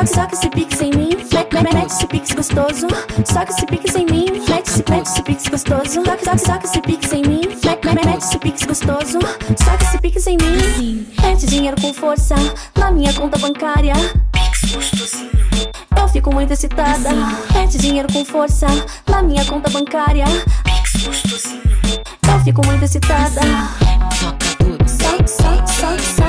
[0.00, 1.10] Soca, soca, soca esse pix em mim.
[1.74, 2.86] Mete, esse pix gostoso.
[3.30, 4.26] Soca esse pix em mim.
[4.48, 5.92] Mete, esse- mete esse pix gostoso.
[6.04, 7.40] Soca, soca, soca esse pix em mim.
[7.64, 9.18] Mete, esse pix gostoso.
[9.62, 11.06] Soca esse pix em mim.
[11.20, 12.34] Mete dinheiro com força
[12.78, 13.92] na minha conta bancária.
[15.96, 17.10] Eu fico muito excitada.
[17.54, 18.66] Mete dinheiro com força
[19.06, 20.24] na minha conta bancária.
[22.32, 23.40] Eu fico muito excitada.
[25.26, 26.19] Soca